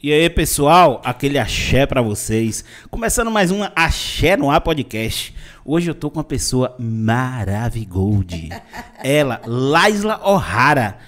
[0.00, 2.64] E aí, pessoal, aquele axé pra vocês.
[2.88, 5.34] Começando mais uma Axé no Ar podcast.
[5.64, 8.48] Hoje eu tô com uma pessoa maravigold.
[9.02, 10.98] Ela, Laisla O'Hara.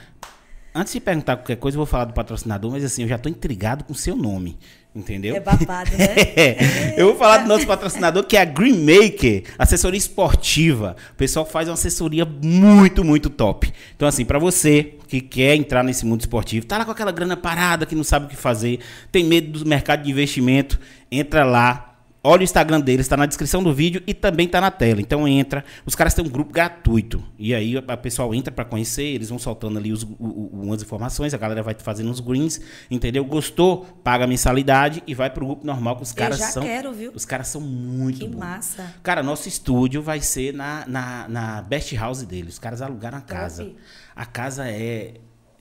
[0.74, 3.28] Antes de perguntar qualquer coisa, eu vou falar do patrocinador, mas assim, eu já tô
[3.28, 4.58] intrigado com o seu nome.
[4.92, 5.36] Entendeu?
[5.36, 6.16] É babado, né?
[6.98, 10.96] eu vou falar do nosso patrocinador, que é a Green Maker, assessoria esportiva.
[11.12, 13.72] O pessoal faz uma assessoria muito, muito top.
[13.94, 17.36] Então, assim, para você que quer entrar nesse mundo esportivo, tá lá com aquela grana
[17.36, 18.78] parada, que não sabe o que fazer,
[19.10, 20.78] tem medo do mercado de investimento,
[21.10, 21.90] entra lá,
[22.22, 25.00] Olha o Instagram deles, está na descrição do vídeo e também está na tela.
[25.00, 25.64] Então entra.
[25.86, 27.24] Os caras têm um grupo gratuito.
[27.38, 31.32] E aí a pessoal entra para conhecer, eles vão soltando ali os, o, umas informações,
[31.32, 33.24] a galera vai fazendo os greens, entendeu?
[33.24, 33.86] Gostou?
[34.04, 36.62] Paga a mensalidade e vai pro grupo normal que os caras Eu já são.
[36.62, 37.10] quero, viu?
[37.14, 38.38] Os caras são muito Que bons.
[38.38, 38.94] massa.
[39.02, 42.54] Cara, nosso estúdio vai ser na, na, na Best House deles.
[42.54, 43.72] Os caras alugaram a casa.
[44.20, 45.14] A casa é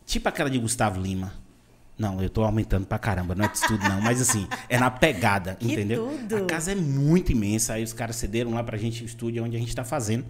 [0.05, 1.31] tipo aquela de Gustavo Lima.
[1.97, 4.91] Não, eu tô aumentando pra caramba, não é de tudo não, mas assim, é na
[4.91, 6.09] pegada, Que entendeu?
[6.09, 6.35] tudo.
[6.35, 9.55] A casa é muito imensa, aí os caras cederam lá pra gente o estúdio onde
[9.55, 10.25] a gente tá fazendo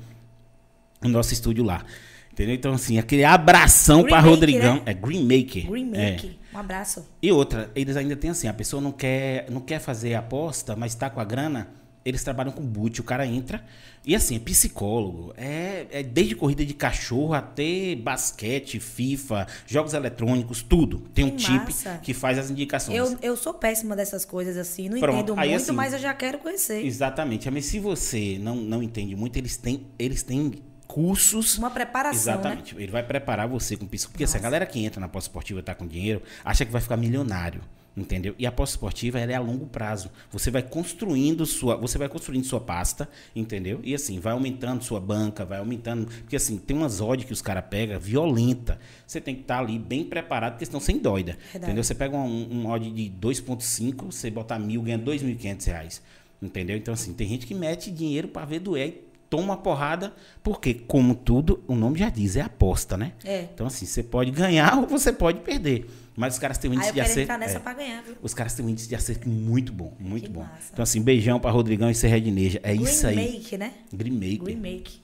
[1.04, 1.84] o nosso estúdio lá.
[2.32, 2.54] Entendeu?
[2.54, 4.82] Então assim, aquele abração Maker, Rodrigão, né?
[4.86, 5.68] é Green Maker.
[5.68, 6.18] Green É.
[6.54, 7.08] Um abraço.
[7.20, 10.94] E outra, eles ainda têm assim, a pessoa não quer, não quer fazer aposta, mas
[10.94, 11.68] tá com a grana,
[12.04, 13.64] eles trabalham com boot, o cara entra
[14.06, 20.62] e assim, é psicólogo, é, é desde corrida de cachorro até basquete, FIFA, jogos eletrônicos,
[20.62, 21.00] tudo.
[21.14, 22.98] Tem um chip que faz as indicações.
[22.98, 24.90] Eu, eu sou péssima dessas coisas assim.
[24.90, 26.86] Não Pronto, entendo aí, muito, assim, mas eu já quero conhecer.
[26.86, 27.50] Exatamente.
[27.52, 30.54] Mas se você não, não entende muito, eles têm, eles têm
[30.88, 32.40] cursos Uma preparação, né?
[32.40, 32.76] Exatamente.
[32.76, 34.14] Ele vai preparar você com psicólogo.
[34.14, 36.82] Porque assim, a galera que entra na pós-esportiva e tá com dinheiro, acha que vai
[36.82, 37.62] ficar milionário.
[38.00, 38.34] Entendeu?
[38.40, 40.10] E a pós-esportiva ela é a longo prazo.
[40.32, 43.82] Você vai construindo sua, você vai construindo sua pasta, entendeu?
[43.84, 47.42] E assim, vai aumentando sua banca, vai aumentando, porque assim, tem umas odds que os
[47.42, 48.80] caras pegam violenta.
[49.06, 51.38] Você tem que estar ali bem preparado, porque senão você endoida.
[51.52, 51.66] Verdade.
[51.66, 51.84] Entendeu?
[51.84, 56.02] Você pega um, um odd de 2.5, você botar mil, ganha 2.500 reais.
[56.42, 56.78] Entendeu?
[56.78, 60.74] Então assim, tem gente que mete dinheiro para ver doer e toma uma porrada, porque
[60.74, 63.14] como tudo, o nome já diz, é aposta, né?
[63.24, 63.48] É.
[63.54, 65.90] Então, assim, você pode ganhar ou você pode perder.
[66.20, 67.32] Mas os caras têm um índice eu de acerto.
[67.32, 70.42] é, pra ganhar, os caras têm um índice de acerto muito bom, muito Que bom.
[70.42, 70.70] massa.
[70.74, 72.60] Então, assim, beijão pra Rodrigão e Serredineja.
[72.62, 73.16] É isso aí.
[73.16, 73.74] Green Make, né?
[73.94, 74.44] Green Maker.
[74.44, 75.02] Green Make.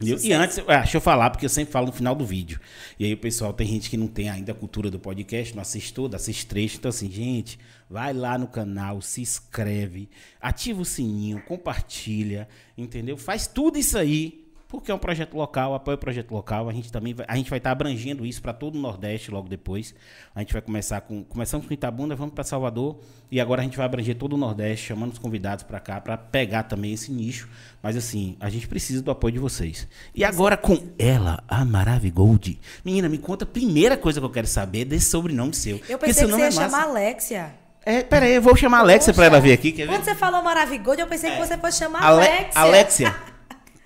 [0.00, 2.24] E, eu- e antes, ah, deixa eu falar, porque eu sempre falo no final do
[2.26, 2.60] vídeo.
[2.98, 5.62] E aí o pessoal, tem gente que não tem ainda a cultura do podcast, não
[5.62, 6.76] assiste todo, assiste trecho.
[6.78, 7.56] Então assim, gente,
[7.88, 10.08] vai lá no canal, se inscreve,
[10.40, 13.16] ativa o sininho, compartilha, entendeu?
[13.16, 16.68] Faz tudo isso aí, porque é um projeto local, apoia o projeto local.
[16.68, 19.48] A gente também vai, a gente vai estar abrangendo isso para todo o Nordeste logo
[19.48, 19.94] depois.
[20.34, 23.76] A gente vai começar com, começamos com Itabuna, vamos para Salvador e agora a gente
[23.78, 27.48] vai abranger todo o Nordeste, chamando os convidados para cá para pegar também esse nicho.
[27.82, 29.88] Mas assim, a gente precisa do apoio de vocês.
[30.14, 32.60] E agora com ela, a Maravigold.
[32.84, 35.80] Menina, me conta a primeira coisa que eu quero saber desse sobrenome seu.
[35.88, 36.60] Eu pensei seu que você ia é massa.
[36.60, 37.54] chamar Alexia.
[37.86, 39.94] É, pera aí, eu vou chamar a Alexia para Poxa, ela vir aqui, quer ver?
[39.94, 42.50] Quando você falou Maravigold, eu pensei que você fosse chamar Ale- Alexia.
[42.60, 43.16] Alexia,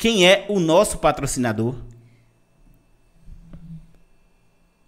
[0.02, 1.76] quem é o nosso patrocinador?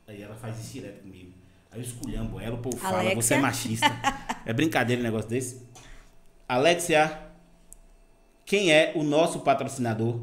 [0.09, 1.31] Aí ela faz isso direto comigo.
[1.71, 3.23] Aí eu esculhambo ela, o povo fala, Alexia?
[3.23, 3.87] você é machista.
[4.45, 5.63] é brincadeira um negócio desse?
[6.49, 7.29] Alexia,
[8.45, 10.21] quem é o nosso patrocinador?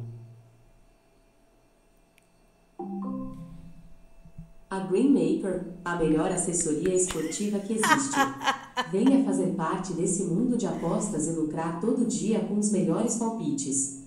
[4.70, 8.20] A Greenmaker, a melhor assessoria esportiva que existe.
[8.92, 14.01] Venha fazer parte desse mundo de apostas e lucrar todo dia com os melhores palpites.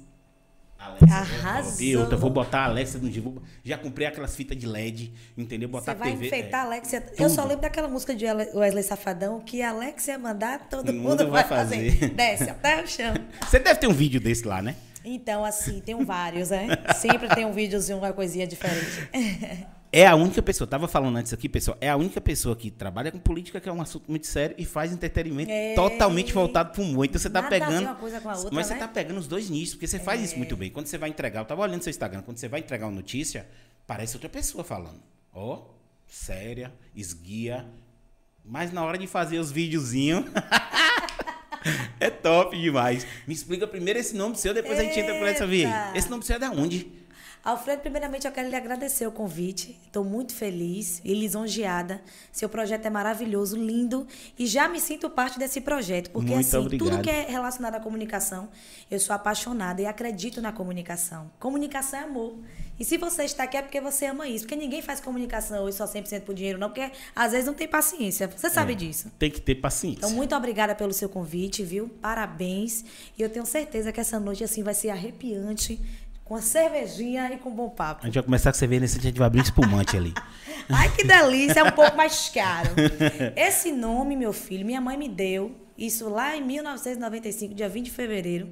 [0.88, 1.80] Alexia, Arrasou.
[1.86, 3.22] E outra, vou botar a Alexia no dia.
[3.64, 5.68] Já comprei aquelas fitas de LED, entendeu?
[5.68, 6.26] Botar Você vai TV.
[6.26, 7.04] enfeitar a é, Alexia.
[7.18, 7.48] Eu só tudo.
[7.48, 11.58] lembro daquela música de Wesley Safadão que a Alexia mandar, todo mundo, mundo vai vai
[11.58, 11.92] fazer.
[11.92, 12.10] fazer.
[12.14, 13.14] Desce até o chão.
[13.42, 14.76] Você deve ter um vídeo desse lá, né?
[15.04, 16.68] Então, assim, tem vários, né?
[16.96, 19.08] Sempre tem um videozinho, uma coisinha diferente.
[19.97, 23.12] É a única pessoa, tava falando antes aqui, pessoal, é a única pessoa que trabalha
[23.12, 25.77] com política, que é um assunto muito sério, e faz entretenimento É.
[25.77, 27.05] totalmente voltado pro humor.
[27.05, 27.84] Então você tá Nada pegando.
[27.84, 28.81] uma coisa com a outra, mas você né?
[28.81, 30.69] tá pegando os dois nichos, porque você faz isso muito bem.
[30.69, 33.46] Quando você vai entregar, eu tava olhando seu Instagram, quando você vai entregar uma notícia,
[33.87, 35.00] parece outra pessoa falando.
[35.32, 35.62] Ó,
[36.08, 37.64] séria, esguia.
[38.44, 40.25] Mas na hora de fazer os videozinhos.
[42.00, 43.06] é top demais.
[43.29, 45.69] Me explica primeiro esse nome seu, depois a gente entra por essa via.
[45.69, 45.99] Eita.
[45.99, 47.03] Esse nome seu é da onde?
[47.44, 49.79] Alfredo, primeiramente eu quero lhe agradecer o convite.
[49.85, 52.00] Estou muito feliz e lisonjeada.
[52.32, 54.06] Seu projeto é maravilhoso, lindo
[54.38, 56.11] e já me sinto parte desse projeto.
[56.11, 56.88] Porque Muito assim, obrigado.
[56.91, 58.49] tudo que é relacionado à comunicação,
[58.91, 61.31] eu sou apaixonada e acredito na comunicação.
[61.38, 62.38] Comunicação é amor.
[62.81, 64.47] E se você está aqui é porque você ama isso.
[64.47, 67.69] Porque ninguém faz comunicação hoje só 100% por dinheiro, não, porque às vezes não tem
[67.69, 68.26] paciência.
[68.26, 69.12] Você sabe É, disso.
[69.19, 69.99] Tem que ter paciência.
[69.99, 71.88] Então, muito obrigada pelo seu convite, viu?
[72.00, 72.85] Parabéns.
[73.17, 75.79] E eu tenho certeza que essa noite assim vai ser arrepiante
[76.25, 78.03] com a cervejinha e com bom papo.
[78.03, 80.15] A gente vai começar com cerveja nesse a gente vai abrir um espumante ali.
[80.71, 82.71] Ai, que delícia, é um pouco mais caro.
[83.37, 87.91] Esse nome, meu filho, minha mãe me deu, isso lá em 1995, dia 20 de
[87.91, 88.49] fevereiro.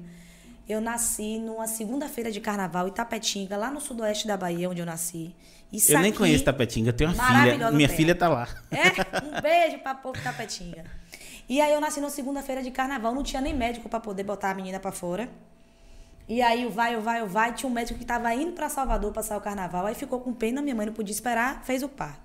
[0.69, 5.35] Eu nasci numa segunda-feira de carnaval, Itapetinga, lá no sudoeste da Bahia, onde eu nasci.
[5.71, 7.71] Isso eu nem aqui- conheço Tapetinga, eu tenho uma filha.
[7.71, 7.97] Minha terra.
[7.97, 8.47] filha tá lá.
[8.71, 8.77] É,
[9.25, 10.85] um beijo pra povo Tapetinga.
[11.49, 14.51] E aí eu nasci numa segunda-feira de carnaval, não tinha nem médico pra poder botar
[14.51, 15.27] a menina pra fora.
[16.27, 18.69] E aí o vai, o vai, o vai, tinha um médico que tava indo pra
[18.69, 21.89] Salvador passar o carnaval, aí ficou com pena, minha mãe não podia esperar, fez o
[21.89, 22.21] parto.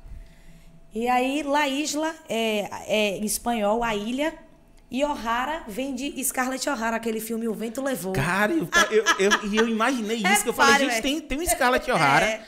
[0.94, 4.32] E aí La Isla é, é em espanhol a ilha
[4.90, 8.12] e O'Hara vem de Scarlett O'Hara, aquele filme O Vento Levou.
[8.14, 11.38] Cara, eu, eu, eu, e eu imaginei isso, que eu falei, Repare, gente, tem, tem
[11.38, 12.24] um Scarlett O'Hara.
[12.24, 12.42] É.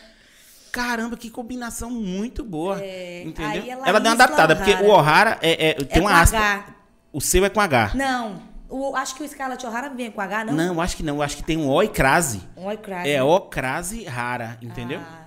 [0.72, 2.80] Caramba, que combinação muito boa.
[2.80, 3.64] É, entendeu?
[3.64, 6.38] é Ela deu uma adaptada, porque o O'Hara é, é- tem É uma aspa.
[6.38, 6.64] H.
[7.12, 7.90] O seu é com H.
[7.94, 10.54] Não, o, acho que o Scarlett O'Hara vem com H, não?
[10.54, 11.20] Não, acho que não.
[11.20, 12.40] Acho que tem um O e crase.
[12.56, 13.10] Oi, Cry.
[13.10, 15.00] É O crase rara, entendeu?
[15.00, 15.20] Ah.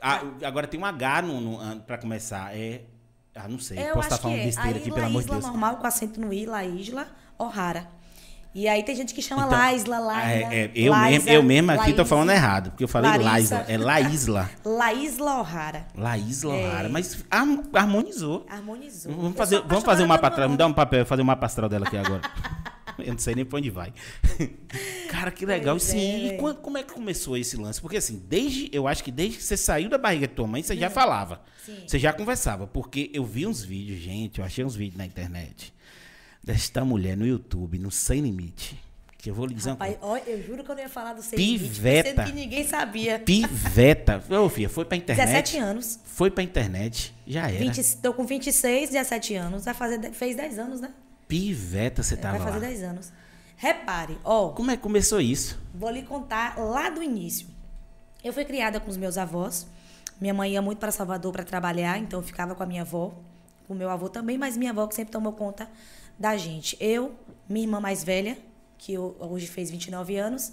[0.00, 2.56] Ah, agora tem um H no, no, ah, pra começar.
[2.56, 2.82] É.
[3.34, 3.78] Ah, não sei.
[3.78, 4.46] Eu Posso estar falando que é.
[4.46, 5.46] besteira aqui, pelo amor de Laísla Deus.
[5.46, 7.06] normal, com acento no I, La Isla,
[7.38, 7.86] O'Hara.
[8.54, 10.54] E aí tem gente que chama Então, Laisla, Laisla.
[10.54, 13.16] É, é, eu, Laisa, mesmo, eu mesmo aqui tô Laísa, falando errado, porque eu falei.
[13.18, 13.64] Laisla.
[13.68, 14.50] É Laísla.
[14.64, 15.86] Laísla O'Hara.
[15.94, 16.66] Laísla É.
[16.68, 16.88] O'Hara.
[16.88, 18.46] Mas har- harmonizou.
[18.48, 19.12] Harmonizou.
[19.14, 20.48] Vamos fazer, vamos fazer um mapa astral.
[20.48, 22.22] Me dá um papel, fazer um mapa astral dela aqui agora.
[23.06, 23.92] Eu não sei nem pra onde vai.
[25.10, 25.74] Cara, que legal.
[25.76, 25.98] Pois Sim,
[26.30, 27.80] é, e quando- como é que começou esse lance?
[27.80, 30.62] Porque assim, desde, eu acho que desde que você saiu da barriga de tua mãe,
[30.62, 31.42] você já falava.
[31.64, 31.78] Sim.
[31.86, 32.66] Você já conversava.
[32.66, 35.72] Porque eu vi uns vídeos, gente, eu achei uns vídeos na internet.
[36.42, 38.78] Desta mulher no YouTube, no Sem Limite.
[39.20, 40.24] Que eu vou lhe dizer uma Rapaz, coisa.
[40.24, 42.10] ó, eu juro que eu não ia falar do seu Piveta.
[42.22, 43.18] sendo que ninguém sabia.
[43.18, 44.22] Piveta.
[44.30, 45.26] Ô, filha, foi pra internet.
[45.26, 45.98] 17 anos.
[46.04, 47.12] Foi pra internet.
[47.26, 47.58] Já era.
[47.58, 49.64] 20, tô com 26, 17 anos.
[49.64, 50.90] Vai fazer, fez 10 anos, né?
[51.28, 52.66] Piveta, você tava Vai fazer lá.
[52.68, 53.12] 10 anos.
[53.56, 55.60] Repare, ó, Como é que começou isso?
[55.74, 57.46] Vou lhe contar lá do início.
[58.24, 59.66] Eu fui criada com os meus avós.
[60.20, 63.12] Minha mãe ia muito para Salvador para trabalhar, então eu ficava com a minha avó,
[63.66, 65.68] com o meu avô também, mas minha avó que sempre tomou conta
[66.18, 66.76] da gente.
[66.80, 67.14] Eu,
[67.48, 68.36] minha irmã mais velha,
[68.76, 70.52] que ho- hoje fez 29 anos,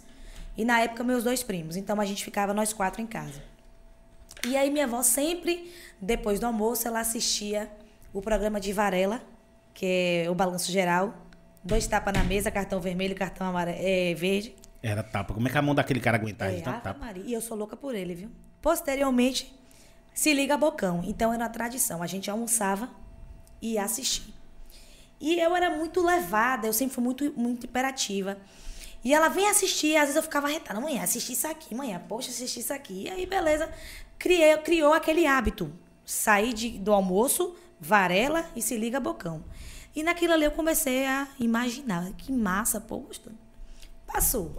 [0.56, 1.76] e na época meus dois primos.
[1.76, 3.42] Então a gente ficava nós quatro em casa.
[4.48, 7.70] E aí minha avó sempre, depois do almoço, ela assistia
[8.14, 9.22] o programa de Varela,
[9.76, 11.14] que é o Balanço Geral.
[11.64, 14.56] Dois tapas na mesa, cartão vermelho, cartão amare- é, verde.
[14.82, 15.34] Era tapa.
[15.34, 17.00] Como é que a mão daquele cara aguentava de É, tanto tapa?
[17.00, 17.24] Maria.
[17.26, 18.30] E eu sou louca por ele, viu?
[18.62, 19.54] Posteriormente,
[20.14, 21.04] se liga Bocão.
[21.06, 22.02] Então era uma tradição.
[22.02, 22.90] A gente almoçava
[23.62, 24.34] e ia assistir.
[25.20, 28.38] E eu era muito levada, eu sempre fui muito, muito imperativa.
[29.04, 32.30] E ela vem assistir, às vezes eu ficava retada, mãe, assisti isso aqui, mãe, poxa,
[32.32, 33.04] assisti isso aqui.
[33.04, 33.70] E aí, beleza,
[34.18, 35.72] criei, criou aquele hábito.
[36.04, 39.44] Sair de, do almoço, varela e se liga Bocão.
[39.96, 43.32] E naquilo ali eu comecei a imaginar, que massa, poxa.
[44.06, 44.52] Passou.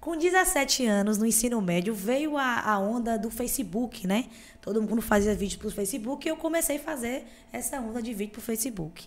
[0.00, 4.24] Com 17 anos, no ensino médio, veio a, a onda do Facebook, né?
[4.60, 8.32] Todo mundo fazia vídeo pro Facebook e eu comecei a fazer essa onda de vídeo
[8.32, 9.06] pro Facebook.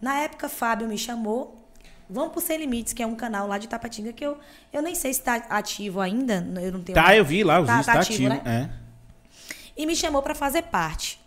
[0.00, 1.56] Na época, Fábio me chamou.
[2.08, 4.36] Vamos pro Sem Limites, que é um canal lá de Tapatinga que eu,
[4.72, 6.46] eu nem sei se tá ativo ainda.
[6.60, 6.94] Eu não tenho.
[6.94, 8.48] Tá, eu vi lá, os Tá- tá tá ativo, ativo.
[8.48, 8.70] É.
[9.76, 11.19] e me chamou para fazer parte.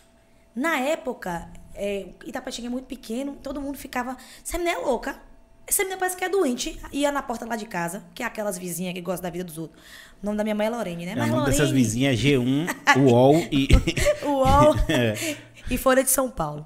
[0.55, 4.17] Na época, é, Itapatinga é muito pequeno, todo mundo ficava.
[4.45, 5.19] Essa menina é louca.
[5.65, 6.79] Essa menina parece que é doente.
[6.91, 9.57] Ia na porta lá de casa, que é aquelas vizinhas que gostam da vida dos
[9.57, 9.81] outros.
[10.21, 11.13] O nome da minha mãe é Lorene, né?
[11.13, 12.67] É, Mas o nome Lorene, dessas vizinhas é G1,
[12.99, 13.67] UOL e.
[14.25, 15.37] UOL É.
[15.69, 16.65] e Folha de São Paulo.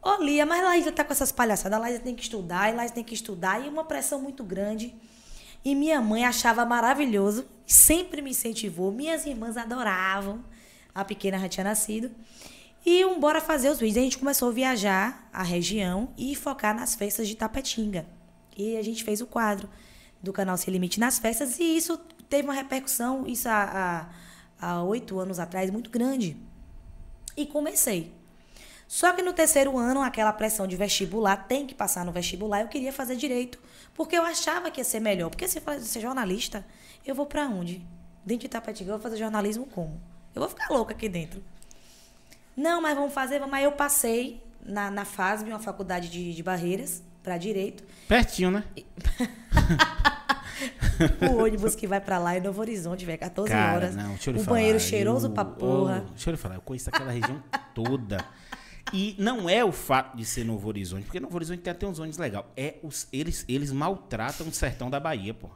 [0.00, 1.76] Ô, Lia, mas Laísa tá com essas palhaçadas.
[1.78, 3.64] A Laísa tem que estudar, e Laísa tem que estudar.
[3.64, 4.94] E uma pressão muito grande.
[5.64, 7.46] E minha mãe achava maravilhoso.
[7.66, 8.92] Sempre me incentivou.
[8.92, 10.44] Minhas irmãs adoravam.
[10.94, 12.10] A pequena já tinha nascido.
[12.84, 13.96] E um bora fazer os vídeos.
[13.96, 18.06] A gente começou a viajar a região e focar nas festas de Tapetinga.
[18.56, 19.70] E a gente fez o quadro
[20.22, 21.58] do canal Sem Limite nas festas.
[21.58, 21.96] E isso
[22.28, 26.36] teve uma repercussão, isso há oito anos atrás, muito grande.
[27.36, 28.12] E comecei.
[28.86, 32.68] Só que no terceiro ano, aquela pressão de vestibular, tem que passar no vestibular, eu
[32.68, 33.58] queria fazer direito,
[33.94, 35.30] porque eu achava que ia ser melhor.
[35.30, 36.64] Porque se eu ser jornalista,
[37.04, 37.84] eu vou pra onde?
[38.24, 40.00] Dentro de Itapetinga, eu vou fazer jornalismo como?
[40.34, 41.42] Eu vou ficar louca aqui dentro.
[42.56, 43.54] Não, mas vamos fazer, vamos.
[43.54, 47.82] Aí eu passei na, na FASB, uma faculdade de, de barreiras, para direito.
[48.08, 48.64] Pertinho, né?
[51.28, 53.96] O ônibus que vai pra lá é Novo Horizonte, velho, 14 Cara, horas.
[53.96, 54.56] não, deixa eu lhe o falar.
[54.58, 56.04] banheiro cheiroso eu, pra porra.
[56.06, 57.42] Ô, deixa eu lhe falar, eu conheço aquela região
[57.74, 58.24] toda.
[58.92, 61.98] E não é o fato de ser Novo Horizonte, porque Novo Horizonte tem até uns
[61.98, 62.44] ônibus legais.
[62.56, 65.50] É os, eles, eles maltratam o sertão da Bahia, pô.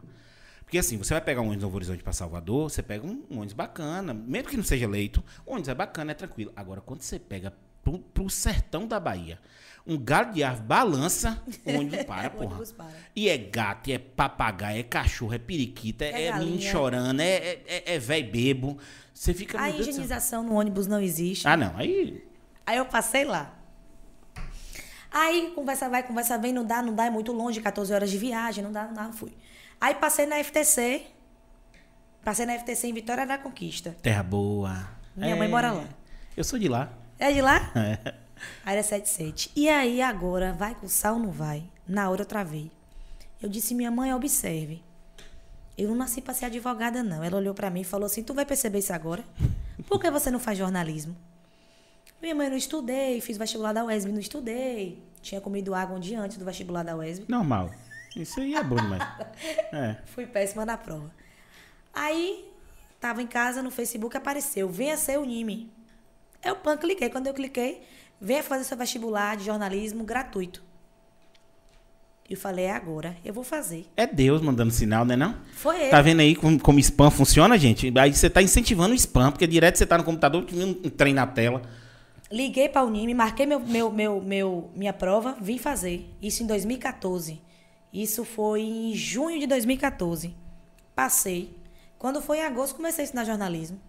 [0.68, 3.37] Porque assim, você vai pegar um ônibus Novo Horizonte pra Salvador, você pega um, um
[3.37, 6.52] ônibus bacana, mesmo que não seja leito, o ônibus é bacana, é tranquilo.
[6.54, 9.38] Agora, quando você pega pro, pro sertão da Bahia,
[9.87, 12.62] Um galho de árvore balança, o ônibus para, O porra.
[12.76, 12.92] para.
[13.16, 17.20] E é gato, e é papagaio, é cachorro, é periquita, é, É é menino chorando,
[17.20, 18.76] é, é, é, é velho bebo.
[19.14, 19.58] Você fica.
[19.58, 21.48] A higienização no ônibus não existe.
[21.48, 21.75] Ah, não.
[21.78, 22.22] Aí.
[22.66, 23.58] Aí eu passei lá.
[25.10, 28.18] Aí conversa vai, conversa vem, não dá, não dá, é muito longe, 14 horas de
[28.18, 29.32] viagem, não dá, não dá, fui.
[29.80, 31.06] Aí passei na FTC.
[32.25, 33.97] Passei na FTC em Vitória da Conquista.
[34.02, 34.88] Terra boa.
[35.14, 35.88] Minha mãe mora lá.
[36.37, 36.92] Eu sou de lá.
[37.18, 37.73] É de lá?
[37.75, 38.14] É.
[38.64, 39.50] Área 77.
[39.56, 41.64] E aí agora, vai com sal ou não vai?
[41.87, 42.70] Na hora eu travei.
[43.40, 44.82] Eu disse, minha mãe, observe.
[45.76, 47.23] Eu não nasci pra ser advogada, não.
[47.23, 49.25] Ela olhou pra mim e falou assim, tu vai perceber isso agora?
[49.87, 51.16] Por que você não faz jornalismo?
[52.20, 55.02] Minha mãe, não estudei, fiz vestibular da UESB, não estudei.
[55.23, 57.26] Tinha comido água um dia antes do vestibular da UESB.
[57.28, 57.70] Normal.
[58.17, 59.03] Isso aí é bom demais.
[59.73, 59.97] É.
[60.07, 61.12] Fui péssima na prova.
[61.93, 62.45] Aí,
[63.00, 65.71] tava em casa, no Facebook, apareceu, venha ser o NIME.
[66.45, 67.11] Eu pan, cliquei.
[67.11, 67.83] Quando eu cliquei,
[68.21, 70.62] venha fazer seu vestibular de jornalismo gratuito.
[72.29, 73.87] E eu falei, é agora, eu vou fazer.
[73.97, 75.35] É Deus mandando sinal, né não?
[75.55, 75.91] Foi ele.
[75.91, 77.93] Tá vendo aí como, como spam funciona, gente?
[77.99, 81.27] Aí você tá incentivando o spam, porque direto você tá no computador, um trem na
[81.27, 81.62] tela.
[82.31, 86.07] Liguei para a Unime, marquei meu, meu, meu, meu, minha prova, vim fazer.
[86.21, 87.41] Isso em 2014.
[87.92, 90.35] Isso foi em junho de 2014.
[90.95, 91.57] Passei.
[91.99, 93.80] Quando foi em agosto, comecei a ensinar jornalismo.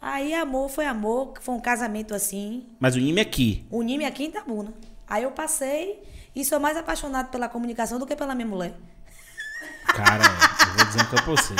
[0.00, 2.66] Aí, amor, foi amor, foi um casamento assim.
[2.78, 3.66] Mas o IME aqui.
[3.70, 4.72] Unime aqui em Itabuna.
[5.06, 6.02] Aí eu passei
[6.34, 8.74] e sou mais apaixonado pela comunicação do que pela minha mulher.
[9.86, 11.54] Cara, eu vou dizer uma coisa pra você.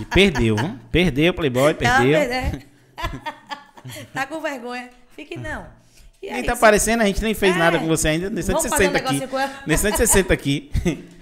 [0.00, 0.78] E perdeu, viu?
[0.90, 2.20] Perdeu, Playboy, Ela perdeu.
[2.20, 2.68] perde-
[4.12, 4.90] tá com vergonha.
[5.10, 5.66] Fique não.
[6.24, 7.58] E Nem aí, tá se- aparecendo, a gente nem fez É.
[7.58, 8.30] nada com você ainda.
[8.30, 9.26] Nesse Vamos fazer um 60 aqui.
[9.26, 9.38] com?
[9.66, 10.70] Nesse de 60 aqui.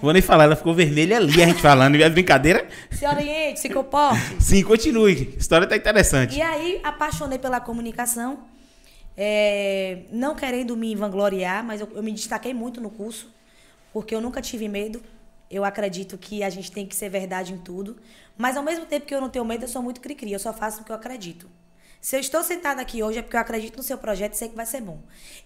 [0.00, 1.96] Vou nem falar, ela ficou vermelha ali, a gente falando.
[1.96, 2.66] É brincadeira?
[2.90, 4.18] Se oriente, se comporte.
[4.40, 5.34] Sim, continue.
[5.36, 6.36] A história tá interessante.
[6.38, 8.38] E aí, apaixonei pela comunicação,
[9.16, 13.28] é, não querendo me vangloriar, mas eu, eu me destaquei muito no curso,
[13.92, 15.02] porque eu nunca tive medo.
[15.50, 17.96] Eu acredito que a gente tem que ser verdade em tudo.
[18.38, 20.32] Mas ao mesmo tempo que eu não tenho medo, eu sou muito cri-cri.
[20.32, 21.46] Eu só faço o que eu acredito.
[22.00, 24.48] Se eu estou sentada aqui hoje é porque eu acredito no seu projeto e sei
[24.48, 25.00] que vai ser bom.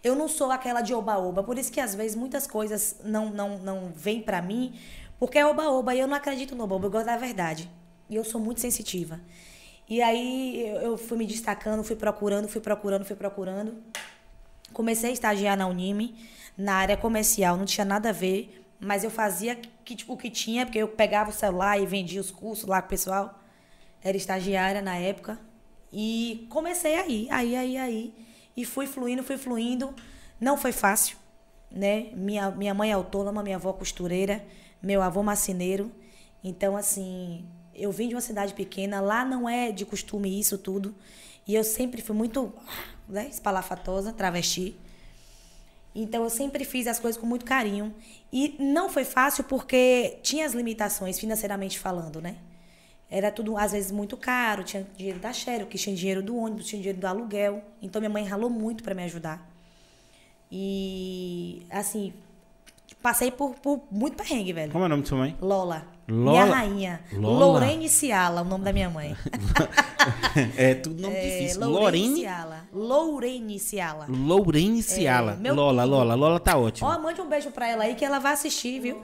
[0.05, 3.59] Eu não sou aquela de oba-oba, por isso que às vezes muitas coisas não não
[3.59, 4.79] não vêm pra mim,
[5.19, 7.69] porque é oba-oba e eu não acredito no oba-oba, eu gosto da verdade.
[8.09, 9.21] E eu sou muito sensitiva.
[9.89, 13.83] E aí eu fui me destacando, fui procurando, fui procurando, fui procurando.
[14.73, 16.17] Comecei a estagiar na Unime,
[16.57, 20.31] na área comercial, não tinha nada a ver, mas eu fazia que, tipo, o que
[20.31, 23.41] tinha, porque eu pegava o celular e vendia os cursos lá com o pessoal.
[24.03, 25.39] Era estagiária na época.
[25.97, 28.15] E comecei aí, aí, aí, aí.
[28.57, 29.95] E fui fluindo, fui fluindo.
[30.41, 31.17] Não foi fácil,
[31.71, 32.09] né?
[32.15, 34.45] Minha, minha mãe é autônoma, minha avó costureira,
[34.83, 35.93] meu avô marceneiro.
[36.43, 40.93] Então, assim, eu vim de uma cidade pequena, lá não é de costume isso tudo.
[41.47, 42.53] E eu sempre fui muito
[43.09, 44.77] né, espalafatosa, travesti.
[45.95, 47.95] Então eu sempre fiz as coisas com muito carinho.
[48.33, 52.37] E não foi fácil porque tinha as limitações financeiramente falando, né?
[53.17, 54.65] Era tudo, às vezes, muito caro.
[54.65, 57.63] Tinha dinheiro da Xero, que tinha dinheiro do ônibus, tinha dinheiro do aluguel.
[57.81, 59.49] Então minha mãe ralou muito para me ajudar.
[60.51, 62.13] E, assim,
[63.01, 64.73] passei por, por muito perrengue, velho.
[64.73, 65.37] Como é o nome de sua mãe?
[65.41, 65.87] Lola.
[66.09, 66.31] Lola?
[66.33, 67.01] Minha rainha.
[67.13, 67.47] Lola?
[67.47, 69.17] Lorene Ciala, o nome da minha mãe.
[70.57, 71.67] É tudo nome É, difícil.
[71.67, 72.17] Lorene.
[72.21, 72.69] Ciala.
[72.75, 74.07] Lorene Ciala.
[74.07, 75.41] Lorene Ciala.
[75.43, 75.85] É, Lola.
[75.85, 76.15] Lola.
[76.15, 76.89] Lola tá ótimo.
[76.91, 79.01] Ó, mande um beijo pra ela aí que ela vai assistir, viu?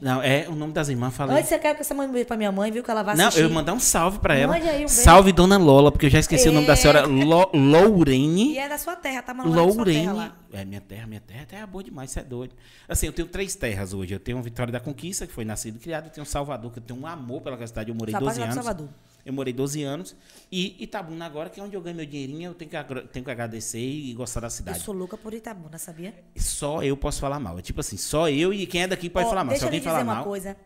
[0.00, 1.36] Não, é o nome das irmãs, falei.
[1.38, 2.84] Antes você quer que você mande um beijo pra minha mãe, viu?
[2.84, 3.42] Que ela vai Não, assistir.
[3.42, 4.52] eu ia mandar um salve pra ela.
[4.52, 4.94] Mande aí um beijo.
[4.94, 6.76] salve, dona Lola, porque eu já esqueci o nome da É.
[6.76, 7.04] senhora.
[7.06, 8.52] Lo, Lourene.
[8.52, 10.06] E é da sua terra, tá sua terra Lourene.
[10.12, 10.36] lá.
[10.52, 12.54] É, minha terra, minha terra, terra boa demais, você é doido.
[12.88, 14.14] Assim, eu tenho três terras hoje.
[14.14, 16.04] Eu tenho Vitória da Conquista, que foi nascido e criado.
[16.06, 17.90] Eu tenho Salvador, que eu tenho um amor pela cidade.
[17.90, 18.64] Eu morei Sou 12 apaixonada anos.
[18.64, 19.07] Salvador.
[19.28, 20.16] Eu morei 12 anos.
[20.50, 23.30] E Itabuna agora, que é onde eu ganho meu dinheirinho, eu tenho que, tenho que
[23.30, 24.80] agradecer e gostar da Eu cidade.
[24.80, 26.14] sou louca por Itabuna, sabia?
[26.34, 27.58] Só eu posso falar mal.
[27.58, 29.54] É tipo assim, só eu e quem é daqui pode Ó, falar mal.
[29.54, 30.24] Se Deixa eu lhe alguém dizer falar uma mal.
[30.24, 30.56] coisa.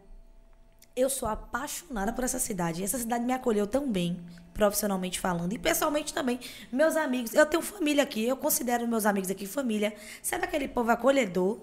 [0.94, 2.84] Eu sou apaixonada por essa cidade.
[2.84, 4.16] Essa cidade me acolheu tão bem,
[4.54, 5.52] profissionalmente falando.
[5.52, 6.38] E pessoalmente também.
[6.70, 9.92] Meus amigos, eu tenho família aqui, eu considero meus amigos aqui família.
[10.22, 11.58] Sabe aquele povo acolhedor?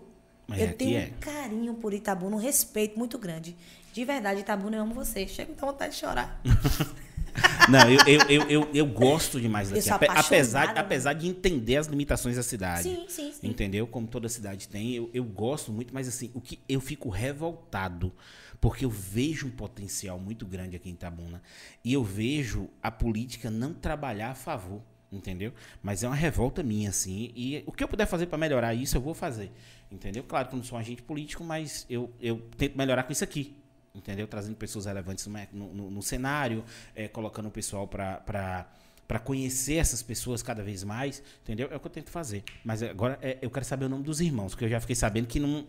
[0.49, 1.13] Mas eu aqui tenho é.
[1.15, 3.55] um carinho por Itabuna, um respeito muito grande.
[3.99, 5.27] De verdade, Itabuna, eu amo você.
[5.27, 6.41] Chega com vontade de chorar.
[7.67, 9.89] Não, eu, eu, eu, eu, eu gosto demais daqui.
[9.89, 12.83] apesar, apaixonada, apesar de entender as limitações da cidade.
[12.83, 13.45] Sim, sim, sim.
[13.45, 13.85] Entendeu?
[13.85, 14.95] Como toda cidade tem.
[14.95, 18.13] Eu, eu gosto muito, mas assim, o que eu fico revoltado.
[18.61, 21.41] Porque eu vejo um potencial muito grande aqui em Itabuna.
[21.83, 24.81] E eu vejo a política não trabalhar a favor.
[25.11, 25.51] Entendeu?
[25.83, 27.33] Mas é uma revolta minha, assim.
[27.35, 29.51] E o que eu puder fazer para melhorar isso, eu vou fazer.
[29.91, 30.23] Entendeu?
[30.23, 33.25] Claro que eu não sou um agente político, mas eu, eu tento melhorar com isso
[33.25, 33.58] aqui.
[33.93, 34.27] Entendeu?
[34.27, 36.63] Trazendo pessoas relevantes no, no, no- cenário,
[36.95, 38.67] eh, colocando o pessoal para
[39.07, 41.67] Pra conhecer essas pessoas cada vez mais, entendeu?
[41.71, 42.43] É o que eu tento fazer.
[42.63, 45.25] Mas agora é, eu quero saber o nome dos irmãos, porque eu já fiquei sabendo
[45.25, 45.65] que não.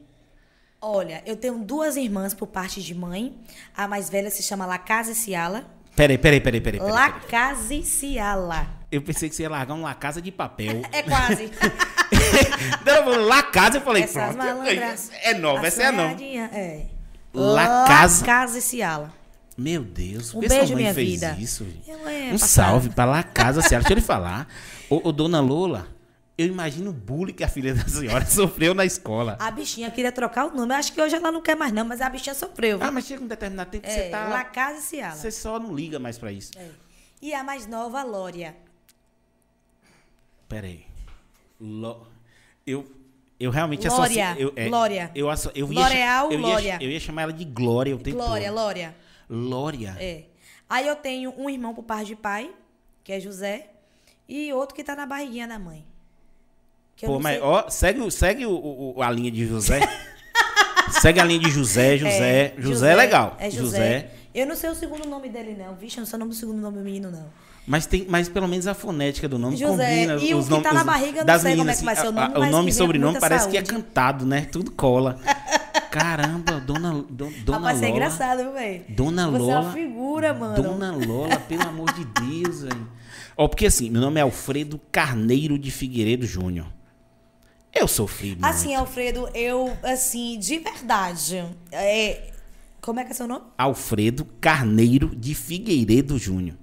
[0.78, 3.34] Olha, eu tenho duas irmãs por parte de mãe.
[3.74, 5.64] A mais velha se chama Lacase Ciala.
[5.96, 6.80] Peraí, peraí, peraí, peraí.
[6.80, 7.12] peraí, peraí.
[7.12, 8.68] Lacase Ciala.
[8.92, 10.82] Eu pensei que você ia largar uma casa de papel.
[10.92, 11.50] É quase.
[12.82, 14.50] Então eu falei, La Casa, eu falei, Essas pronto.
[15.22, 16.22] É nova, essa é a nova.
[16.22, 17.00] É.
[17.32, 18.20] La Casa.
[18.20, 19.12] Lacase Ciala.
[19.56, 21.37] Meu Deus, Um por que sua beijo, mãe minha fez vida.
[21.38, 21.66] isso?
[22.06, 23.82] é, um salve pra La Casa, senhora.
[23.84, 24.49] Deixa eu lhe falar.
[24.88, 25.87] Ô, ô, dona Lola,
[26.38, 29.37] eu imagino o bullying que a filha da senhora sofreu na escola.
[29.38, 30.72] A bichinha queria trocar o nome.
[30.75, 32.78] Acho que hoje ela não quer mais, não, mas a bichinha sofreu.
[32.78, 32.87] viu?
[32.87, 34.28] Ah, mas chega um determinado tempo que é, você tá.
[34.28, 35.14] Lacase Ciala.
[35.14, 36.52] Você só não liga mais pra isso.
[36.56, 36.68] É.
[37.20, 38.56] E a mais nova, Lória.
[40.49, 40.84] Pera aí.
[41.60, 42.06] Lo-
[42.66, 42.90] Eu,
[43.40, 44.42] eu realmente Glória, associo.
[44.49, 45.11] Eu, é, Glória.
[45.14, 46.78] Eu, asso- eu ia, L'Oréal, cha- eu, ia, Glória.
[46.82, 48.56] eu ia chamar ela de Glória o tempo Glória, todo.
[48.56, 48.94] Lória.
[49.28, 49.97] Glória.
[49.99, 50.25] É.
[50.68, 52.50] Aí eu tenho um irmão por parte de pai,
[53.02, 53.70] que é José,
[54.28, 55.85] e outro que tá na barriguinha da mãe.
[57.02, 59.80] Pô, mas sei- ó, segue, segue o, o- a linha de José.
[61.00, 62.54] segue a linha de José, José.
[62.59, 63.37] José, é legal.
[63.38, 64.11] É José.
[64.35, 65.75] Eu não sei o segundo nome dele, não.
[65.75, 67.30] Vixe, eu não sei o nome do segundo nome do menino, não.
[67.70, 70.14] Mas, tem, mas pelo menos a fonética do nome José, combina.
[70.28, 72.00] e o os que nomes, tá na barriga, não sei como é que vai ser
[72.00, 73.72] o assim, nome, a- o nome que e sobrenome parece que é saúde.
[73.84, 74.40] cantado, né?
[74.50, 75.20] Tudo cola.
[75.88, 77.96] Caramba, dona, do- dona Rapaz, você é Lola.
[78.00, 78.84] engraçado, viu, velho?
[78.88, 79.60] Dona Você é Lola.
[79.60, 80.62] uma figura, mano.
[80.62, 82.88] Dona Lola, pelo amor de Deus, velho.
[83.36, 86.66] Ó, porque assim, meu nome é Alfredo Carneiro de Figueiredo Júnior.
[87.72, 88.44] Eu sofri muito.
[88.44, 91.44] Assim, Alfredo, eu, assim, de verdade.
[91.70, 92.32] É...
[92.80, 93.44] Como é que é seu nome?
[93.56, 96.56] Alfredo Carneiro de Figueiredo Júnior.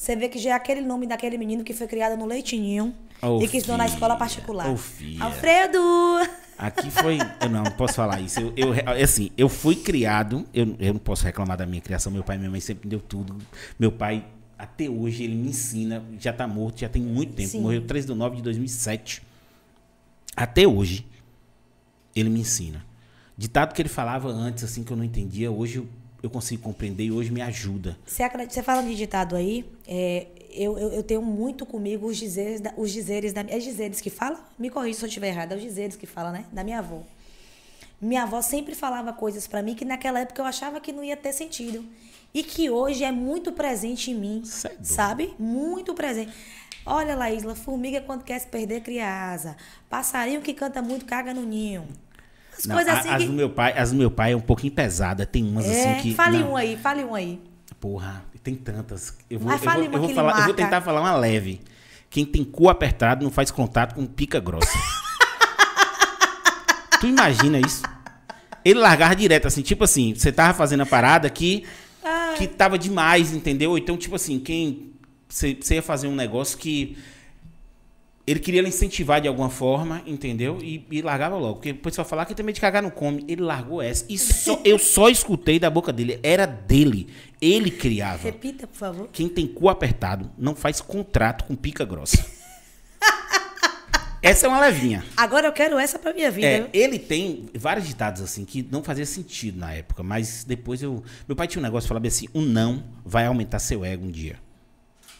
[0.00, 3.42] Você vê que já é aquele nome daquele menino que foi criado no leitinho Ô,
[3.42, 4.66] e que estudou na escola particular.
[4.66, 5.22] ô, filha.
[5.22, 5.78] Alfredo!
[6.56, 7.18] Aqui foi.
[7.38, 8.40] Eu não, não posso falar isso.
[8.56, 10.46] Eu, eu- assim, eu fui criado.
[10.54, 12.10] Eu, eu não posso reclamar da minha criação.
[12.10, 13.36] Meu pai e minha mãe sempre me deu tudo.
[13.78, 14.24] Meu pai,
[14.58, 16.02] até hoje, ele me ensina.
[16.18, 17.50] Já tá morto, já tem muito tempo.
[17.50, 17.60] Sim.
[17.60, 19.22] Morreu 3 de 9 de 2007.
[20.34, 21.06] Até hoje,
[22.16, 22.86] ele me ensina.
[23.36, 25.86] Ditado que ele falava antes, assim, que eu não entendia, hoje eu,
[26.22, 27.96] eu consigo compreender e hoje me ajuda.
[28.06, 32.72] Você, falando de ditado aí, é, eu, eu, eu tenho muito comigo os dizeres, da,
[32.76, 34.38] os dizeres da É dizeres que fala?
[34.58, 36.44] Me corrija se eu estiver errado, é os dizeres que fala, né?
[36.52, 37.02] Da minha avó.
[38.00, 41.16] Minha avó sempre falava coisas pra mim que naquela época eu achava que não ia
[41.16, 41.84] ter sentido.
[42.32, 45.34] E que hoje é muito presente em mim, Cê é sabe?
[45.38, 46.32] Muito presente.
[46.86, 49.56] Olha, Laísla, formiga quando quer se perder cria asa.
[49.88, 51.86] Passarinho que canta muito caga no ninho.
[52.60, 53.26] As Não, coisas assim as, que...
[53.26, 55.24] do meu pai, as do meu pai é um pouquinho pesada.
[55.24, 56.14] Tem umas É, assim que.
[56.14, 56.52] fale não.
[56.52, 57.40] um aí, fale um aí.
[57.80, 59.14] Porra, tem tantas.
[59.30, 61.00] Eu vou, Mas eu vou, fale eu vou que lhe falar, eu vou tentar falar
[61.00, 61.60] uma leve.
[62.10, 64.76] Quem tem cu apertado não faz contato com pica grossa.
[67.00, 67.82] tu imagina isso?
[68.62, 71.64] Ele largava direto, assim, tipo assim, você tava fazendo a parada que,
[72.36, 73.78] que tava demais, entendeu?
[73.78, 74.92] Então, tipo assim, quem.
[75.28, 76.98] Você ia fazer um negócio que.
[78.30, 80.58] Ele queria incentivar de alguma forma, entendeu?
[80.62, 81.54] E, e largava logo.
[81.54, 83.24] Porque o pessoal falar que tem medo de cagar no come.
[83.26, 84.04] Ele largou essa.
[84.08, 86.20] E só, eu só escutei da boca dele.
[86.22, 87.08] Era dele.
[87.40, 88.22] Ele criava.
[88.22, 89.08] Repita, por favor.
[89.12, 92.24] Quem tem cu apertado não faz contrato com pica grossa.
[94.22, 95.04] Essa é uma levinha.
[95.16, 96.46] Agora eu quero essa pra minha vida.
[96.46, 101.02] É, ele tem vários ditados assim que não fazia sentido na época, mas depois eu.
[101.26, 104.10] Meu pai tinha um negócio que falava assim: um não vai aumentar seu ego um
[104.10, 104.38] dia.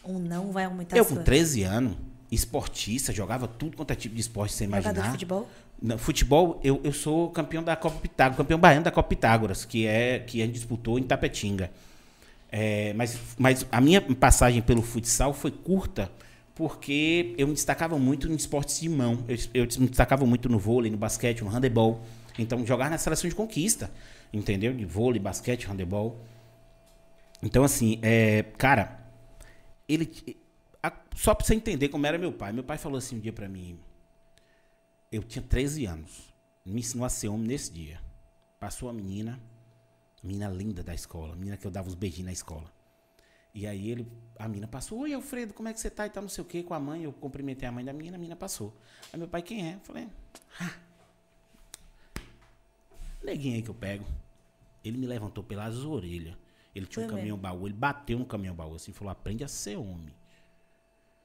[0.04, 1.16] Um não vai aumentar eu, sua...
[1.16, 1.96] com 13 anos,
[2.30, 4.90] esportista, jogava tudo quanto é tipo de esporte, você imaginar.
[4.90, 5.48] Jogador de futebol?
[5.82, 9.86] Não, futebol, eu, eu sou campeão da Copa Pitágoras, campeão baiano da Copa Pitágoras, que
[9.86, 11.70] é que a gente disputou em Tapetinga.
[12.52, 16.10] É, mas, mas a minha passagem pelo futsal foi curta
[16.54, 19.24] porque eu me destacava muito em esportes de mão.
[19.26, 22.02] Eu, eu me destacava muito no vôlei, no basquete, no handebol.
[22.38, 23.90] Então, jogar na seleção de conquista,
[24.30, 24.74] entendeu?
[24.74, 26.20] De vôlei, basquete, handebol.
[27.42, 29.00] Então, assim, é, cara,
[29.88, 30.10] ele.
[30.82, 32.52] A- só pra você entender como era meu pai.
[32.52, 33.78] Meu pai falou assim um dia pra mim.
[35.10, 36.32] Eu tinha 13 anos.
[36.64, 38.00] Me ensinou a ser homem nesse dia.
[38.58, 39.40] Passou a menina,
[40.22, 42.70] menina linda da escola, menina que eu dava os beijinhos na escola.
[43.52, 44.06] E aí ele,
[44.38, 46.06] a menina passou, oi Alfredo, como é que você tá?
[46.06, 47.02] E tá não sei o que com a mãe.
[47.02, 48.76] Eu cumprimentei a mãe da menina, a menina passou.
[49.12, 49.74] Aí meu pai, quem é?
[49.74, 50.06] Eu falei,
[50.60, 50.74] ah,
[53.22, 54.04] neguinho aí que eu pego.
[54.84, 56.36] Ele me levantou pelas orelhas.
[56.74, 59.42] Ele tinha um Foi caminhão baú, ele bateu no caminhão baú assim e falou: aprende
[59.42, 60.14] a ser homem.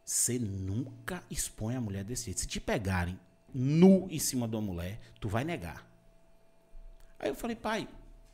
[0.06, 2.39] Você nunca expõe a mulher desse jeito.
[2.41, 3.20] Se te pegarem
[3.54, 5.84] nu em cima de uma mulher, tu vai negar.
[7.20, 7.88] Aí eu falei, pai,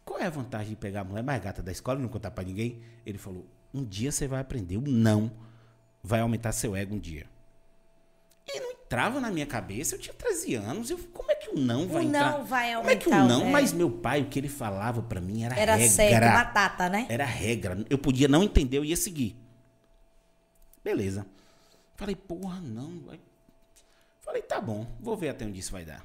[0.04, 2.32] qual é a vantagem de pegar a mulher mais gata da escola e não contar
[2.32, 2.82] pra ninguém?
[3.06, 5.32] Ele falou, um dia você vai aprender, o não
[6.04, 7.26] vai aumentar seu ego um dia.
[8.54, 11.58] E não entrava na minha cabeça, eu tinha 13 anos, eu, como é que o
[11.58, 12.32] não vai O entrar?
[12.32, 13.42] não vai Como é que o aumentar não?
[13.44, 13.52] ego.
[13.52, 15.90] Mas meu pai, o que ele falava pra mim era, Era regra.
[15.96, 17.06] certo, batata, né?
[17.08, 17.86] Era regra.
[17.90, 19.38] Eu podia não entender, eu ia seguir.
[20.84, 21.26] Beleza.
[22.02, 23.12] Falei, porra, não.
[23.12, 23.22] Aí
[24.22, 26.04] Falei, tá bom, vou ver até onde isso vai dar.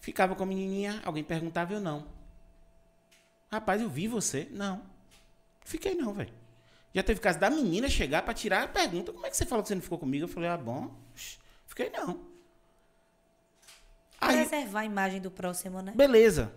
[0.00, 2.08] Ficava com a menininha, alguém perguntava, eu não.
[3.52, 4.48] Rapaz, eu vi você.
[4.50, 4.82] Não.
[5.64, 6.34] Fiquei não, velho.
[6.92, 9.12] Já teve caso da menina chegar pra tirar a pergunta.
[9.12, 10.24] Como é que você falou que você não ficou comigo?
[10.24, 10.92] Eu falei, ah, bom.
[11.68, 12.26] Fiquei não.
[14.20, 15.92] Aí, Preservar a imagem do próximo, né?
[15.94, 16.52] beleza.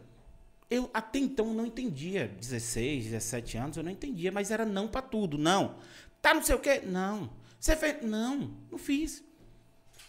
[0.68, 2.30] Eu até então não entendia.
[2.30, 5.38] 16, 17 anos, eu não entendia, mas era não pra tudo.
[5.38, 5.78] Não.
[6.22, 6.82] Tá não sei o quê?
[6.82, 7.30] Não.
[7.60, 8.02] Você fez?
[8.02, 9.24] Não, não fiz.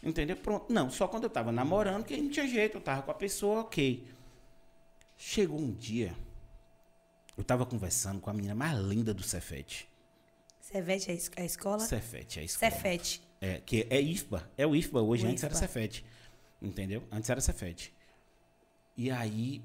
[0.02, 0.36] Entendeu?
[0.36, 0.72] Pronto.
[0.72, 3.60] Não, só quando eu tava namorando, que não tinha jeito, eu tava com a pessoa,
[3.60, 4.06] ok.
[5.16, 6.16] Chegou um dia,
[7.36, 9.88] eu tava conversando com a menina mais linda do Cefete.
[10.60, 11.80] Cevete é a é a escola?
[11.80, 12.72] Cefete, é a escola.
[12.72, 13.22] Cefete.
[13.40, 14.50] É, que é IFBA.
[14.56, 15.66] É o IFBA hoje, O antes era IFBA.
[15.66, 16.04] Cefete.
[16.60, 17.02] Entendeu?
[17.10, 17.92] Antes era Cefete.
[18.96, 19.62] E aí,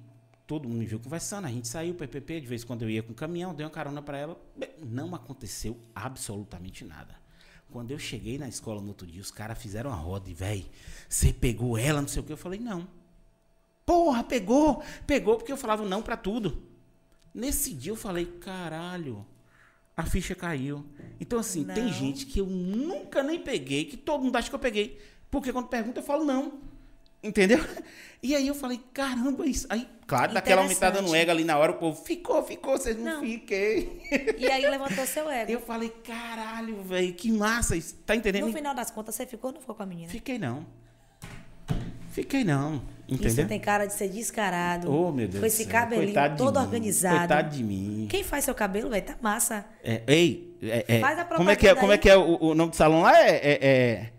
[0.48, 3.04] todo mundo me viu conversando, a gente saiu, PPP, de vez em quando eu ia
[3.04, 4.42] com o caminhão, dei uma carona pra ela.
[4.56, 7.16] Bem, Não aconteceu absolutamente nada.
[7.70, 10.66] Quando eu cheguei na escola no outro dia, os caras fizeram uma roda e, véi,
[11.10, 12.32] você pegou ela, não sei o que.
[12.32, 12.88] Eu falei, não.
[13.86, 14.82] Porra, pegou!
[15.06, 16.64] Pegou porque eu falava não pra tudo.
[17.34, 19.26] Nesse dia eu falei, caralho,
[19.96, 20.86] a ficha caiu.
[21.20, 21.94] Então, assim, tem Não.
[21.94, 25.00] gente que eu nunca nem peguei, que todo mundo acha que eu peguei.
[25.30, 26.60] Porque quando pergunta, eu falo não.
[27.24, 27.60] Entendeu?
[28.22, 29.68] E aí eu falei, caramba, isso.
[29.70, 33.18] Aí, claro, daquela aumentada no ego ali na hora, o povo ficou, ficou, vocês não,
[33.18, 33.22] Não.
[33.22, 34.02] fiquei.
[34.40, 35.52] E aí levantou seu ego.
[35.52, 37.94] Eu falei, caralho, velho, que massa isso.
[38.08, 38.48] Tá entendendo?
[38.48, 40.10] No final das contas, você ficou ou não ficou com a menina?
[40.10, 40.66] Fiquei não.
[42.10, 42.82] Fiquei não.
[43.08, 43.48] Isso Entendeu?
[43.48, 44.92] tem cara de ser descarado.
[44.92, 46.66] Oh, meu Deus Com esse cabelinho todo mim.
[46.66, 47.20] organizado.
[47.20, 48.08] Coitado de mim.
[48.10, 49.06] Quem faz seu cabelo, velho?
[49.06, 49.64] Tá massa.
[49.84, 52.38] É, ei, é, é, Faz a como é que é, como é, que é o,
[52.42, 53.16] o nome do salão lá?
[53.16, 54.10] É, é, é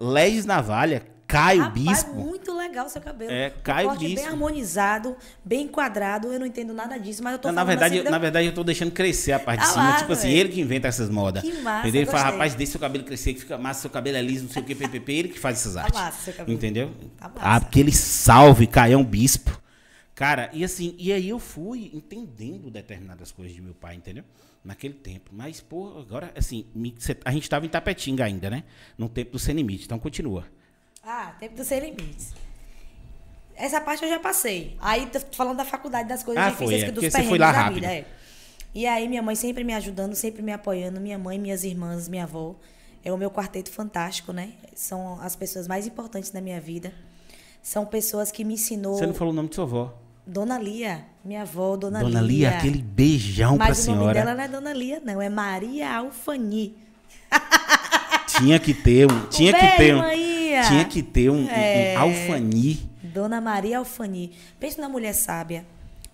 [0.00, 1.02] Legis Navalha,
[1.34, 2.14] Caio Rapaz, Bispo.
[2.14, 3.30] muito legal seu cabelo.
[3.32, 4.30] É, Um Caio corte bem Bispo.
[4.30, 6.32] harmonizado, bem enquadrado.
[6.32, 8.46] Eu não entendo nada disso, mas eu tô Não, na verdade, assim, eu- na verdade,
[8.46, 9.88] eu tô deixando crescer a parte Tá de cima.
[9.90, 11.42] lá, tipo assim, ele que inventa essas modas.
[11.42, 12.02] Que massa, Entendeu?
[12.02, 14.50] Ele fala, rapaz, deixa seu cabelo crescer, que fica massa, seu cabelo é liso, não
[14.52, 15.12] sei o que, PPP.
[15.12, 15.98] Ele que faz essas artes.
[16.00, 16.56] massa seu cabelo.
[16.56, 16.92] Entendeu?
[17.18, 17.40] Tá massa.
[17.40, 19.60] Ah, aquele salve, Caião Bispo.
[20.14, 24.22] Cara, e assim, e aí eu fui entendendo determinadas coisas de meu pai, entendeu?
[24.64, 25.30] Naquele tempo.
[25.34, 28.62] Mas, pô, agora, assim, me- cê- a gente tava em Tapetinga ainda, né?
[28.96, 30.44] No tempo do Sem Limite, então continua.
[31.06, 32.32] Ah, tempo dos sem limites.
[33.56, 34.76] Essa parte eu já passei.
[34.80, 37.16] Aí, tô falando da faculdade, das coisas Ah, difíceis, foi, é, que dos porque você
[37.18, 37.74] perrengues foi lá da rápido.
[37.74, 37.92] vida.
[37.92, 38.04] É.
[38.74, 41.00] E aí, minha mãe sempre me ajudando, sempre me apoiando.
[41.00, 42.56] Minha mãe, minhas irmãs, minha avó.
[43.04, 44.52] É o meu quarteto fantástico, né?
[44.74, 46.92] São as pessoas mais importantes da minha vida.
[47.62, 48.94] São pessoas que me ensinou...
[48.98, 49.94] Você não falou o nome de sua avó.
[50.26, 54.18] Dona Lia, minha avó, Dona, Dona Lia, aquele beijão pra Mas o nome senhora.
[54.20, 55.20] dela não é Dona Lia, não.
[55.20, 56.76] É Maria Alfani.
[58.38, 59.26] Tinha que ter um.
[59.28, 59.98] Tinha que ter um.
[59.98, 60.62] Maria.
[60.62, 61.96] Tinha que ter um, um- um É.
[61.96, 62.90] alfani.
[63.02, 64.32] Dona Maria Alfani.
[64.58, 65.64] Pensa na mulher sábia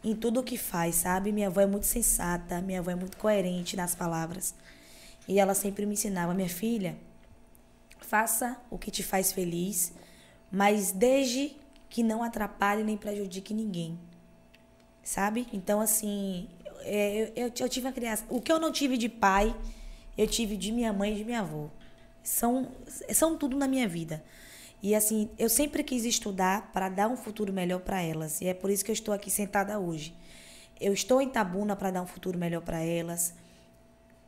[0.04, 1.32] em tudo o que faz, sabe?
[1.32, 4.54] Minha avó é muito sensata, minha avó é muito coerente nas palavras.
[5.28, 6.96] E ela sempre me ensinava, minha filha,
[8.00, 9.92] faça o que te faz feliz,
[10.50, 11.52] mas desde
[11.88, 13.98] que não atrapalhe nem prejudique ninguém.
[15.02, 15.46] Sabe?
[15.52, 16.48] Então, assim,
[16.82, 18.24] é, eu, eu, eu tive uma criança.
[18.28, 19.54] O que eu não tive de pai,
[20.16, 21.68] eu tive de minha mãe e de minha avó.
[22.30, 22.68] São,
[23.12, 24.22] são tudo na minha vida.
[24.82, 28.40] E assim, eu sempre quis estudar para dar um futuro melhor para elas.
[28.40, 30.14] E é por isso que eu estou aqui sentada hoje.
[30.80, 33.34] Eu estou em Tabuna para dar um futuro melhor para elas.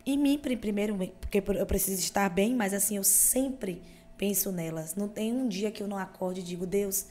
[0.04, 3.80] E mim pri- primeiro, porque eu preciso estar bem, mas assim, eu sempre
[4.18, 4.96] penso nelas.
[4.96, 7.06] Não tem um dia que eu não acorde e digo, Deus,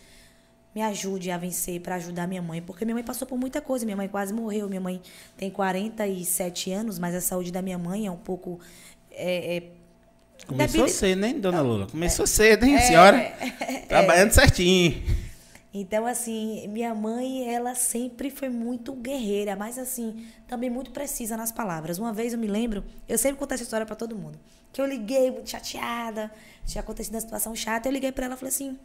[0.75, 3.85] me ajude a vencer para ajudar minha mãe, porque minha mãe passou por muita coisa,
[3.85, 5.01] minha mãe quase morreu, minha mãe
[5.37, 8.59] tem 47 anos, mas a saúde da minha mãe é um pouco
[9.09, 9.63] é, é,
[10.51, 11.87] Começou debili- cedo, hein, dona Lula?
[11.87, 13.17] Começou cedo, hein, senhora?
[13.87, 15.03] Trabalhando certinho.
[15.73, 21.51] Então, assim, minha mãe, ela sempre foi muito guerreira, mas, assim, também muito precisa nas
[21.51, 21.97] palavras.
[21.97, 24.37] Uma vez eu me lembro, eu sempre conto essa história pra todo mundo,
[24.73, 26.29] que eu liguei muito chateada,
[26.65, 28.77] tinha acontecido uma situação chata, eu liguei pra ela e falei assim: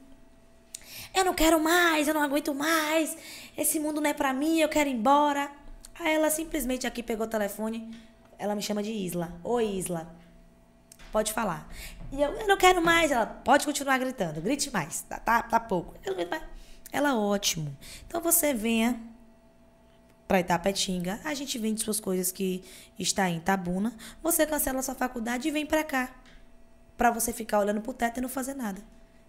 [1.12, 3.16] eu não quero mais, eu não aguento mais,
[3.58, 5.50] esse mundo não é pra mim, eu quero ir embora.
[5.98, 7.90] Aí ela simplesmente aqui pegou o telefone,
[8.38, 9.32] ela me chama de Isla.
[9.42, 10.06] Oi, Isla.
[11.16, 11.66] Pode falar.
[12.12, 13.10] E eu, eu não quero mais.
[13.10, 14.38] Ela, pode continuar gritando.
[14.38, 15.00] Grite mais.
[15.00, 15.94] Tá, tá, tá pouco.
[16.04, 16.42] Eu não grito mais.
[16.92, 17.74] Ela, ótimo.
[18.06, 19.00] Então você venha
[20.28, 21.18] para Itapetinga.
[21.24, 22.62] A gente vende suas coisas que
[22.98, 23.94] está em Tabuna.
[24.22, 26.14] Você cancela sua faculdade e vem para cá.
[26.98, 28.82] Para você ficar olhando pro teto e não fazer nada.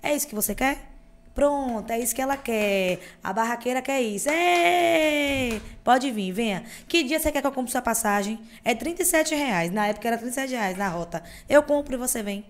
[0.04, 0.92] É isso que você quer?
[1.38, 3.00] Pronto, é isso que ela quer.
[3.24, 4.28] A barraqueira quer isso.
[4.28, 5.62] Ei!
[5.84, 6.64] Pode vir, venha.
[6.88, 8.40] Que dia você quer que eu compre sua passagem?
[8.66, 9.72] É 37 reais.
[9.72, 11.22] Na época era 37 reais na rota.
[11.48, 12.44] Eu compro e você vem.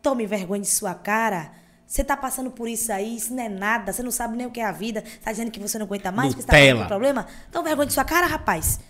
[0.00, 1.50] Tome vergonha de sua cara.
[1.86, 4.50] Você tá passando por isso aí, isso não é nada, você não sabe nem o
[4.50, 6.80] que é a vida, tá dizendo que você não aguenta mais, que você tá Nutella.
[6.80, 7.26] por problema?
[7.52, 8.80] Tome vergonha de sua cara, rapaz.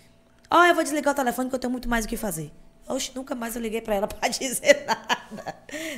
[0.48, 2.52] Ó, eu vou desligar o telefone que eu tenho muito mais o que fazer.
[2.88, 5.54] Oxe, nunca mais eu liguei pra ela pra dizer nada.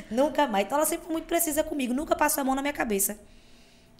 [0.09, 0.65] nunca mais.
[0.65, 3.17] Então ela sempre foi muito precisa comigo, nunca passou a mão na minha cabeça.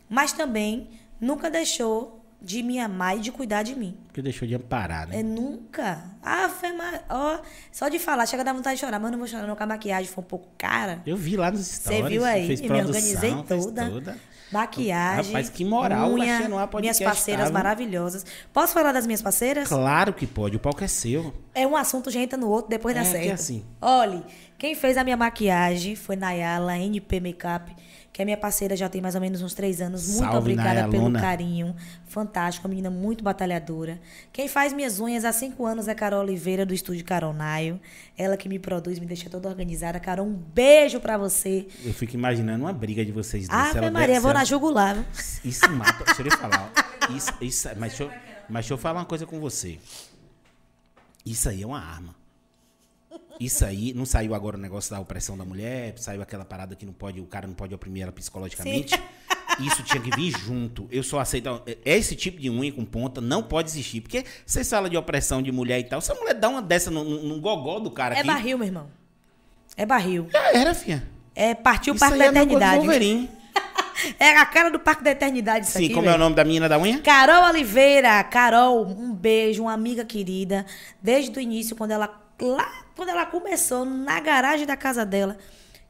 [0.10, 3.98] Mas também nunca deixou de me amar e de cuidar de mim.
[4.08, 5.20] Porque deixou de amparar, né?
[5.20, 6.04] É nunca.
[6.22, 7.40] Ah, foi ma- ó,
[7.72, 9.56] só de falar, chega a dar vontade de chorar, mas eu não vou chorar não,
[9.56, 11.02] que a maquiagem foi um pouco cara.
[11.06, 12.08] Eu vi lá nos Você stories.
[12.10, 12.46] viu aí?
[12.48, 13.90] Fez me produção, organizei fez toda.
[13.90, 14.18] toda.
[14.52, 15.26] Maquiagem.
[15.34, 17.54] Rapaz, que moral, unha, Baixinha no Ar Minhas parceiras tava.
[17.54, 18.26] maravilhosas.
[18.54, 19.68] Posso falar das minhas parceiras?
[19.68, 21.34] Claro que pode, o palco é seu.
[21.54, 23.28] É um assunto, já entra no outro, depois dá É, que certo.
[23.28, 23.66] é assim.
[23.82, 24.24] Olha,
[24.58, 27.76] quem fez a minha maquiagem foi Nayala, NP Makeup,
[28.12, 30.08] que é minha parceira já tem mais ou menos uns três anos.
[30.08, 31.22] Muito Salve, obrigada pelo Nayaluna.
[31.22, 31.76] carinho.
[32.08, 34.00] Fantástica, uma menina muito batalhadora.
[34.34, 37.80] Quem faz minhas unhas há cinco anos é Carol Oliveira, do estúdio Carol Naio.
[38.18, 40.00] Ela que me produz, me deixa toda organizada.
[40.00, 41.68] Carol, um beijo pra você.
[41.86, 43.70] Eu fico imaginando uma briga de vocês dois.
[43.70, 44.96] Ave ela Maria, vou na jugular.
[44.96, 45.06] viu?
[45.46, 46.04] Isso mata.
[46.06, 46.72] Deixa eu lhe falar.
[47.16, 48.10] Isso, isso, mas, deixa eu,
[48.50, 49.78] mas deixa eu falar uma coisa com você.
[51.26, 52.16] Isso aí é uma arma.
[53.40, 56.86] Isso aí, não saiu agora o negócio da opressão da mulher, saiu aquela parada que
[56.86, 59.00] não pode, o cara não pode oprimir ela psicologicamente.
[59.60, 60.88] Isso tinha que vir junto.
[60.92, 61.62] Eu só aceito.
[61.84, 64.02] Esse tipo de unha com ponta não pode existir.
[64.02, 66.00] Porque vocês falam de opressão de mulher e tal.
[66.00, 68.28] Se a mulher dá uma dessa no, no, no gogó do cara É aqui.
[68.28, 68.88] barril, meu irmão.
[69.76, 70.28] É barril.
[70.32, 71.04] Já era, filha.
[71.34, 72.78] É partiu o Parque da é Eternidade.
[72.78, 73.30] Wolverine.
[74.20, 76.44] É a cara do Parque da Eternidade isso Sim, aqui, como é o nome da
[76.44, 77.00] menina da unha?
[77.00, 80.68] Carol Oliveira, Carol, um beijo, uma amiga querida.
[81.02, 82.08] Desde o início, quando ela
[82.42, 85.38] lá, quando ela começou na garagem da casa dela,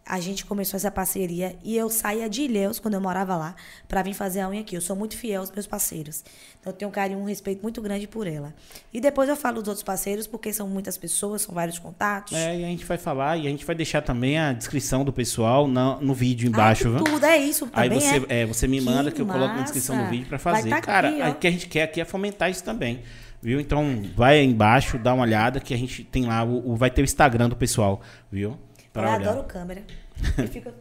[0.10, 3.54] a gente começou essa parceria e eu saía de Ilhéus quando eu morava lá
[3.90, 4.74] pra vir fazer a unha aqui.
[4.74, 6.24] Eu sou muito fiel aos meus parceiros.
[6.62, 8.56] Então eu tenho um carinho, um respeito muito grande por ela.
[8.94, 12.32] E depois eu falo dos outros parceiros porque são muitas pessoas, são vários contatos.
[12.32, 15.12] É, e a gente vai falar e a gente vai deixar também a descrição do
[15.12, 18.44] pessoal na- no vídeo embaixo, Ah, tudo é isso Aí você, é.
[18.44, 20.70] é, você me manda que eu coloco na descrição do vídeo pra Vai fazer.
[20.70, 23.04] tá Cara, o que a gente quer aqui é fomentar isso também.
[23.42, 23.60] Viu?
[23.60, 26.90] Então, vai aí embaixo, dá uma olhada que a gente tem lá, o, o- vai
[26.90, 28.58] ter o Instagram do pessoal, viu?
[28.94, 29.16] Eu olhar.
[29.16, 29.84] adoro câmera.
[30.44, 30.74] E fica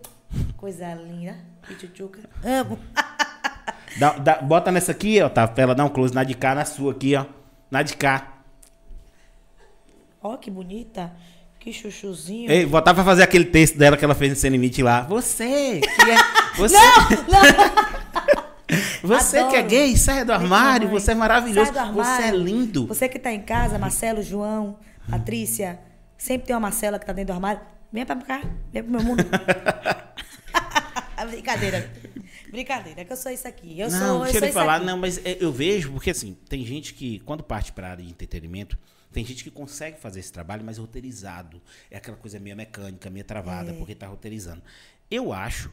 [0.56, 1.36] coisa linda.
[1.68, 2.20] Pichuchuca.
[2.42, 2.78] Amo.
[3.98, 5.46] Dá- dá- bota nessa aqui, ó, tá?
[5.48, 7.24] Pra ela dar um close na de cá, na sua aqui, ó.
[7.70, 8.40] Na de cá.
[10.22, 11.12] Ó, que bonita.
[11.58, 12.50] Que chuchuzinho.
[12.50, 15.02] Ei, botar pra fazer aquele texto dela que ela fez no Sem Limite lá.
[15.02, 16.16] Você, que é.
[16.56, 16.76] Você,
[19.02, 19.68] você que é Adoro.
[19.68, 22.86] gay, sai do armário, você é maravilhoso, você é lindo.
[22.86, 25.78] Você que tá em casa, Marcelo, João, Patrícia.
[26.18, 27.60] Sempre tem uma Marcela que tá dentro do armário.
[27.92, 28.42] Vem pra cá.
[28.72, 29.24] Vem pro meu mundo.
[31.30, 31.90] Brincadeira.
[32.50, 33.78] Brincadeira, que eu sou isso aqui.
[33.80, 36.94] Eu não, sou, deixa eu falar, não, mas é, eu vejo, porque assim, tem gente
[36.94, 38.78] que, quando parte pra área de entretenimento,
[39.12, 41.60] tem gente que consegue fazer esse trabalho, mas roteirizado.
[41.90, 43.74] É aquela coisa meio mecânica, meio travada, É.
[43.74, 44.62] porque tá roteirizando.
[45.10, 45.72] Eu acho,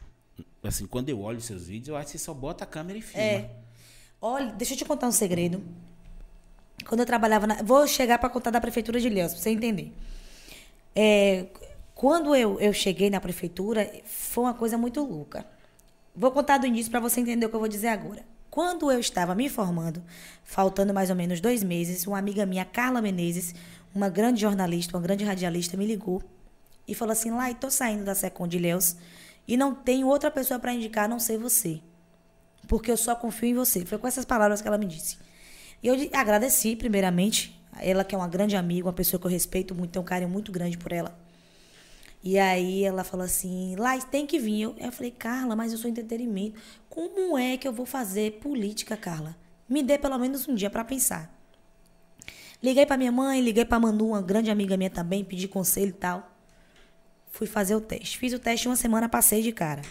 [0.62, 3.02] assim, quando eu olho seus vídeos, eu acho que você só bota a câmera e
[3.02, 3.22] filma.
[3.22, 3.50] É.
[4.20, 5.62] Olha, deixa eu te contar um segredo.
[6.86, 7.62] Quando eu trabalhava na.
[7.62, 9.92] Vou chegar para contar da prefeitura de Ilhéus, pra você entender.
[10.94, 11.46] É,
[11.94, 15.46] quando eu, eu cheguei na prefeitura, foi uma coisa muito louca.
[16.14, 18.24] Vou contar do início para você entender o que eu vou dizer agora.
[18.50, 20.02] Quando eu estava me formando,
[20.44, 23.54] faltando mais ou menos dois meses, uma amiga minha, Carla Menezes,
[23.94, 26.22] uma grande jornalista, uma grande radialista, me ligou
[26.86, 28.96] e falou assim: Lai, tô saindo da Secom de Ilhéus
[29.46, 31.80] e não tenho outra pessoa para indicar a não ser você
[32.66, 33.84] porque eu só confio em você.
[33.84, 35.18] Foi com essas palavras que ela me disse.
[35.82, 39.74] E eu agradeci, primeiramente, ela que é uma grande amiga, uma pessoa que eu respeito
[39.74, 41.16] muito, tenho um carinho muito grande por ela.
[42.22, 44.62] E aí ela falou assim, Lai, tem que vir.
[44.62, 46.58] Eu, eu falei, Carla, mas eu sou entretenimento.
[46.88, 49.36] Como é que eu vou fazer política, Carla?
[49.68, 51.32] Me dê pelo menos um dia para pensar.
[52.62, 55.92] Liguei para minha mãe, liguei para Manu, uma grande amiga minha também, pedi conselho e
[55.92, 56.33] tal.
[57.34, 58.16] Fui fazer o teste.
[58.16, 59.82] Fiz o teste uma semana, passei de cara.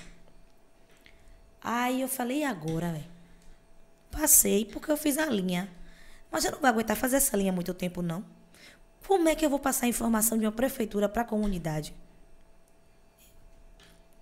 [1.62, 3.04] Aí eu falei, e agora, velho?
[4.10, 5.70] Passei porque eu fiz a linha.
[6.32, 8.24] Mas eu não vou aguentar fazer essa linha muito tempo, não.
[9.06, 11.94] Como é que eu vou passar a informação de uma prefeitura para a comunidade?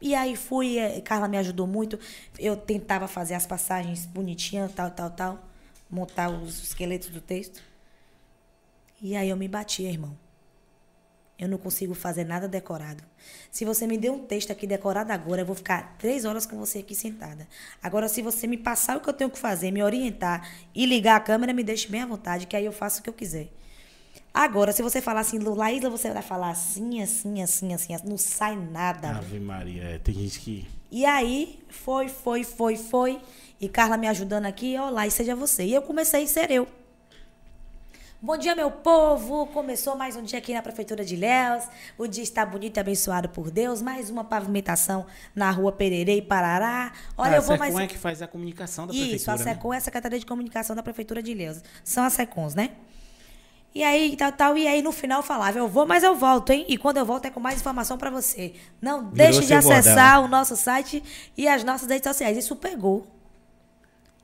[0.01, 1.99] E aí fui, eh, Carla me ajudou muito.
[2.39, 5.43] Eu tentava fazer as passagens bonitinhas, tal, tal, tal.
[5.87, 7.61] Montar os esqueletos do texto.
[8.99, 10.17] E aí eu me bati, irmão.
[11.41, 13.03] Eu não consigo fazer nada decorado.
[13.51, 16.55] Se você me der um texto aqui decorado agora, eu vou ficar três horas com
[16.55, 17.47] você aqui sentada.
[17.81, 21.15] Agora, se você me passar o que eu tenho que fazer, me orientar e ligar
[21.15, 23.49] a câmera, me deixe bem à vontade, que aí eu faço o que eu quiser.
[24.31, 28.19] Agora, se você falar assim, Laísa, você vai falar assim, assim, assim, assim, assim, não
[28.19, 29.09] sai nada.
[29.09, 30.67] Ave Maria, é, tem gente que.
[30.91, 33.19] E aí, foi, foi, foi, foi.
[33.59, 35.63] E Carla me ajudando aqui, ó lá, e seja você.
[35.65, 36.67] E eu comecei a ser eu.
[38.23, 39.47] Bom dia, meu povo!
[39.47, 41.63] Começou mais um dia aqui na Prefeitura de Ilhéus.
[41.97, 43.81] O dia está bonito e abençoado por Deus.
[43.81, 46.91] Mais uma pavimentação na rua Pererê e Parará.
[47.17, 47.73] Olha, ah, eu vou a mais.
[47.73, 49.33] Secom é que faz a comunicação da Isso, prefeitura.
[49.33, 49.53] a né?
[49.55, 51.63] SECOM é a Secretaria de Comunicação da Prefeitura de Ilhéus.
[51.83, 52.73] São as SECONs, né?
[53.73, 54.55] E aí, tal, tal.
[54.55, 56.63] E aí, no final, falava, eu vou, mas eu volto, hein?
[56.69, 58.53] E quando eu volto, é com mais informação pra você.
[58.79, 60.25] Não deixe de acessar bordão.
[60.25, 61.01] o nosso site
[61.35, 62.37] e as nossas redes sociais.
[62.37, 63.07] Isso pegou.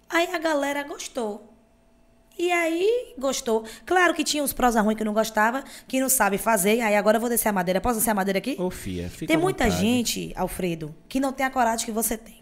[0.07, 1.56] Aí a galera gostou.
[2.37, 3.65] E aí, gostou.
[3.85, 6.81] Claro que tinha os prosa ruins que não gostava, que não sabe fazer.
[6.81, 7.81] Aí agora eu vou descer a madeira.
[7.81, 8.55] Posso descer a madeira aqui?
[8.59, 9.81] Ô, fia, fica Tem muita vontade.
[9.81, 12.37] gente, Alfredo, que não tem a coragem que você tem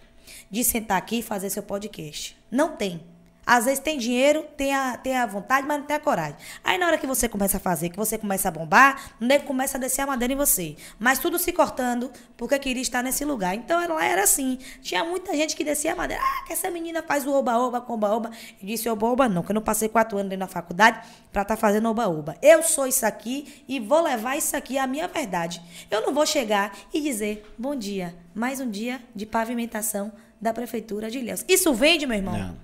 [0.51, 2.37] de sentar aqui e fazer seu podcast.
[2.51, 3.01] Não tem.
[3.45, 6.35] Às vezes tem dinheiro, tem a, tem a vontade, mas não tem a coragem.
[6.63, 9.45] Aí na hora que você começa a fazer, que você começa a bombar, o nego
[9.45, 10.75] começa a descer a madeira em você.
[10.97, 13.53] Mas tudo se cortando, porque queria estar nesse lugar.
[13.55, 14.57] Então ela era assim.
[14.81, 16.23] Tinha muita gente que descia a madeira.
[16.23, 18.31] Ah, que essa menina faz o oba-oba com oba-oba.
[18.61, 20.99] Eu disse oba-oba não, que eu não passei quatro anos dentro da faculdade
[21.31, 22.35] para estar fazendo oba-oba.
[22.41, 25.61] Eu sou isso aqui e vou levar isso aqui à minha verdade.
[25.91, 31.09] Eu não vou chegar e dizer, bom dia, mais um dia de pavimentação da Prefeitura
[31.09, 31.45] de Ilhéus.
[31.47, 32.37] Isso vende, meu irmão?
[32.37, 32.57] Não,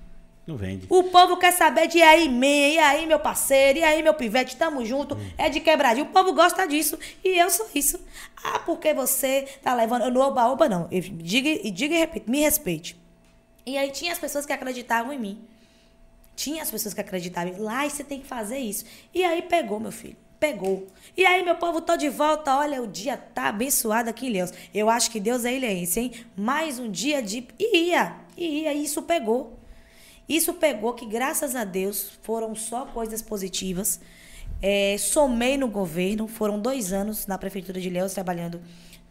[0.51, 0.85] não vende.
[0.89, 4.55] O povo quer saber de aí, man, e aí, meu parceiro, e aí, meu pivete,
[4.55, 6.05] tamo junto, é de quebradinho.
[6.05, 7.99] O povo gosta disso e eu sou isso.
[8.43, 10.09] Ah, porque você tá levando.
[10.11, 10.87] No oba-oba, não.
[10.91, 12.99] Eu diga, e diga e repito, me respeite.
[13.65, 15.41] E aí tinha as pessoas que acreditavam em mim.
[16.35, 17.53] Tinha as pessoas que acreditavam.
[17.59, 18.85] Lá você tem que fazer isso.
[19.13, 20.17] E aí pegou, meu filho.
[20.39, 20.87] Pegou.
[21.15, 22.57] E aí, meu povo, tô de volta.
[22.57, 24.51] Olha, o dia tá abençoado aqui em Leus.
[24.73, 26.11] Eu acho que Deus é ilhense, hein?
[26.35, 27.47] Mais um dia de.
[27.59, 28.15] E ia.
[28.35, 28.73] E ia.
[28.73, 29.60] E isso pegou.
[30.27, 33.99] Isso pegou que, graças a Deus, foram só coisas positivas.
[34.61, 36.27] É, somei no governo.
[36.27, 38.61] Foram dois anos na Prefeitura de Leus trabalhando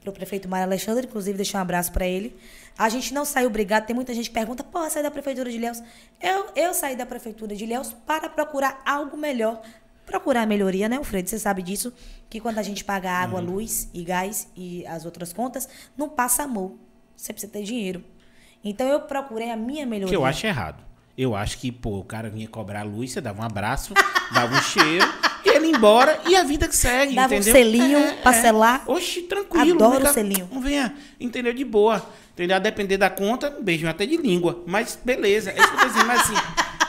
[0.01, 2.35] para o prefeito Mário Alexandre, inclusive deixar um abraço para ele.
[2.77, 5.57] A gente não saiu brigado, tem muita gente que pergunta, porra, sair da Prefeitura de
[5.57, 5.83] Ilhéus.
[6.21, 9.61] Eu, eu saí da Prefeitura de Ilhéus para procurar algo melhor.
[10.07, 11.29] Procurar melhoria, né, Alfredo?
[11.29, 11.93] Você sabe disso,
[12.29, 16.43] que quando a gente paga água, luz e gás e as outras contas, não passa
[16.45, 16.77] amor.
[17.15, 18.03] Você precisa ter dinheiro.
[18.65, 20.09] Então eu procurei a minha melhoria.
[20.09, 20.83] Que eu acho errado.
[21.21, 23.93] Eu acho que, pô, o cara vinha cobrar a luz, você dava um abraço,
[24.33, 25.07] dava um cheiro,
[25.45, 27.53] e ele ia embora e a vida que segue, Dava um entendeu?
[27.53, 28.85] selinho pra selar.
[28.87, 29.85] Oxi, tranquilo.
[29.85, 30.49] Adoro não o selinho.
[30.51, 31.53] Não venha, entendeu?
[31.53, 32.03] De boa.
[32.33, 32.57] Entendeu?
[32.57, 34.63] A depender da conta, um beijinho até de língua.
[34.67, 36.35] Mas beleza, é isso que eu tô dizendo, mas assim...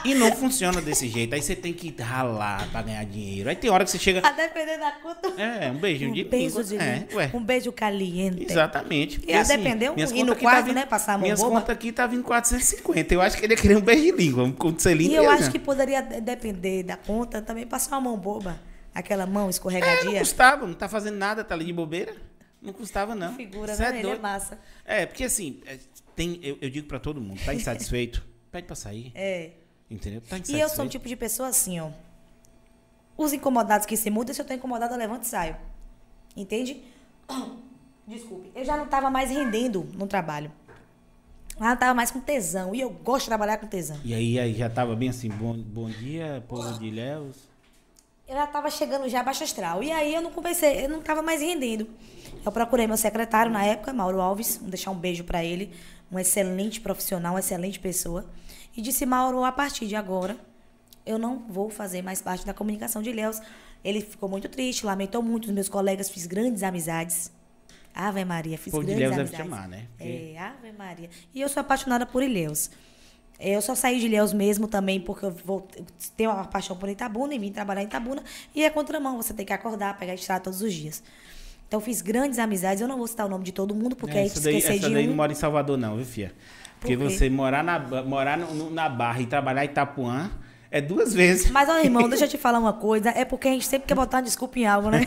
[0.04, 1.34] E não funciona desse jeito.
[1.34, 3.48] Aí você tem que ralar pra ganhar dinheiro.
[3.48, 4.26] Aí tem hora que você chega...
[4.26, 5.28] A depender da conta.
[5.40, 6.64] É, um beijinho um de beijo língua.
[6.64, 7.16] de é, língua.
[7.16, 7.30] ué.
[7.34, 8.44] Um beijo caliente.
[8.50, 9.18] Exatamente.
[9.20, 11.40] Porque, a depender, um- minhas ir no tá quarto, vindo- né, passar a mão Minhas
[11.40, 13.14] contas aqui tá vindo 450.
[13.14, 14.44] Eu acho que ele ia querer um beijo de língua.
[14.44, 18.16] Um selinho E eu acho que poderia de- depender da conta também passar uma mão
[18.18, 18.60] boba.
[18.94, 20.18] Aquela mão É, não escorregadia.
[20.18, 22.14] custava, não tá fazendo nada, tá ali de bobeira.
[22.60, 23.34] Não custava, não.
[23.34, 23.96] Figura, Cê né?
[23.96, 24.58] é Ele é massa.
[24.84, 25.78] É, porque assim, é,
[26.14, 28.22] tem, eu, eu digo pra todo mundo, tá insatisfeito?
[28.52, 29.10] Pede pra sair.
[29.14, 29.50] É.
[29.92, 30.22] Entendeu?
[30.22, 31.90] Tá E eu sou um tipo de pessoa assim, ó.
[33.16, 35.54] Os incomodados que se mudam, se eu tô incomodada, eu levanto e saio.
[36.36, 36.82] Entende?
[38.08, 38.50] Desculpe.
[38.54, 40.50] Eu já não tava mais rendendo no trabalho.
[41.58, 42.74] Eu não tava mais com tesão.
[42.74, 44.00] E eu gosto de trabalhar com tesão.
[44.04, 47.36] E aí, aí já tava bem assim, bom, bom dia, povo de Ilhéus.
[48.26, 49.82] eu já tava chegando já baixa astral.
[49.82, 51.86] E aí eu não comecei, eu não tava mais rendendo.
[52.44, 55.70] Eu procurei meu secretário na época, Mauro Alves, vou deixar um beijo pra ele,
[56.10, 58.24] um excelente profissional, uma excelente pessoa.
[58.76, 60.36] E disse, Mauro, a partir de agora,
[61.04, 63.40] eu não vou fazer mais parte da comunicação de Ilhéus.
[63.84, 67.30] Ele ficou muito triste, lamentou muito os meus colegas, fiz grandes amizades.
[67.94, 69.46] Ave Maria, fiz de grandes Ilhéus deve amizades.
[69.46, 69.86] te amar, né?
[69.98, 71.10] Porque- É, Ave Maria.
[71.34, 72.70] E eu sou apaixonada por Ilhéus.
[73.38, 75.84] Eu só saí de Ilhéus mesmo também porque eu vou, eu
[76.16, 78.22] tenho uma paixão por Itabuna e vim trabalhar em Itabuna.
[78.54, 81.02] E é contramão, você tem que acordar, pegar estrada todos os dias.
[81.66, 82.80] Então fiz grandes amizades.
[82.80, 84.76] Eu não vou citar o nome de todo mundo, porque É, aí te daí, esquecer
[84.78, 85.10] essa de daí um.
[85.10, 86.32] não mora em Salvador, não, viu, Fia?
[86.82, 90.30] Porque Por você morar na, morar no- na Barra e trabalhar em Itapuã
[90.70, 91.50] é duas vezes.
[91.50, 93.10] Mas, ó, irmão, deixa eu te falar uma coisa.
[93.10, 95.00] É porque a gente sempre quer botar uma desculpa em algo, né?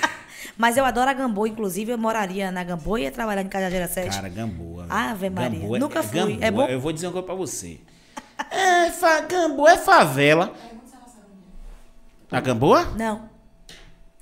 [0.56, 3.88] Mas eu adoro a Gamboa, inclusive eu moraria na Gamboa e ia trabalhar em Cajazeira
[3.88, 4.14] 7.
[4.14, 4.86] Cara, Gamboa.
[4.90, 5.58] Ave Maria.
[5.58, 6.18] Gamboa é- Nunca é fui.
[6.20, 6.44] Gamboa.
[6.46, 6.66] É bom?
[6.66, 7.80] Eu vou dizer uma coisa pra você.
[8.50, 10.52] É, fa, Gamboa é favela.
[12.30, 12.84] A Gamboa?
[12.96, 13.28] Não.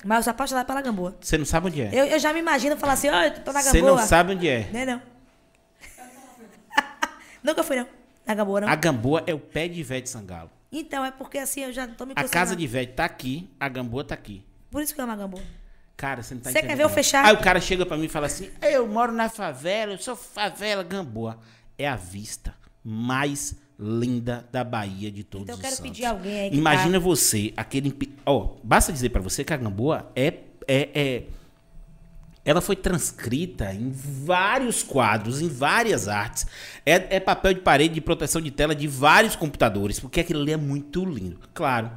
[0.04, 1.16] Mas eu sou apaixonada pela Gamboa.
[1.20, 1.90] Você não sabe onde é.
[1.92, 4.00] Eu, eu já me imagino falar assim, ó, eu tô na Você Gamboa.
[4.00, 4.68] não sabe onde é.
[4.72, 5.02] Né, não.
[7.42, 7.86] Nunca fui, não.
[8.26, 8.68] Na Gamboa, não.
[8.68, 10.50] A Gamboa é o pé de Ivete Sangalo.
[10.70, 13.68] Então, é porque assim, eu já tô me A casa de Ivete tá aqui, a
[13.68, 14.44] Gamboa tá aqui.
[14.70, 15.42] Por isso que eu amo a Gamboa.
[15.96, 17.24] Cara, você não tá Você quer ver eu fechar?
[17.24, 20.14] Aí o cara chega pra mim e fala assim: Eu moro na favela, eu sou
[20.14, 21.38] favela Gamboa.
[21.76, 25.90] É a vista mais linda da Bahia de todos Então eu os quero santos.
[25.90, 27.96] pedir alguém aí que Imagina você, aquele.
[28.26, 30.34] Ó, basta dizer pra você que a Gamboa é,
[30.66, 31.22] é, é.
[32.48, 36.46] Ela foi transcrita em vários quadros, em várias artes.
[36.86, 40.52] É, é papel de parede de proteção de tela de vários computadores, porque aquilo ali
[40.52, 41.38] é muito lindo.
[41.52, 41.90] Claro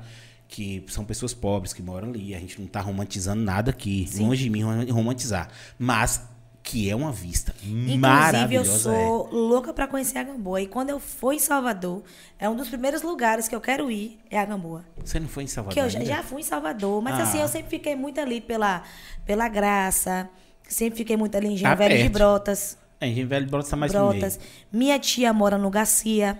[0.49, 4.43] que são pessoas pobres que moram ali, a gente não tá romantizando nada aqui, longe
[4.43, 5.47] de mim rom- romantizar.
[5.79, 6.29] Mas
[6.63, 8.69] que é uma vista Inclusive, eu maravilhosa.
[8.93, 9.05] é.
[9.05, 10.61] sou louca pra conhecer a Gamboa.
[10.61, 12.03] E quando eu for em Salvador,
[12.37, 14.83] é um dos primeiros lugares que eu quero ir, é a Gamboa.
[14.97, 15.01] é.
[15.03, 17.23] Você não foi em Salvador Que eu já, já fui em Salvador, mas Ah.
[17.23, 18.83] assim, eu sempre fiquei muito ali pela,
[19.25, 20.29] pela Graça,
[20.73, 22.13] sempre fiquei muito ali em Engenho Tá Velho de perto.
[22.13, 22.77] Brotas.
[22.99, 24.39] É, em Velho Brotas tá mais Brotas.
[24.71, 26.39] Minha tia mora no Garcia.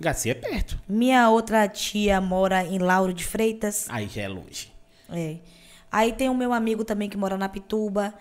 [0.00, 0.78] Garcia é perto.
[0.88, 3.86] Minha outra tia mora em Lauro de Freitas.
[3.88, 4.72] Aí já é longe.
[5.10, 5.36] É.
[5.90, 8.12] Aí tem o meu amigo também que mora na Pituba,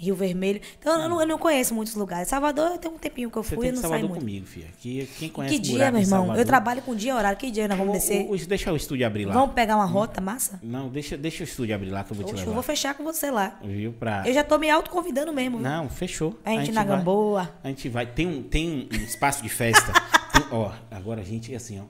[0.00, 0.60] Rio Vermelho.
[0.78, 2.28] Então eu não, eu não conheço muitos lugares.
[2.28, 4.20] Salvador, tem um tempinho que eu Você fui tem e não saí Salvador muito.
[4.20, 4.68] comigo, filha.
[4.78, 6.34] Que, quem conhece Que dia, meu irmão?
[6.34, 7.36] Eu trabalho com dia horário.
[7.38, 8.26] Que dia nós vamos O- descer?
[8.30, 9.34] o- deixa o estúdio abrir lá.
[9.34, 10.58] Vamos pegar uma rota massa?
[10.62, 12.54] Não, deixa, deixa o estúdio abrir lá que eu vou te Oxe, eu levar.
[12.54, 13.58] vou fechar com você lá.
[13.62, 13.92] Viu?
[13.92, 14.22] Pra...
[14.26, 15.58] Eu já tô me autoconvidando mesmo.
[15.58, 15.68] viu?
[15.68, 16.38] Não, fechou.
[16.44, 17.50] A gente na vai- Gamboa.
[17.62, 18.06] A gente vai.
[18.06, 19.92] Tem um, tem um espaço de festa.
[20.32, 21.84] Tem- ó, agora a gente é assim, ó.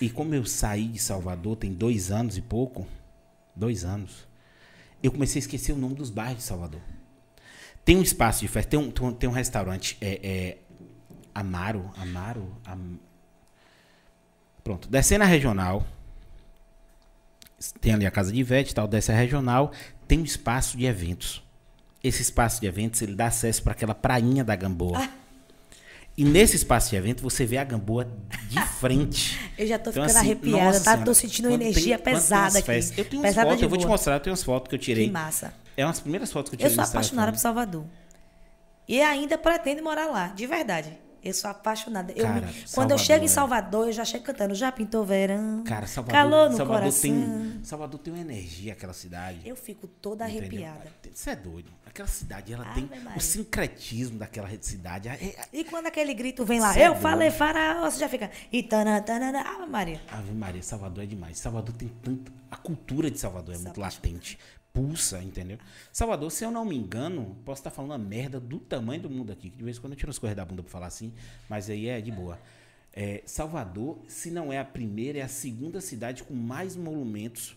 [0.00, 2.86] E como eu saí de Salvador tem dois anos e pouco,
[3.54, 4.26] dois anos,
[5.02, 6.80] eu comecei a esquecer o nome dos bairros de Salvador.
[7.88, 10.58] Tem um espaço de festa, tem um, tem um, restaurante, é, é
[11.34, 12.98] Amaro, Amaro, Am-
[14.62, 15.86] Pronto, descendo a regional,
[17.80, 19.72] tem ali a casa de Ivete e tal, desce a regional,
[20.06, 21.42] tem um espaço de eventos.
[22.04, 25.08] Esse espaço de eventos, ele dá acesso para aquela prainha da Gamboa.
[26.14, 28.06] E nesse espaço de evento, você vê a Gamboa
[28.50, 29.38] de frente.
[29.56, 31.04] Eu já tô Então, ficando assim, arrepiada, nossa tá?
[31.04, 32.66] Tô sentindo uma energia tem pesada aqui.
[32.66, 34.74] festas- Eu tenho umas pesada fotos, eu vou te mostrar, eu tenho umas fotos que
[34.74, 35.06] eu tirei.
[35.06, 35.54] Que massa.
[35.78, 37.00] É umas primeiras fotos que eu Eu tirei sou no Instagram.
[37.00, 37.84] apaixonada por Salvador.
[38.88, 40.98] E ainda pretendo morar lá, de verdade.
[41.22, 42.12] Eu sou apaixonada.
[42.12, 44.54] Eu Cara, me- quando eu Salvador chego em é- Salvador, eu já chego cantando.
[44.54, 45.62] Já pintou verão.
[45.64, 47.00] Cara, Salvador, calor no Salvador coração.
[47.10, 49.40] tem, Salvador tem uma energia, aquela cidade.
[49.44, 50.64] Eu fico toda entendeu?
[50.64, 50.92] arrepiada.
[51.12, 51.70] Você é doido.
[51.84, 55.08] Aquela cidade, ela tem o sincretismo daquela cidade.
[55.08, 58.30] É- E quando aquele grito vem lá, Cê é eu falei faraó, você já fica.
[58.68, 59.02] Tanã,
[59.40, 60.00] Ave Maria.
[60.10, 61.38] Ave Maria, Salvador é demais.
[61.38, 62.32] Salvador tem tanto.
[62.50, 64.38] A cultura de Salvador é muito latente.
[64.78, 65.58] Pulsa, entendeu?
[65.92, 69.32] Salvador, se eu não me engano, posso estar falando uma merda do tamanho do mundo
[69.32, 69.50] aqui.
[69.50, 71.12] que De vez em quando eu tiro as coisas da bunda pra falar assim,
[71.48, 72.38] mas aí é de boa.
[72.92, 77.56] É, Salvador, se não é a primeira, é a segunda cidade com mais monumentos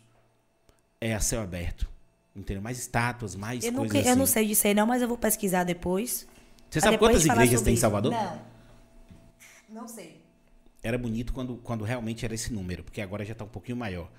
[0.99, 1.87] é a céu aberto.
[2.35, 2.63] Entendeu?
[2.63, 4.09] Mais estátuas, mais Eu, coisas nunca, assim.
[4.09, 6.27] eu não sei disso aí, não, mas eu vou pesquisar depois.
[6.71, 7.77] Você sabe depois quantas igrejas tem em.
[7.77, 8.13] Salvador?
[8.13, 8.41] Não.
[9.69, 10.21] Não sei.
[10.81, 14.09] Era bonito quando, quando realmente era esse número, porque agora já está um pouquinho maior.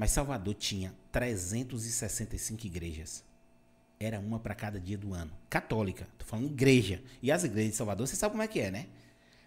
[0.00, 3.22] Mas Salvador tinha 365 igrejas.
[4.00, 5.30] Era uma para cada dia do ano.
[5.50, 6.08] Católica.
[6.16, 7.02] Tô falando igreja.
[7.20, 8.86] E as igrejas de Salvador, você sabe como é que é, né?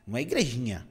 [0.05, 0.87] Não é igrejinha.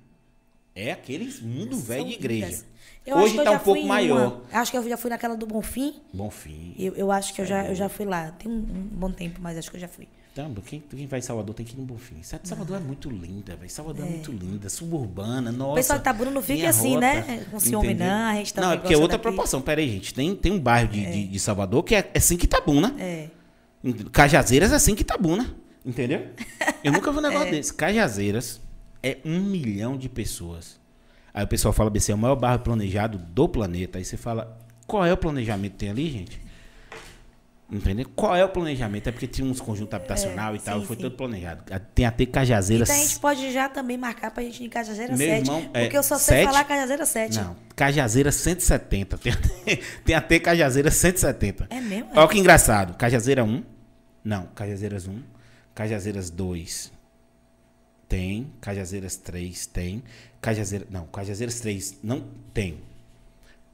[0.74, 2.64] É aqueles mundo velho de igreja.
[3.06, 4.42] Hoje está um pouco maior.
[4.42, 4.60] uma.
[4.60, 6.02] Acho que eu já fui naquela do Bonfim.
[6.12, 6.74] Bom fim.
[6.76, 8.32] Eu, eu acho que eu já, eu já fui lá.
[8.32, 10.08] Tem um, um bom tempo, mas acho que eu já fui.
[10.32, 12.22] Então, quem, quem vai em Salvador tem que ir no Bonfim.
[12.22, 13.68] Sa- Salvador é muito linda, velho.
[13.70, 14.08] Salvador é.
[14.08, 15.72] muito linda, suburbana, nossa.
[15.72, 17.46] O pessoal que tá Bruno fica assim, rota, né?
[17.50, 19.22] Com ciúme, não, a gente também Não, é porque é outra daqui.
[19.22, 19.60] proporção.
[19.60, 20.14] Pera aí, gente.
[20.14, 22.94] Tem, tem um bairro de, de, de Salvador que é, é assim que Itabuna.
[22.98, 23.28] É.
[24.10, 25.54] Cajazeiras é assim que Itabuna.
[25.84, 26.28] Entendeu?
[26.84, 27.28] Eu nunca vi um É.
[27.28, 27.74] negócio desse.
[27.74, 28.60] Cajazeiras
[29.02, 30.80] é um milhão de pessoas.
[31.34, 33.98] Aí o pessoal fala, BC, é o maior bairro planejado do planeta.
[33.98, 36.40] Aí você fala, qual é o planejamento que tem ali, gente?
[37.70, 38.06] Entendeu?
[38.14, 39.08] Qual é o planejamento?
[39.08, 41.02] É porque tinha uns conjuntos habitacional e tal, sim, foi sim.
[41.02, 41.64] todo planejado.
[41.94, 42.90] Tem até Cajazeiras.
[42.90, 45.40] Então a gente pode já também marcar pra gente ir em Cajazeira Meu 7.
[45.40, 46.46] irmão, é, porque eu só sei sete?
[46.46, 47.38] falar Cajazeira 7.
[47.38, 49.16] Não, Cajazeira 170.
[49.16, 51.68] Tem até, tem até Cajazeira 170.
[51.70, 52.10] É mesmo?
[52.14, 52.94] Olha que engraçado.
[52.96, 53.64] Cajazeira 1.
[54.22, 55.22] Não, Cajazeiras 1.
[55.74, 56.92] Cajazeiras 2.
[58.06, 58.52] Tem.
[58.60, 60.02] Cajazeiras 3 tem.
[60.42, 60.86] Cajazeira.
[60.90, 62.91] Não, Cajazeiras 3 não tem.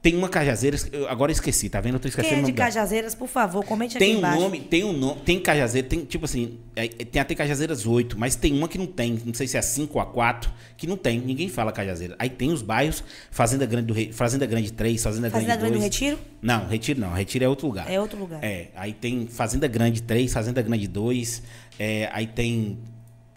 [0.00, 0.88] Tem uma Cajazeiras.
[0.92, 1.94] eu Agora eu esqueci, tá vendo?
[1.94, 2.52] Eu tô esquecendo Quem é de.
[2.52, 4.40] Cajazeiras, por favor, comente Tem aqui um embaixo.
[4.40, 8.16] nome, tem um nome, tem Cajazeira, tem tipo assim, é, é, tem até Cajazeiras 8,
[8.16, 10.52] mas tem uma que não tem, não sei se é a 5 ou a 4,
[10.76, 12.14] que não tem, ninguém fala Cajazeira.
[12.16, 14.12] Aí tem os bairros, Fazenda Grande do Re...
[14.12, 15.80] Fazenda Grande 3, Fazenda, Fazenda Grande Grande 2.
[15.80, 16.18] do Retiro?
[16.40, 17.90] Não, Retiro não, Retiro é outro lugar.
[17.90, 18.38] É outro lugar.
[18.42, 21.42] É, aí tem Fazenda Grande 3, Fazenda Grande 2,
[21.76, 22.78] é, aí tem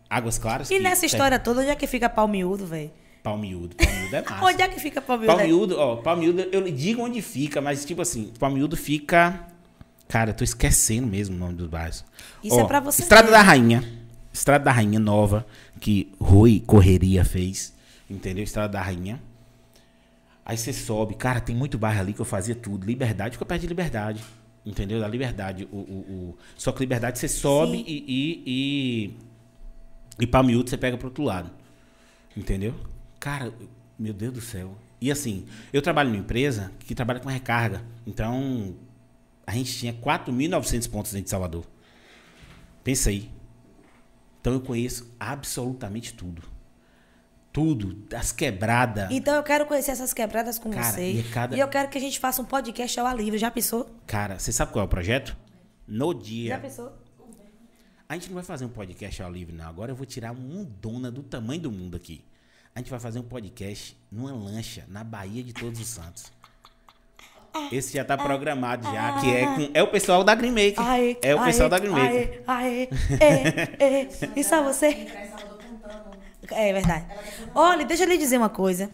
[0.08, 0.70] Águas Claras.
[0.70, 2.92] E nessa tem história toda, onde é que fica Palmiúdo, velho?
[3.24, 4.46] Palmiúdo, Palmiúdo é massa.
[4.46, 5.36] Onde é que fica Palmiúdo?
[5.36, 9.48] Palmiúdo, ó, Palmiúdo, eu lhe digo onde fica, mas tipo assim, Palmiúdo fica.
[10.08, 12.04] Cara, eu tô esquecendo mesmo o nome dos bairros.
[12.44, 13.32] Isso Ó, é pra você Estrada ver.
[13.34, 13.84] da Rainha.
[14.34, 15.46] Estrada da Rainha nova,
[15.80, 17.74] que Rui Correria fez.
[18.10, 18.44] Entendeu?
[18.44, 19.22] Estrada da Rainha.
[20.46, 21.16] Aí você sobe.
[21.16, 22.86] Cara, tem muito bairro ali que eu fazia tudo.
[22.86, 24.22] Liberdade fica perto de Liberdade.
[24.66, 25.00] Entendeu?
[25.00, 25.68] Da Liberdade.
[25.72, 27.84] O, o, o- Só que Liberdade você sobe Sim.
[27.88, 30.24] e, e, e.
[30.24, 31.50] E Palmiúdo você pega pro outro lado.
[32.36, 32.74] Entendeu?
[33.22, 33.54] Cara,
[33.98, 34.76] meu Deus do céu.
[35.00, 37.82] E assim, eu trabalho numa empresa que trabalha com recarga.
[38.06, 38.76] Então,
[39.48, 41.66] a gente tinha 4.900 pontos dentro de Salvador.
[42.84, 43.30] Pensa aí.
[44.42, 46.42] Então eu conheço absolutamente tudo.
[47.54, 47.94] Tudo.
[48.10, 49.10] Das quebradas.
[49.12, 51.12] Então eu quero conhecer essas quebradas com Cara, você.
[51.14, 53.38] e é cada- E eu quero que a gente faça um podcast ao ar livre.
[53.38, 53.88] Já pensou?
[54.08, 55.38] Cara, você sabe qual é o projeto?
[55.88, 56.50] No dia.
[56.56, 56.92] Já pensou?
[58.10, 59.68] A gente não vai fazer um podcast ao livre, não.
[59.68, 62.24] Agora eu vou tirar uma dona do tamanho do mundo aqui.
[62.74, 66.32] A gente vai fazer um podcast numa lancha na Bahia de Todos os Santos.
[67.70, 70.80] Esse já tá programado já, que é com é o pessoal da Green Maker.
[70.80, 72.44] Aê, é o pessoal aê, da Green Maker.
[72.48, 75.08] Aê, aê, é, é, isso é você?
[76.50, 77.06] É verdade.
[77.54, 78.90] Olha, deixa eu lhe dizer uma coisa.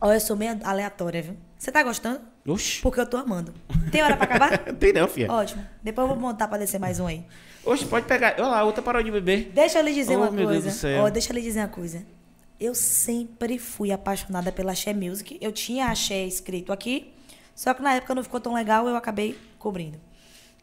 [0.00, 1.36] Olha, eu sou meio aleatória, viu?
[1.58, 2.20] Você tá gostando?
[2.46, 2.82] Oxi.
[2.82, 3.52] Porque eu tô amando.
[3.90, 4.58] Tem hora pra acabar?
[4.78, 5.32] Tem não, filha.
[5.32, 5.66] Ótimo.
[5.82, 7.24] Depois eu vou montar pra descer mais um aí.
[7.64, 8.34] Oxe, pode pegar.
[8.38, 9.50] Olha lá, a outra parou de beber.
[9.52, 10.70] Deixa eu lhe dizer Oh, uma meu Deus coisa.
[10.70, 11.04] do céu.
[11.04, 12.06] Ó, deixa eu lhe dizer uma coisa.
[12.58, 15.36] Eu sempre fui apaixonada pela Axé Music.
[15.40, 17.12] Eu tinha Axé escrito aqui,
[17.54, 20.00] só que na época não ficou tão legal, eu acabei cobrindo.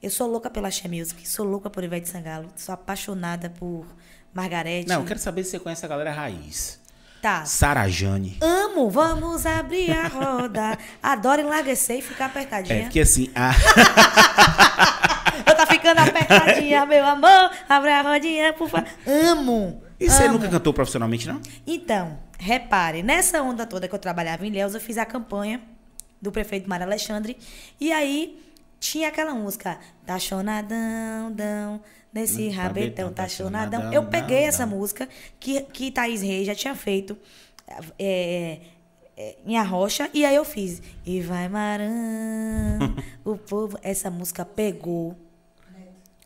[0.01, 3.85] Eu sou louca pela Axé Music, sou louca por Ivete Sangalo, sou apaixonada por
[4.33, 4.89] Margarete.
[4.89, 6.81] Não, eu quero saber se você conhece a galera raiz.
[7.21, 7.45] Tá.
[7.45, 8.37] Sarajane.
[8.41, 10.77] Amo, vamos abrir a roda.
[11.01, 12.81] Adoro enlarguecer e ficar É, apertadinha.
[12.83, 13.51] porque assim, a...
[15.47, 17.51] Eu tá ficando apertadinha, meu amor.
[17.69, 18.87] Abre a rodinha, por favor.
[19.07, 19.81] Amo.
[20.05, 21.41] E você nunca cantou profissionalmente, não?
[21.65, 25.61] Então, repare, nessa onda toda que eu trabalhava em Ilhéus, eu fiz a campanha
[26.21, 27.37] do prefeito Mário Alexandre.
[27.79, 28.39] E aí
[28.79, 31.81] tinha aquela música, tá chonadão, dão,
[32.13, 33.79] nesse Hum, rabetão, tá tá chonadão.
[33.81, 35.07] chonadão, Eu peguei essa música
[35.39, 37.17] que, que Thaís Reis já tinha feito
[37.97, 38.59] é,
[39.17, 40.81] é, em Arrocha, e aí eu fiz.
[41.05, 41.85] E vai marão,
[43.23, 43.77] o povo.
[43.81, 45.15] Essa música pegou.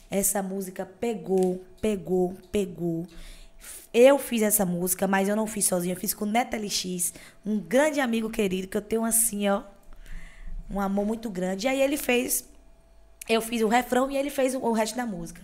[0.09, 3.05] Essa música pegou, pegou, pegou.
[3.93, 5.93] Eu fiz essa música, mas eu não fiz sozinha.
[5.93, 7.13] Eu fiz com Neta LX,
[7.45, 9.63] um grande amigo querido que eu tenho assim, ó.
[10.69, 11.65] Um amor muito grande.
[11.65, 12.47] E aí ele fez.
[13.27, 15.41] Eu fiz o refrão e ele fez o, resto da música.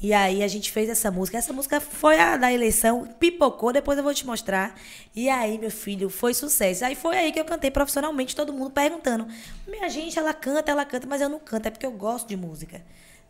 [0.00, 1.38] E aí a gente fez essa música.
[1.38, 4.76] Essa música foi a da eleição, pipocou, depois eu vou te mostrar.
[5.14, 6.84] E aí, meu filho, foi sucesso.
[6.84, 9.28] Aí foi aí que eu cantei profissionalmente, todo mundo perguntando.
[9.66, 12.36] Minha gente, ela canta, ela canta, mas eu não canto, é porque eu gosto de
[12.36, 12.82] música.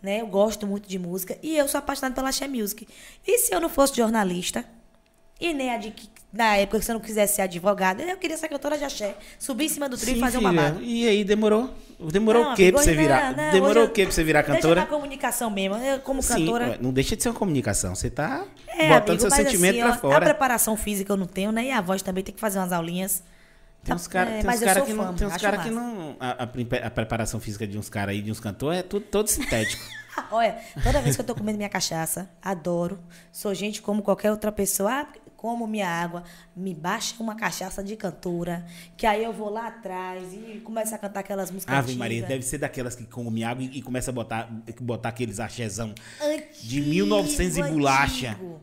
[0.02, 0.20] Né?
[0.20, 2.88] Eu gosto muito de música e eu sou apaixonada pela Axé Music.
[3.26, 4.64] E se eu não fosse jornalista,
[5.40, 8.36] e nem a de que, na época que você não quisesse ser advogada, eu queria
[8.36, 10.52] ser cantora de axé, subir em cima do trio e fazer um filha.
[10.52, 10.82] babado.
[10.82, 11.70] E aí, demorou?
[12.00, 13.36] Demorou Não, o quê amigo, pra você virar?
[13.36, 14.80] não, não, demorou o eu- quê pra você virar Deixa cantora?
[14.80, 15.76] na comunicação mesmo.
[15.76, 16.78] Eu, como Sim, cantora.
[16.80, 17.94] não deixa de ser uma comunicação.
[17.94, 20.24] Você tá É, botando amigo, seu sentimento assim, pra ó, A fora.
[20.26, 21.66] preparação física eu não tenho, né?
[21.66, 23.22] E a voz também tem que fazer umas aulinhas.
[23.84, 25.14] Tem uns caras É, cara que não.
[25.14, 26.16] Tem uns cara que não.
[26.20, 29.04] A, a pre- a preparação física de uns caras aí, de uns cantores, é tudo
[29.06, 29.82] todo sintético.
[30.30, 32.98] Olha, toda vez que eu tô comendo minha cachaça, adoro.
[33.32, 34.92] Sou gente como qualquer outra pessoa.
[34.92, 35.06] Ah,
[35.36, 36.22] como minha água,
[36.54, 38.64] me baixa uma cachaça de cantora,
[38.96, 41.98] que aí eu vou lá atrás e começo a cantar aquelas músicas Ave antigas.
[41.98, 44.48] Maria, deve ser daquelas que come água e, e começa a botar,
[44.80, 45.92] botar aqueles axézão.
[46.22, 48.30] Antigo, de 1900 e bolacha.
[48.30, 48.60] antigo.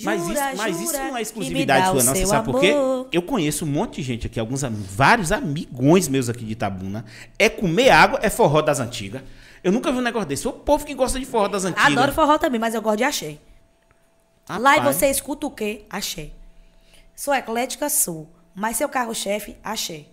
[0.00, 2.14] Mas, Jura, isso, mas isso não é exclusividade sua, não.
[2.14, 2.70] Você sabe por quê?
[2.70, 3.08] amor.
[3.10, 7.04] Eu conheço um monte de gente aqui, alguns vários amigões meus aqui de Itabuna.
[7.38, 9.22] É comer água, é forró das antigas.
[9.62, 10.46] Eu nunca vi um negócio desse.
[10.46, 11.86] O povo que gosta de forró das antigas.
[11.92, 13.38] Adoro forró também, mas eu gosto de axé.
[14.48, 15.84] Lá e você escuta o quê?
[15.90, 16.30] Axé.
[17.14, 18.28] Sou eclética, sou.
[18.54, 20.04] Mas seu carro-chefe, axé.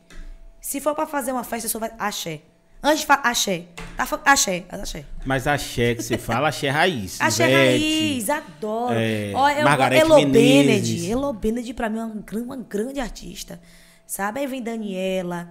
[0.60, 2.42] Se for pra fazer uma festa, sou vai- axé.
[2.88, 3.64] Antes de falar axé.
[3.98, 5.06] Tá, axé, axé.
[5.26, 7.18] Mas axé que você fala, axé raiz.
[7.22, 7.56] Axé Ivete.
[7.56, 8.94] raiz, adoro.
[8.96, 10.90] é, Ó, eu, Elo Menezes.
[11.02, 11.12] Bened.
[11.12, 13.60] Elo Bened pra mim é uma, uma grande artista.
[14.06, 14.42] Sabe?
[14.42, 15.50] Aí vem Daniela.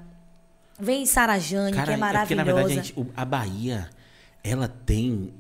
[0.78, 2.34] Vem Sara Jane, Cara, que é é porque, maravilhosa.
[2.36, 3.90] na verdade, gente, a Bahia,
[4.44, 5.34] ela tem.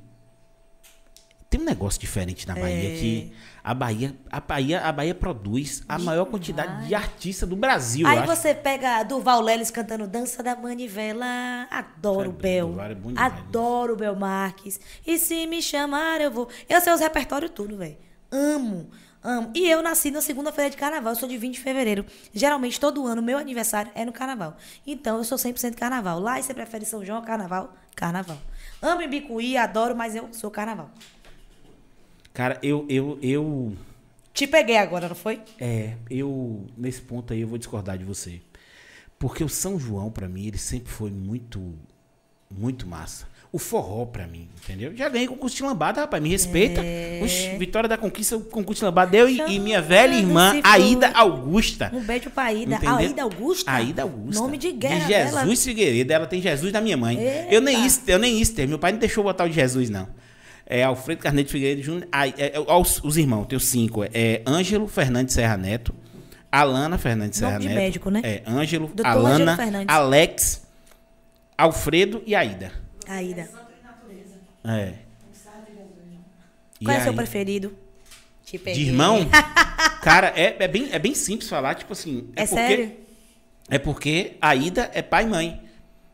[1.48, 2.98] Tem um negócio diferente na Bahia É.
[2.98, 3.32] que
[3.64, 8.06] a Bahia, a Bahia, a Bahia produz a maior quantidade de artistas do Brasil.
[8.06, 8.26] Aí acho.
[8.26, 11.66] você pega Durval Leles cantando Dança da Manivela.
[11.70, 12.78] Adoro o Bel.
[12.78, 13.32] É bom demais.
[13.32, 14.78] Adoro o Bel Marques.
[15.06, 16.46] E se me chamar, eu vou.
[16.68, 17.96] Eu sei os repertórios tudo, velho.
[18.30, 18.90] Amo.
[19.22, 19.50] Amo.
[19.54, 21.14] E eu nasci na segunda-feira de carnaval.
[21.14, 22.04] Eu sou de 20 de fevereiro.
[22.34, 24.58] Geralmente, todo ano, meu aniversário é no carnaval.
[24.86, 26.20] Então, eu sou 100% carnaval.
[26.20, 27.74] Lá, e você prefere São João ou carnaval?
[27.96, 28.36] Carnaval.
[28.82, 30.90] Amo Ibicuí, adoro, mas eu sou carnaval.
[32.34, 33.72] Cara, eu, eu, eu.
[34.32, 35.40] Te peguei agora, não foi?
[35.60, 36.66] É, eu.
[36.76, 38.40] Nesse ponto aí eu vou discordar de você.
[39.16, 41.74] Porque o São João, pra mim, ele sempre foi muito.
[42.50, 43.32] Muito massa.
[43.52, 44.96] O forró, pra mim, entendeu?
[44.96, 46.80] Já ganhei concurso de lambada, rapaz, me respeita.
[46.84, 47.20] É.
[47.22, 49.16] Oxi, Vitória da Conquista, o concurso de lambada.
[49.16, 51.12] Eu e, e minha velha irmã, Aida.
[51.14, 51.88] Augusta.
[51.94, 52.74] Um beijo pra Aida.
[52.74, 52.96] Entendeu?
[52.96, 53.70] Aida Augusta?
[53.70, 54.42] Aida Augusta.
[54.42, 55.40] Nome de guerra De dela.
[55.42, 56.12] Jesus Figueiredo.
[56.12, 57.16] Ela tem Jesus da minha mãe.
[57.48, 57.86] Eu nem Eita.
[57.86, 58.54] isso, eu nem isso.
[58.66, 60.08] Meu pai não deixou botar o de Jesus, não.
[60.66, 62.08] É Alfredo Carneiro Figueiredo Júnior.
[62.10, 64.02] Ai, é, é, os, os irmãos, tenho cinco.
[64.04, 65.94] É Ângelo Fernandes Serra Neto.
[66.50, 67.76] Alana Fernandes Serra de Neto.
[67.76, 68.20] médico, né?
[68.22, 69.94] É, Ângelo, Doutor Alana, Ângelo Fernandes.
[69.94, 70.66] Alex,
[71.58, 72.72] Alfredo e Aida.
[73.06, 73.48] Aida.
[74.64, 74.94] É.
[76.80, 77.76] E Qual é o seu preferido?
[78.44, 78.84] Te peguei.
[78.84, 79.18] De irmão?
[80.02, 82.28] Cara, é, é, bem, é bem simples falar, tipo assim.
[82.36, 82.92] É porque, sério?
[83.68, 85.63] É porque a Ida é pai e mãe.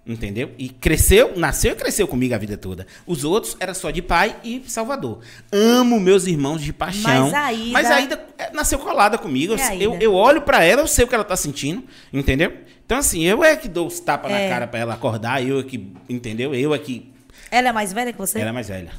[0.06, 0.50] Entendeu?
[0.58, 2.86] E cresceu, nasceu e cresceu comigo a vida toda.
[3.06, 5.20] Os outros era só de pai e Salvador.
[5.52, 7.30] Amo meus irmãos de paixão.
[7.30, 9.54] Mas a Ida- Mas a Ida, é, nasceu colada comigo.
[9.54, 11.84] É eu, eu olho pra ela, eu sei o que ela tá sentindo.
[12.12, 12.52] Entendeu?
[12.84, 14.48] Então, assim, eu é que dou os tapas É.
[14.48, 15.46] na cara pra ela acordar.
[15.46, 15.92] Eu é que.
[16.08, 16.54] Entendeu?
[16.54, 17.12] Eu é que
[17.50, 18.40] Ela é mais velha que você?
[18.40, 18.90] ela é mais velha.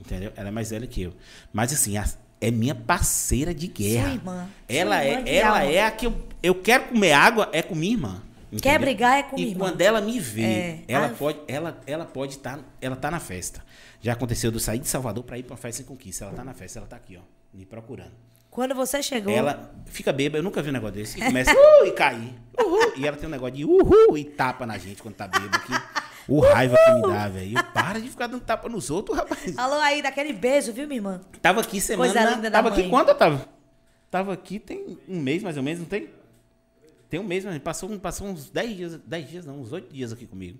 [0.00, 0.32] Entendeu?
[0.36, 1.12] Ela é mais velha que eu.
[1.52, 2.08] Mas assim, a-
[2.40, 4.04] é minha parceira de guerra.
[4.06, 4.48] Sua irmã.
[4.68, 5.70] Ela Sua irmã é, ela alma.
[5.72, 8.22] é a que eu, eu quero comer água é com minha irmã.
[8.50, 8.80] Quer entendeu?
[8.80, 10.78] brigar é com E quando ela me vê, É.
[10.88, 13.62] ela Ah, pode, ela, ela pode estar, ela tá na festa.
[14.00, 16.24] Já aconteceu de eu sair de Salvador pra ir pra uma festa em conquista.
[16.24, 17.22] Ela tá na festa, ela tá aqui, ó,
[17.52, 18.12] me procurando.
[18.50, 19.32] Quando você chegou.
[19.32, 21.18] Ela fica bêbada, eu nunca vi um negócio desse.
[21.18, 22.32] E começa uh, e cair.
[22.58, 22.92] Uhul.
[22.96, 25.72] E ela tem um negócio de uhul e tapa na gente quando tá bêbada aqui.
[26.28, 27.54] O raiva que me dá, velho.
[27.74, 29.58] Para de ficar dando tapa nos outros, rapaz.
[29.58, 31.20] Alô aí, daquele beijo, viu, minha irmã?
[31.42, 32.10] Tava aqui semana.
[32.12, 32.80] Coisa linda da tava mãe.
[32.80, 33.46] aqui quando eu tava?
[34.10, 36.08] Tava aqui tem um mês mais ou menos, não tem?
[37.08, 40.12] Tem um mês, mas passou, passou uns 10 dias, 10 dias não, uns 8 dias
[40.12, 40.58] aqui comigo.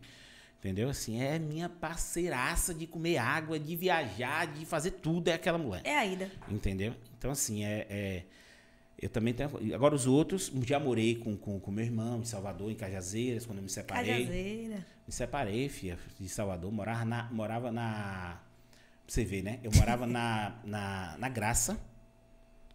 [0.59, 0.89] Entendeu?
[0.89, 5.83] Assim, é minha parceiraça de comer água, de viajar, de fazer tudo, é aquela mulher.
[5.85, 6.31] É a Ida.
[6.49, 6.95] Entendeu?
[7.19, 7.87] Então, assim, é.
[7.89, 8.23] é-
[8.99, 9.51] eu também tenho.
[9.75, 13.59] Agora, os outros, já morei com, com, com meu irmão em Salvador, em Cajazeiras, quando
[13.59, 14.25] eu me separei.
[14.25, 14.87] Cajazeira.
[15.07, 16.73] Me separei, filha, de Salvador.
[16.73, 17.25] Morava na.
[17.31, 18.41] Morava na
[19.05, 19.61] pra você ver, né?
[19.63, 21.79] Eu morava na, na, na Graça.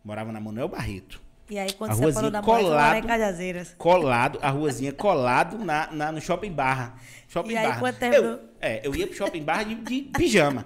[0.04, 1.22] Morava na Manuel Barreto.
[1.52, 3.06] E aí, quando A você falou da em colado.
[3.06, 3.76] Cajazeiras.
[3.78, 6.96] Colado, a ruazinha colado na, na- no Shopping Barra.
[7.28, 7.80] Shopping E aí, Barra.
[7.82, 8.32] quando terminou?
[8.32, 10.66] eu, é, eu ia pro Shopping Barra de, de pijama.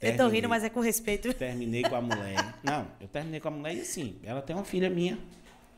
[0.00, 0.30] Eu tô Terminei.
[0.40, 1.32] rindo, mas é com respeito.
[1.32, 2.54] Terminei com a mulher.
[2.64, 5.16] Não, eu terminei com a mulher e assim, ela tem uma filha minha.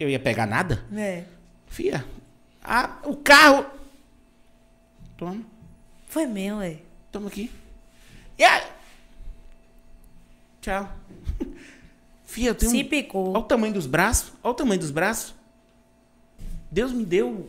[0.01, 0.83] Eu ia pegar nada?
[0.97, 1.25] É.
[1.67, 2.03] Filha,
[2.63, 3.67] a, o carro.
[5.19, 5.43] Toma,
[6.07, 6.79] Foi meu, ué.
[7.13, 7.51] toma aqui.
[8.39, 8.63] E aí?
[10.63, 10.89] Tchau.
[12.35, 13.29] Filha, eu tenho Se um- picou.
[13.31, 14.33] Olha o tamanho dos braços.
[14.43, 15.35] Olha o tamanho dos braços.
[16.71, 17.49] Deus me deu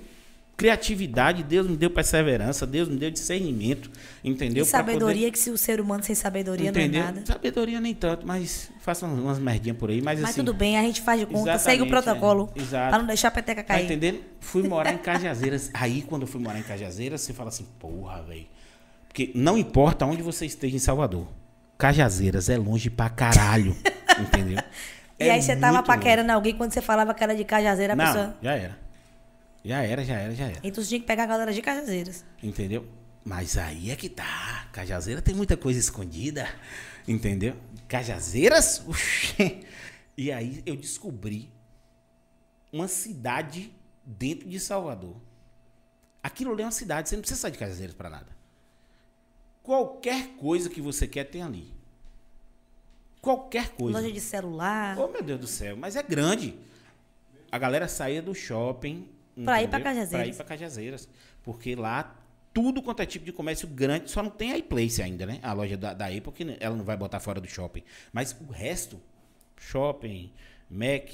[0.56, 3.90] criatividade, Deus me deu perseverança, Deus me deu discernimento,
[4.24, 4.64] entendeu?
[4.64, 7.02] E Pra poder- sabedoria, que se o ser humano sem sabedoria entendeu?
[7.02, 7.26] não é nada.
[7.26, 10.40] Sabedoria nem tanto, mas faça umas, merdinhas por aí, mas, Mas assim...
[10.42, 12.54] tudo bem, a gente faz de conta, segue o Exatamente, protocolo.
[12.56, 12.90] é.
[12.90, 13.86] Pra não deixar a peteca Tá cair.
[13.86, 14.22] entendendo?
[14.40, 15.72] Fui morar em Cajazeiras.
[15.74, 18.46] Aí, quando eu fui morar em Cajazeiras, você fala assim, porra, velho.
[19.08, 21.28] Porque não importa onde você esteja em Salvador.
[21.78, 23.76] Cajazeiras é longe pra caralho.
[24.20, 24.60] entendeu?
[25.20, 25.88] E É aí você tava longe.
[25.88, 28.38] paquerando alguém quando você falava que era de Cajazeira, a Não, pessoa.
[28.42, 28.80] já era.
[29.64, 30.60] Já era, já era, já era.
[30.64, 32.24] Então você tinha que pegar a galera de Cajazeiras.
[32.42, 32.88] Entendeu?
[33.24, 34.68] Mas aí é que tá.
[34.72, 36.48] Cajazeira tem muita coisa escondida.
[37.08, 37.56] Entendeu?
[37.88, 38.84] Cajazeiras?
[38.88, 39.62] Oxê.
[40.18, 41.52] E aí eu descobri
[42.72, 43.72] uma cidade
[44.06, 45.16] dentro de Salvador.
[46.22, 48.28] Aquilo ali é uma cidade, você não precisa sair de Cajazeiras para nada.
[49.66, 51.74] Qualquer coisa que você quer tem ali.
[53.20, 54.00] Qualquer coisa.
[54.00, 54.96] Loja de celular.
[55.00, 56.56] Oh, meu Deus do céu, mas é grande.
[57.52, 59.10] A galera saía do shopping.
[59.44, 59.84] Pra ir entendeu?
[59.84, 60.10] Cajazeiras.
[60.12, 61.10] Pra ir pra Cajazeiras.
[61.42, 62.16] Porque lá,
[62.54, 65.40] tudo quanto é tipo de comércio grande, só não tem a iPlace ainda, né?
[65.42, 67.82] A loja da, da Apple, que ela não vai botar fora do shopping.
[68.14, 69.02] Mas o resto,
[69.58, 70.32] shopping,
[70.70, 71.10] Mac,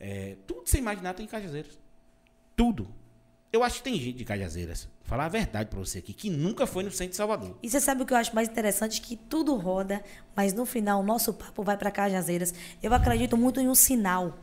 [0.00, 1.78] é, tudo que você imaginar tem em Cajazeiras.
[2.56, 2.88] Tudo.
[3.52, 6.66] Eu acho que tem gente de Cajazeiras, falar a verdade pra você aqui, que nunca
[6.66, 7.58] foi no centro de Salvador.
[7.62, 8.98] E você sabe o que eu acho mais interessante?
[9.02, 10.02] Que tudo roda,
[10.34, 12.54] mas no final o nosso papo vai para Cajazeiras.
[12.82, 14.38] Eu acredito muito em um sinal.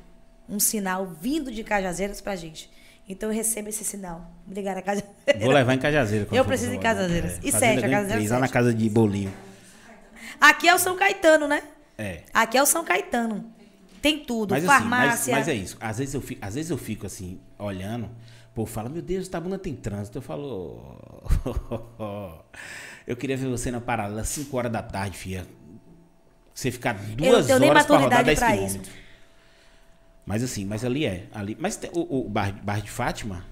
[0.48, 2.70] Um sinal vindo de Cajazeiras pra gente.
[3.08, 4.32] Então eu recebo esse sinal.
[4.46, 5.42] Obrigada, Cajazeiras.
[5.42, 6.28] Vou levar em Cajazeiras.
[6.32, 6.80] Eu preciso em.
[6.80, 7.40] Cajazeiras.
[7.44, 9.34] E Fazenda sete, a Cajazeiras Lá na casa de bolinho.
[10.40, 11.64] Aqui é o São Caetano, né?
[11.98, 12.22] É.
[12.32, 13.52] Aqui é o São Caetano.
[14.04, 14.52] Tem tudo.
[14.52, 15.36] Mas, assim, mas, farmácia.
[15.36, 15.78] mas é isso.
[15.82, 18.08] Às vezes, eu fico, às vezes eu fico assim, olhando,
[18.54, 20.18] povo fala, meu Deus, Tabuna tem trânsito.
[20.18, 20.98] Eu falo,
[23.08, 25.46] eu queria ver você na paralela às 5 horas da tarde, filha.
[26.54, 28.90] Você ficar duas horas pra rodar maturidade 10 pra quilômetros.
[30.26, 31.28] Mas assim, mas ali é.
[31.34, 33.46] Ali, mas tem- o, o bairro, bairro de Fátima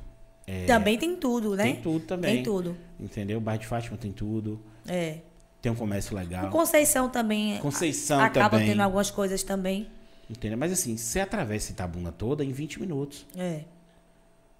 [0.45, 1.63] é, Também tem tudo, né?
[1.63, 2.35] tem tudo também.
[2.35, 2.77] Tem tudo.
[2.97, 3.37] Entendeu?
[3.37, 4.61] O bairro de Fátima tem tudo.
[4.87, 5.17] É.
[5.61, 6.47] Tem um comércio legal.
[6.47, 7.57] O Conceição também.
[7.59, 8.67] Conceição acaba também.
[8.67, 9.89] tendo algumas coisas também.
[10.29, 10.57] Entendeu?
[10.57, 13.25] Mas assim, você atravessa Itabuna toda em 20 minutos.
[13.35, 13.61] É.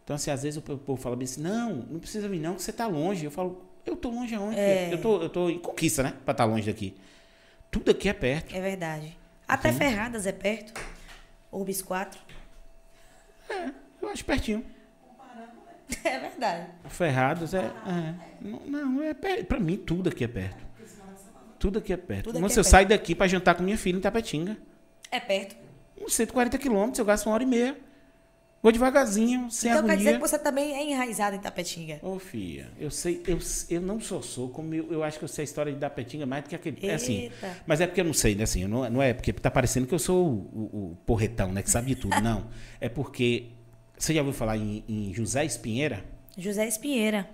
[0.07, 2.61] Então, assim, às vezes o povo fala bem assim, não, não precisa vir não, que
[2.61, 3.25] você tá longe.
[3.25, 4.57] Eu falo, eu tô longe aonde?
[4.57, 4.87] É.
[4.93, 6.13] Eu, tô, eu tô em conquista, né?
[6.23, 6.95] Pra estar longe daqui.
[7.69, 8.55] Tudo aqui é perto.
[8.55, 9.17] É verdade.
[9.45, 10.79] Até Ferradas é perto.
[11.51, 12.17] Urbis 4.
[14.01, 14.65] Eu acho pertinho.
[16.05, 16.69] É verdade.
[16.87, 17.65] Ferrados é.
[17.65, 19.45] é não, não, é perto.
[19.45, 20.65] Pra mim, tudo aqui é perto.
[21.59, 22.25] Tudo aqui é perto.
[22.25, 24.57] Tudo Nossa, é eu saio daqui pra jantar com minha filha em Tapetinga.
[25.11, 25.57] É perto.
[25.99, 27.86] Uns 140 quilômetros, eu gasto uma hora e meia.
[28.61, 30.25] Vou devagarzinho, sem então quer dizer agonia.
[30.25, 31.99] que você também é enraizado em Tapetinga.
[32.01, 33.37] Ô, filha, eu sei, eu,
[33.69, 36.25] eu não sou sou, como eu, eu acho que eu sei a história de Dapetinga
[36.25, 36.77] mais do que aquele.
[36.81, 37.21] É assim.
[37.23, 37.55] Eita.
[37.67, 38.43] Mas é porque eu não sei, né?
[38.43, 41.61] Assim, não, não é porque tá parecendo que eu sou o, o- o porretão, né?
[41.61, 42.19] Que sabe de tudo.
[42.19, 42.45] Não.
[42.81, 43.45] É porque.
[43.97, 46.03] Você já ouviu falar em, em José Espinheira?
[46.37, 47.27] José Espinheira.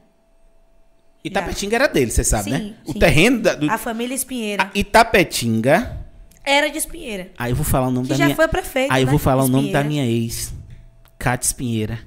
[1.24, 2.76] Itapetinga era dele, você sabe, Sim, né?
[2.86, 3.00] O sim.
[3.00, 4.64] terreno da, do A família Espinheira.
[4.64, 6.00] a Itapetinga.
[6.44, 7.32] Era de Espinheira.
[7.38, 8.36] Aí eu vou falar o nome Que da já minha.
[8.36, 9.10] foi prefeito, Aí eu né?
[9.12, 10.06] vou falar o nome da Espinheira.
[10.06, 10.54] minha ex,
[11.24, 12.00] Cátia Espinheira.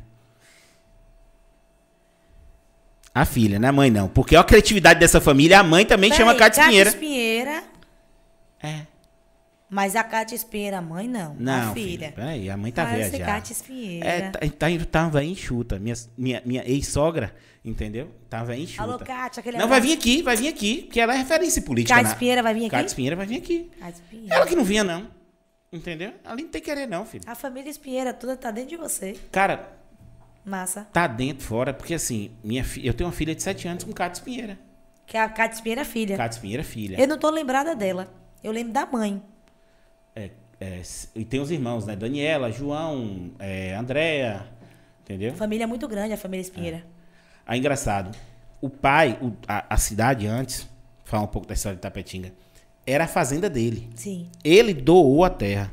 [3.15, 3.69] A filha, né?
[3.69, 4.09] A mãe não.
[4.09, 6.91] Porque a criatividade dessa família, a mãe também chama Peraí, Cátia Espinheira.
[6.91, 7.65] Espinheira.
[8.63, 8.81] É.
[9.71, 11.35] Mas a Cátia Espinheira, a mãe não.
[11.39, 11.89] Não, a filha.
[11.99, 12.13] filha.
[12.15, 13.25] Peraí, a mãe tá Ah, velha já.
[13.25, 14.07] Cátia Espinheira.
[14.07, 15.79] É, tá, tá, tava enxuta.
[15.79, 18.15] Minha, minha, minha ex-sogra, entendeu?
[18.29, 18.83] Tava enxuta.
[18.83, 21.95] Alô, Cátia, aquele Não, vai vir aqui, vai vir aqui, porque ela é referência política.
[21.95, 22.71] Cátia na- Espinheira vai vir aqui?
[22.71, 23.71] Cátia Espinheira vai vir aqui.
[23.81, 24.35] Cátia Espinheira.
[24.35, 25.16] Ela que não vinha, não.
[25.77, 26.13] Entendeu?
[26.25, 27.25] Ela não tem querer, não, filho.
[27.27, 29.15] A família Espinheira toda tá dentro de você.
[29.31, 29.73] Cara,
[30.45, 30.87] Massa.
[30.93, 32.87] tá dentro, fora, porque assim, minha fi...
[32.87, 34.59] eu tenho uma filha de 7 anos com Cátia Espinheira.
[35.07, 36.17] Que a Cátia Espinheira é filha.
[36.17, 37.01] Cátia Espinheira, filha.
[37.01, 38.09] Eu não tô lembrada dela.
[38.43, 39.23] Eu lembro da mãe.
[40.15, 40.83] É, é,
[41.15, 41.95] e tem os irmãos, né?
[41.95, 44.47] Daniela, João, é, Andréia,
[45.03, 45.35] entendeu?
[45.35, 46.85] Família muito grande, a família Espinheira.
[47.47, 48.17] Aí, engraçado,
[48.61, 50.69] o pai, o- a, a cidade antes,
[51.05, 52.33] falar um pouco da história de Tapetinga,
[52.87, 53.89] era a fazenda dele.
[53.95, 54.29] Sim.
[54.45, 55.73] Ele doou a terra.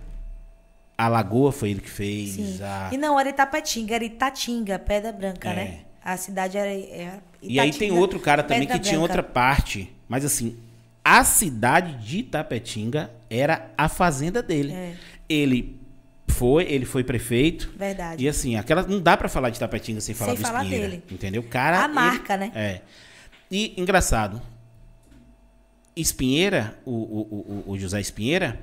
[0.98, 2.32] A lagoa foi ele que fez.
[2.32, 2.60] Sim.
[2.62, 5.56] a- E não era Itapetinga, era Itatinga, Pedra Branca, É.
[5.56, 5.80] né?
[6.04, 6.70] A cidade era.
[6.72, 9.14] era E aí tem Itatinga, outro cara também Pedra que tinha Branca.
[9.14, 9.92] outra parte.
[10.08, 10.58] Mas assim,
[11.04, 14.72] a cidade de Itapetinga era a fazenda dele.
[14.74, 14.94] É.
[15.28, 15.78] Ele
[16.28, 17.72] foi, ele foi prefeito.
[17.76, 18.24] Verdade.
[18.24, 20.90] E assim, aquela não dá pra falar de Tapetinga sem falar Sem do falar Espinheira,
[20.90, 21.04] dele.
[21.12, 21.44] entendeu?
[21.44, 22.52] Cara A ele- marca, né?
[22.54, 22.82] É.
[23.50, 24.42] E engraçado,
[25.96, 28.60] Espinheira, o, o, o, o José Espinheira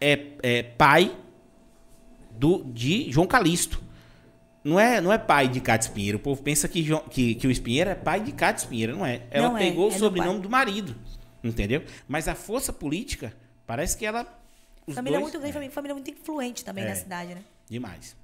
[0.00, 1.16] é, é pai
[2.32, 3.80] do de João Calixto.
[4.64, 6.16] Não é, não é pai de Cátia Espinheira.
[6.16, 8.92] O povo pensa que, João- que, que o Espinheira é pai de Cátia Espinheira.
[8.94, 9.22] Não é.
[9.30, 10.42] Ela Não é, pegou é o do sobrenome pai.
[10.42, 10.96] do marido.
[11.42, 11.82] Entendeu?
[12.06, 13.32] Mas a força política,
[13.66, 14.24] parece que ela.
[14.94, 16.88] Família dois- muito grande, família, família muito influente também É.
[16.90, 17.42] na cidade, né?
[17.68, 18.16] Demais.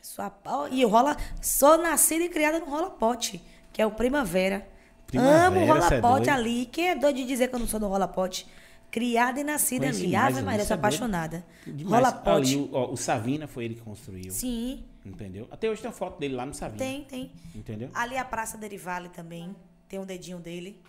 [0.00, 0.32] Sua,
[0.70, 1.16] e o rola.
[1.42, 3.42] Sou nascida e criada no Rola Pote,
[3.72, 4.66] que é o Primavera.
[5.06, 5.62] Primavera, Amo o
[5.94, 6.28] é Pote doido.
[6.30, 6.66] ali.
[6.66, 8.46] Quem é doido de dizer que eu não sou do Rola Pote?
[8.90, 10.16] Criada e nascida Conheci ali.
[10.16, 10.76] Ave Maria, não sou sabia.
[10.80, 11.44] apaixonada.
[11.66, 11.88] Demais.
[12.04, 12.56] Rola Ali, Pote.
[12.56, 14.30] o, ó, o Savina foi ele que construiu.
[14.30, 15.46] Sim, Entendeu?
[15.52, 16.78] Até hoje tem uma foto dele lá no Savina.
[16.78, 17.30] tem, tem.
[17.54, 17.88] Entendeu?
[17.94, 19.54] Ali a Praça Derivale também.
[19.88, 20.82] Tem um dedinho dele.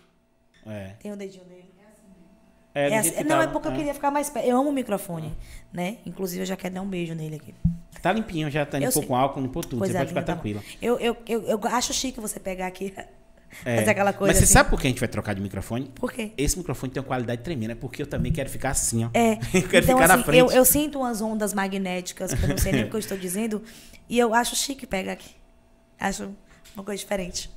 [0.66, 0.94] É.
[1.00, 1.68] Tem um dedinho dele.
[2.74, 4.46] É, É do assim- não, é tava, porque eu queria ficar mais perto.
[4.46, 5.34] Eu amo o microfone,
[5.72, 5.98] né?
[6.04, 7.54] Inclusive, eu já quero dar um beijo nele aqui.
[8.02, 9.02] Tá limpinho, já tá sei.
[9.06, 9.78] com álcool, limpou tudo.
[9.78, 10.62] Coisa você pode ficar linda, tá tranquila.
[10.82, 12.94] Eu, eu, eu, eu acho chique você pegar aqui,
[13.64, 13.76] É.
[13.78, 14.52] fazer aquela coisa Mas você assim.
[14.52, 15.90] sabe por que a gente vai trocar de microfone?
[15.94, 16.32] Por quê?
[16.36, 19.10] Esse microfone tem uma qualidade tremenda, é porque eu também quero ficar assim, ó.
[19.14, 20.38] É, eu quero então ficar assim, na frente.
[20.40, 23.16] eu, eu sinto umas ondas magnéticas, que eu não sei nem o que eu estou
[23.18, 23.62] dizendo,
[24.08, 25.30] e eu acho chique pegar aqui.
[25.98, 26.30] Acho
[26.76, 27.50] uma coisa diferente.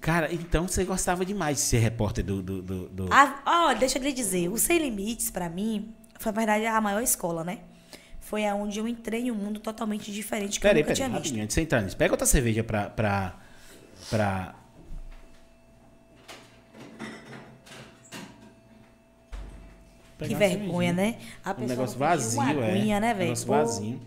[0.00, 2.40] Cara, então você gostava demais de ser repórter do.
[2.42, 6.30] do, do- do- Ah, ó, deixa eu lhe dizer, o Sem Limites, pra mim, foi,
[6.32, 7.58] na verdade, a maior escola, né?
[8.20, 11.20] Foi aonde eu entrei em um mundo totalmente diferente que Peraí, eu nunca peraí, tinha
[11.20, 11.40] visto.
[11.42, 11.96] antes de entrar nisso.
[11.96, 12.90] Pega outra cerveja pra.
[12.90, 13.36] pra.
[14.10, 14.54] pra.
[20.18, 21.18] Pegar uma vergonha, né?
[21.44, 22.70] A Um pessoa negócio não pediu vazio, uma é.
[22.72, 23.24] aguinha, né, Um velho?
[23.26, 24.00] negócio Pô, vazio.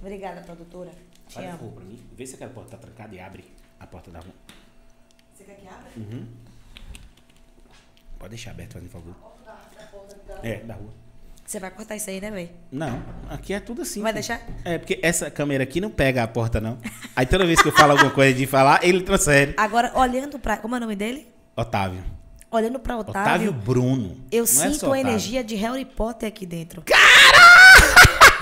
[0.00, 0.90] Obrigada, produtora.
[1.28, 1.72] Te a amo.
[1.72, 1.98] pra mim.
[2.16, 3.44] Vê se aquela porta tá trancada e abre
[3.80, 4.32] a porta da rua.
[5.34, 5.90] Você quer que abra?
[8.18, 9.14] Pode deixar aberto, fazendo favor.
[10.42, 10.90] É, da rua.
[11.46, 12.50] Você vai cortar isso aí, né, velho?
[12.70, 14.02] Não, aqui é tudo assim.
[14.02, 14.42] Vai deixar?
[14.64, 16.78] É, porque essa câmera aqui não pega a porta, não.
[17.16, 19.54] Aí toda vez que eu falo alguma coisa de falar, ele transfere.
[19.56, 20.58] Agora, olhando pra.
[20.58, 21.26] Como é o nome dele?
[21.56, 22.04] Otávio.
[22.50, 24.16] Olhando pra Otávio, Otávio Bruno.
[24.32, 26.82] eu Não é sinto só a energia de Harry Potter aqui dentro.
[26.82, 27.98] Caralho!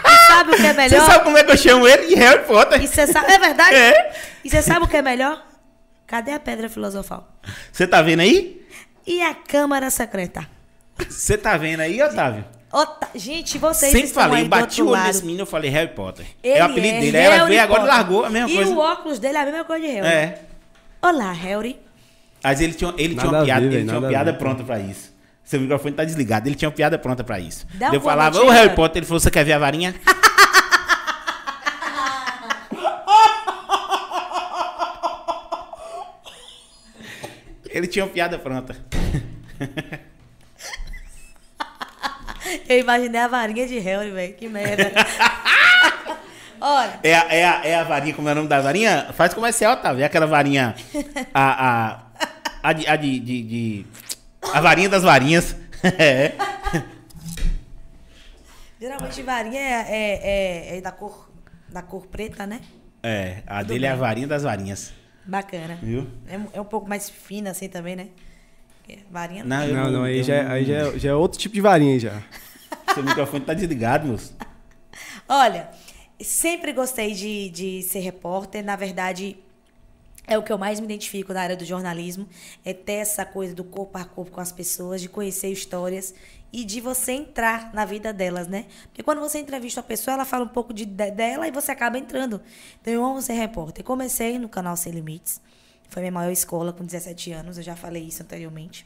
[0.06, 1.06] E sabe o que é Você melhor?
[1.06, 2.06] sabe como é que eu chamo ele?
[2.06, 2.82] De Harry Potter.
[2.82, 3.32] E você sabe.
[3.32, 3.74] É verdade?
[3.74, 4.12] É.
[4.44, 5.44] E você sabe o que é melhor?
[6.06, 7.26] Cadê a pedra filosofal?
[7.72, 8.64] Você tá vendo aí?
[9.04, 10.48] E a Câmara Secreta?
[11.08, 12.44] Você tá vendo aí, Otávio?
[12.72, 15.90] Ota- Gente, vocês Sempre estão falei, aí bati o olho nesse menino, eu falei Harry
[15.94, 16.26] Potter.
[16.42, 17.16] Ele é o apelido é dele.
[17.16, 18.70] Aí ela Harry veio agora e largou a mesma e coisa.
[18.70, 20.06] o óculos dele é a mesma coisa de Harry.
[20.06, 20.42] É.
[21.02, 21.78] Olá, Harry.
[22.46, 24.38] Mas ele tinha, ele tinha uma piada, ver, ele tinha uma piada ver.
[24.38, 25.12] pronta pra isso.
[25.42, 26.48] Seu microfone tá desligado.
[26.48, 27.66] Ele tinha uma piada pronta pra isso.
[27.74, 28.72] Dá eu falava, ô Harry.
[28.72, 29.92] Potter, ele falou, você quer ver a varinha?
[37.68, 38.76] ele tinha uma piada pronta.
[42.68, 44.34] Eu imaginei a varinha de Harry, velho.
[44.34, 44.92] Que merda.
[46.60, 49.08] Olha, É a, é, a, é a varinha, como é o nome da varinha?
[49.14, 50.02] Faz comercial, Otávio.
[50.02, 50.76] É aquela varinha.
[51.34, 52.05] A, a,
[52.68, 53.86] a, de, a de, de- de-
[54.52, 55.54] A varinha das varinhas.
[55.98, 56.32] É.
[58.80, 61.30] geralmente varinha é, é, é- é da, cor,
[61.68, 62.60] da cor preta, né?
[63.02, 64.92] É, a dele é a varinha das varinhas.
[65.24, 65.78] Bacana.
[65.82, 66.06] Viu?
[66.26, 68.08] É, um- é um pouco mais fina assim também, né?
[68.78, 71.38] Porque Varinha Não, eu Não, não, aí, já, é- aí já, é- já é outro
[71.38, 72.22] tipo de varinha já.
[72.94, 74.36] Seu microfone tá desligado, moço.
[75.28, 75.68] Olha,
[76.20, 78.64] sempre gostei de, de ser repórter.
[78.64, 79.36] Na verdade,
[80.26, 82.28] É o que eu mais me identifico na área do jornalismo,
[82.64, 86.12] é ter essa coisa do corpo a corpo com as pessoas, de conhecer histórias
[86.52, 88.66] e de você entrar na vida delas, né?
[88.88, 91.70] Porque quando você entrevista a pessoa, ela fala um pouco de, de- dela e você
[91.70, 92.40] acaba entrando.
[92.80, 93.84] Então eu amo ser repórter.
[93.84, 95.40] Comecei no canal Sem Limites,
[95.88, 98.84] foi minha maior escola com 17 anos, eu já falei isso anteriormente.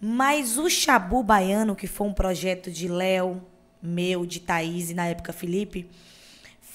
[0.00, 3.42] Mas o Chabu Baiano, que foi um projeto de Léo,
[3.82, 5.88] meu, de Thaís e na época Felipe,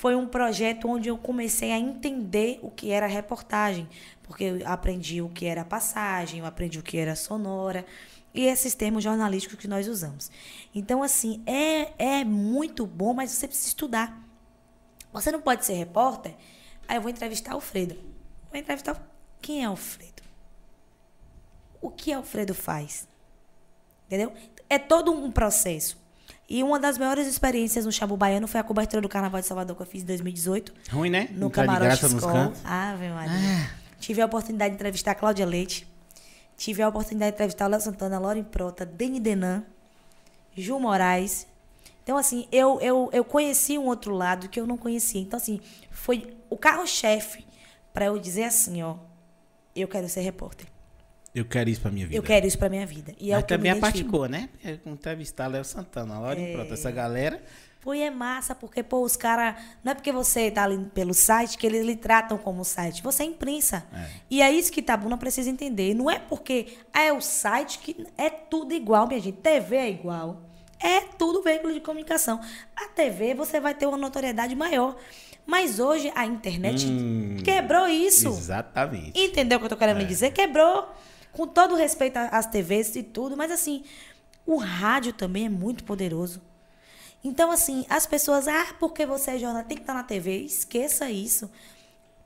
[0.05, 3.89] foi um projeto onde eu comecei a entender o que era reportagem,
[4.21, 7.83] porque eu aprendi o que era passagem, eu aprendi o que era sonora
[8.31, 10.29] e esses termos jornalísticos que nós usamos.
[10.75, 14.23] Então, assim, é, é muito bom, mas você precisa estudar.
[15.11, 16.35] Você não pode ser repórter,
[16.87, 17.95] aí eu vou entrevistar Alfredo.
[18.51, 19.03] Vou entrevistar.
[19.41, 20.21] Quem é Alfredo?
[21.81, 23.07] O que Alfredo faz?
[24.05, 24.31] Entendeu?
[24.69, 25.97] É todo um processo.
[26.47, 29.75] E uma das maiores experiências no Chabu Baiano foi a cobertura do Carnaval de Salvador
[29.75, 30.73] que eu fiz em 2018.
[30.91, 31.27] Ruim, né?
[31.31, 32.61] No Entrar de Camarote cantos.
[32.63, 33.69] Ave Maria.
[33.99, 35.87] Tive a oportunidade de entrevistar a Cláudia Leite.
[36.55, 39.63] Tive a oportunidade de entrevistar o Léo Santana, Lauren Prota, Deni Denan,
[40.55, 41.47] Ju Moraes.
[42.03, 45.19] Então, assim, eu, eu, eu conheci um outro lado que eu não conhecia.
[45.19, 47.45] Então, assim, foi o carro-chefe
[47.91, 48.97] para eu dizer assim, ó,
[49.75, 50.67] eu quero ser repórter.
[51.35, 52.17] Eu quero isso pra minha vida.
[52.17, 53.13] Eu quero isso pra minha vida.
[53.19, 54.49] E é Mas o que eu me também a parte boa, né?
[54.61, 56.53] Porque entrevistar Léo Santana, Laura É.
[56.53, 57.43] pronto, essa galera.
[57.81, 59.61] Pô, e é massa, porque, pô, os caras.
[59.83, 63.03] Não é porque você tá ali pelo site que eles lhe tratam como site.
[63.03, 63.85] Você é imprensa.
[64.27, 65.93] E é isso que Tabuna precisa entender.
[65.93, 69.37] Não é porque ah, é o site que é tudo igual, minha gente.
[69.37, 70.41] TV é igual.
[70.79, 72.39] É tudo veículo de comunicação.
[72.75, 74.95] A TV você vai ter uma notoriedade maior.
[75.45, 78.29] Mas hoje a internet Hum, quebrou isso.
[78.29, 79.11] Exatamente.
[79.19, 80.05] Entendeu o que eu tô querendo É.
[80.05, 80.31] dizer?
[80.31, 80.87] Quebrou.
[81.35, 83.83] Com todo respeito às TVs e tudo, mas assim,
[84.45, 86.41] o rádio também é muito poderoso.
[87.23, 90.37] Então, assim, as pessoas, ah, porque você é jornalista, tem que estar na TV.
[90.41, 91.49] Esqueça isso.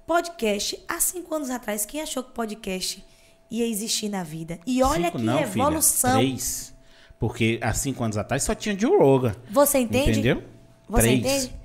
[0.05, 3.03] Podcast, há cinco anos atrás, quem achou que podcast
[3.49, 4.59] ia existir na vida?
[4.65, 6.19] E olha Cinco que não, revolução.
[6.19, 6.75] Filha, três.
[7.17, 9.35] Porque há cinco anos atrás só tinha Joe Rogan.
[9.49, 10.11] Você entende?
[10.11, 10.43] Entendeu?
[10.87, 11.19] Você Três.
[11.19, 11.55] entende?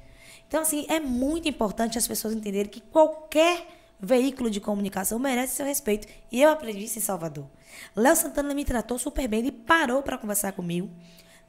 [0.47, 3.67] Então, assim, é muito importante as pessoas entenderem que qualquer
[4.05, 6.07] veículo de comunicação merece seu respeito.
[6.31, 7.47] E eu aprendi isso em Salvador.
[7.95, 10.91] Léo Santana me tratou super bem, ele parou para conversar comigo.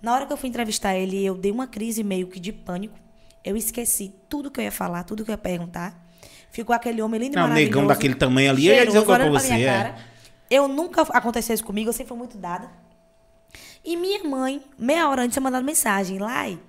[0.01, 2.97] Na hora que eu fui entrevistar ele, eu dei uma crise meio que de pânico.
[3.43, 6.03] Eu esqueci tudo que eu ia falar, tudo que eu ia perguntar.
[6.51, 7.75] Ficou aquele homem lindo e Não, o maravilhoso.
[7.75, 9.65] negão daquele tamanho ali, eu ia dizer pra minha você, é.
[9.65, 9.95] cara.
[10.49, 12.69] Eu nunca aconteceu isso comigo, eu sempre fui muito dada.
[13.83, 16.17] E minha mãe, meia hora antes, tinha mandado mensagem.
[16.17, 16.59] Lai,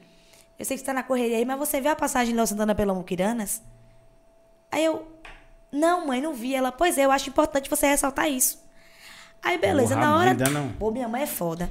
[0.59, 2.47] eu sei que você tá na correria aí, mas você viu a passagem de Léo
[2.47, 3.63] Santana pela Muquiranas?
[4.71, 5.07] Aí eu,
[5.77, 6.55] não, mãe, não vi.
[6.55, 8.65] Ela, pois é, eu acho importante você ressaltar isso.
[9.43, 10.31] Aí, beleza, Porra, na hora.
[10.31, 10.71] ainda não.
[10.73, 11.71] Pô, minha mãe é foda.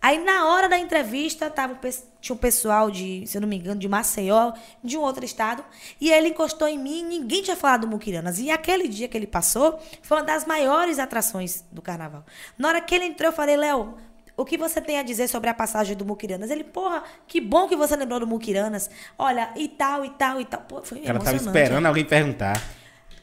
[0.00, 1.78] Aí, na hora da entrevista, tava,
[2.20, 5.64] tinha um pessoal de, se eu não me engano, de Maceió, de um outro estado,
[6.00, 8.40] e ele encostou em mim e ninguém tinha falado do Muquiranas.
[8.40, 12.24] E aquele dia que ele passou, foi uma das maiores atrações do carnaval.
[12.58, 13.94] Na hora que ele entrou, eu falei, Léo,
[14.36, 16.50] o que você tem a dizer sobre a passagem do Muquiranas?
[16.50, 18.90] Ele, porra, que bom que você lembrou do Muquiranas.
[19.16, 20.62] Olha, e tal, e tal, e tal.
[20.62, 21.58] Pô, foi O cara tava emocionante.
[21.62, 22.60] esperando alguém perguntar.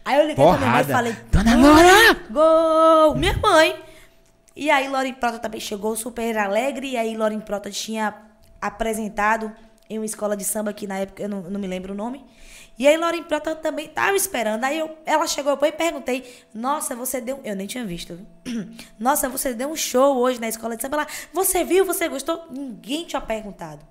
[0.05, 0.93] Aí eu liguei pra minha mãe e Porrada.
[0.93, 3.15] falei, Dona "Gol, Laura!" Gol!
[3.15, 3.75] Minha mãe.
[4.55, 6.89] E aí Loren Prota também chegou super alegre.
[6.91, 8.13] E aí Loren Prota tinha
[8.61, 9.51] apresentado
[9.89, 12.25] em uma escola de samba que na época eu não, não me lembro o nome.
[12.77, 14.63] E aí Loren Prota também tava esperando.
[14.63, 17.39] Aí eu, ela chegou eu e perguntei: Nossa, você deu.
[17.43, 18.17] Eu nem tinha visto.
[18.45, 18.67] viu?
[18.97, 21.07] Nossa, você deu um show hoje na escola de samba lá.
[21.33, 21.85] Você viu?
[21.85, 22.45] Você gostou?
[22.49, 23.81] Ninguém tinha perguntado.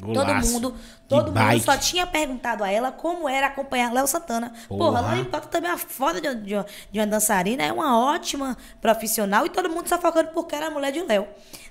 [0.00, 0.52] Todo Golaço.
[0.52, 0.78] mundo, De
[1.08, 1.64] todo mundo bike.
[1.64, 4.52] só tinha perguntado a ela como era acompanhar Léo Santana.
[4.68, 5.14] Porra, Porra.
[5.16, 6.54] Léo Prota também é uma foda de, de,
[6.92, 10.70] de uma dançarina, é uma ótima profissional e todo mundo só focando porque era a
[10.70, 11.26] mulher de Léo.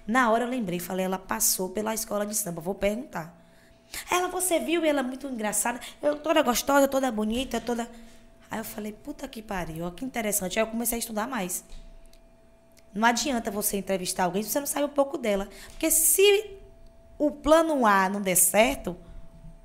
[0.06, 3.34] Na hora eu lembrei, falei, ela passou pela escola de samba, vou perguntar.
[4.12, 4.84] Ela, você viu?
[4.84, 5.80] Ela é muito engraçada.
[6.02, 7.90] Eu toda gostosa, toda bonita, toda.
[8.52, 10.60] Aí eu falei, puta que pariu, ó, que interessante.
[10.60, 11.64] Aí eu comecei a estudar mais.
[12.94, 15.48] Não adianta você entrevistar alguém se você não sabe um pouco dela.
[15.70, 16.57] Porque se
[17.18, 18.96] o plano A não der certo,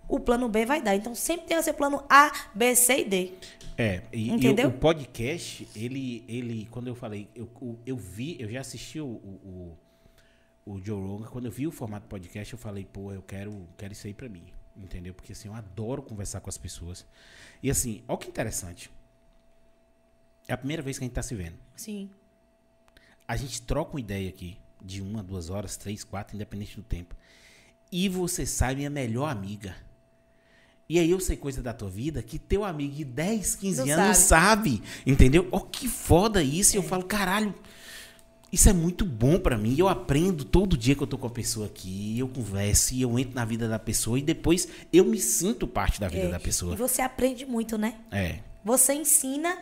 [0.09, 0.95] o plano B vai dar.
[0.97, 3.33] Então sempre tem o seu plano A, B, C e D.
[3.79, 4.69] É, e, e Entendeu?
[4.69, 9.01] o, o podcast, ele, ele, quando eu falei, eu, o- eu vi, eu já assisti
[9.01, 9.79] o, o,
[10.67, 13.67] o, o Joe Rogan, quando eu vi o formato podcast, eu falei, pô, eu quero,
[13.79, 14.45] quero isso aí pra mim,
[14.77, 15.15] entendeu?
[15.15, 17.07] Porque assim, eu adoro conversar com as pessoas.
[17.63, 18.91] E assim, olha que interessante.
[20.47, 21.57] É a primeira vez que a gente tá se vendo.
[21.75, 22.11] Sim.
[23.27, 27.15] A gente troca uma ideia aqui, de uma, duas horas, três, quatro, independente do tempo.
[27.93, 29.77] E você sai minha melhor amiga.
[30.89, 33.93] E aí eu sei coisa da tua vida que teu amigo de 10, 15 Não
[33.95, 34.83] anos não sabe.
[35.07, 35.47] Entendeu?
[35.53, 36.75] Ó, que foda isso.
[36.75, 37.55] E eu falo, caralho,
[38.51, 39.75] isso é muito bom pra mim.
[39.79, 42.19] Eu aprendo todo dia que eu tô com a pessoa aqui.
[42.19, 44.19] Eu converso e eu entro na vida da pessoa.
[44.19, 46.31] E depois eu me sinto parte da vida É.
[46.31, 46.75] da pessoa.
[46.75, 47.95] E você aprende muito, né?
[48.11, 48.39] É.
[48.65, 49.57] Você ensina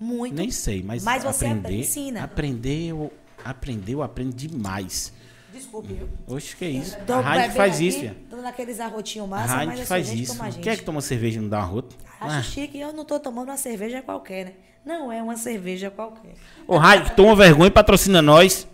[0.00, 0.34] Muito.
[0.34, 2.24] Nem sei, mas, Mas você aprender, ensina.
[2.24, 3.12] aprendeu,
[3.44, 5.12] aprendeu, aprende demais.
[5.54, 6.08] Desculpe, viu?
[6.26, 6.96] Oxe, que isso?
[7.06, 8.16] Tô a rádio bebendo faz aqui, isso, filha.
[8.28, 10.36] Dando aqueles arrotinhos A massa, mas rádio é faz gente isso.
[10.36, 10.60] a.
[10.60, 11.96] Quem é que toma cerveja e não dá uma rota?
[12.20, 12.42] Acho Ah.
[12.42, 14.52] chique, eu não tô tomando uma cerveja qualquer, né?
[14.84, 16.34] Não é uma cerveja qualquer.
[16.66, 18.66] Ô, rádio, toma vergonha e patrocina nós.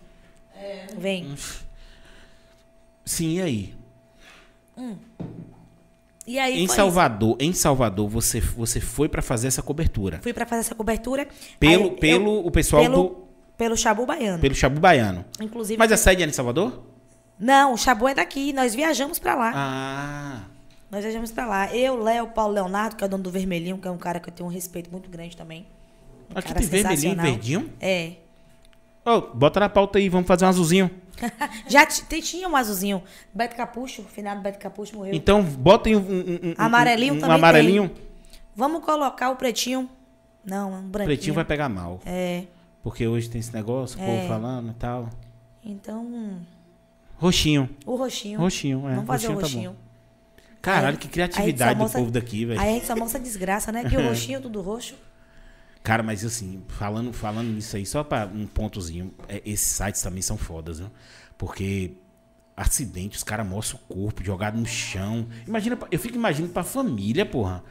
[0.99, 1.35] Vem.
[3.05, 3.75] Sim, e aí?
[6.27, 10.17] E aí Em Salvador, em Salvador, você, você foi pra fazer essa cobertura.
[10.17, 10.23] isso.
[10.23, 11.27] Fui pra fazer essa cobertura.
[11.59, 13.30] Pelo, Aí eu- pelo o pessoal pelo, do.
[13.61, 14.39] Pelo Chabu Baiano.
[14.39, 15.23] Pelo Chabu Baiano.
[15.39, 15.77] Inclusive.
[15.79, 16.83] Mas a sede é em Salvador?
[17.39, 18.55] Não, o Chabu é daqui.
[18.55, 19.53] Nós viajamos pra lá.
[19.55, 20.41] Ah.
[20.91, 21.77] Nós viajamos pra lá.
[21.77, 24.31] Eu, Léo, Paulo Leonardo, que é o dono do Vermelhinho, que é um cara que
[24.31, 25.67] eu tenho um respeito muito grande também.
[26.35, 27.71] Um Aqui cara tem vermelhinho e verdinho.
[27.79, 28.13] É.
[29.05, 30.91] Ô, bota na pauta aí, vamos fazer um azulzinho.
[31.69, 33.03] Já tinha um azulzinho.
[33.35, 35.13] Beto Capucho, o finado Beto Capucho morreu.
[35.15, 37.91] Então, botem um, um, um- Amarelinho um, um também amarelinho.
[38.57, 39.87] Vamos colocar o pretinho.
[40.43, 41.07] Não, um O branquinho.
[41.15, 42.01] pretinho vai pegar mal.
[42.07, 42.45] É.
[42.83, 44.07] Porque hoje tem esse negócio, o É.
[44.07, 45.11] povo falando e tal.
[45.65, 46.41] Então,
[47.19, 47.69] Roxinho.
[47.85, 48.39] o roxinho.
[48.41, 48.95] Roxinho, é.
[48.95, 49.77] Vamos fazer Roxinho o tá roxinho.
[50.63, 52.61] Caralho, Aí- que criatividade do povo daqui, velho.
[52.61, 53.85] Aí a gente só mostra desgraça, né?
[53.89, 54.95] Que o roxinho, tudo roxo.
[55.83, 60.21] Cara, mas assim, falando, falando nisso aí, só pra um pontozinho, é, esses sites também
[60.21, 60.91] são fodas, viu?
[61.39, 61.93] Porque
[62.57, 65.27] acidente, os caras mostram o corpo jogado no chão.
[65.47, 67.63] Imagina, eu fico imaginando pra família, porra.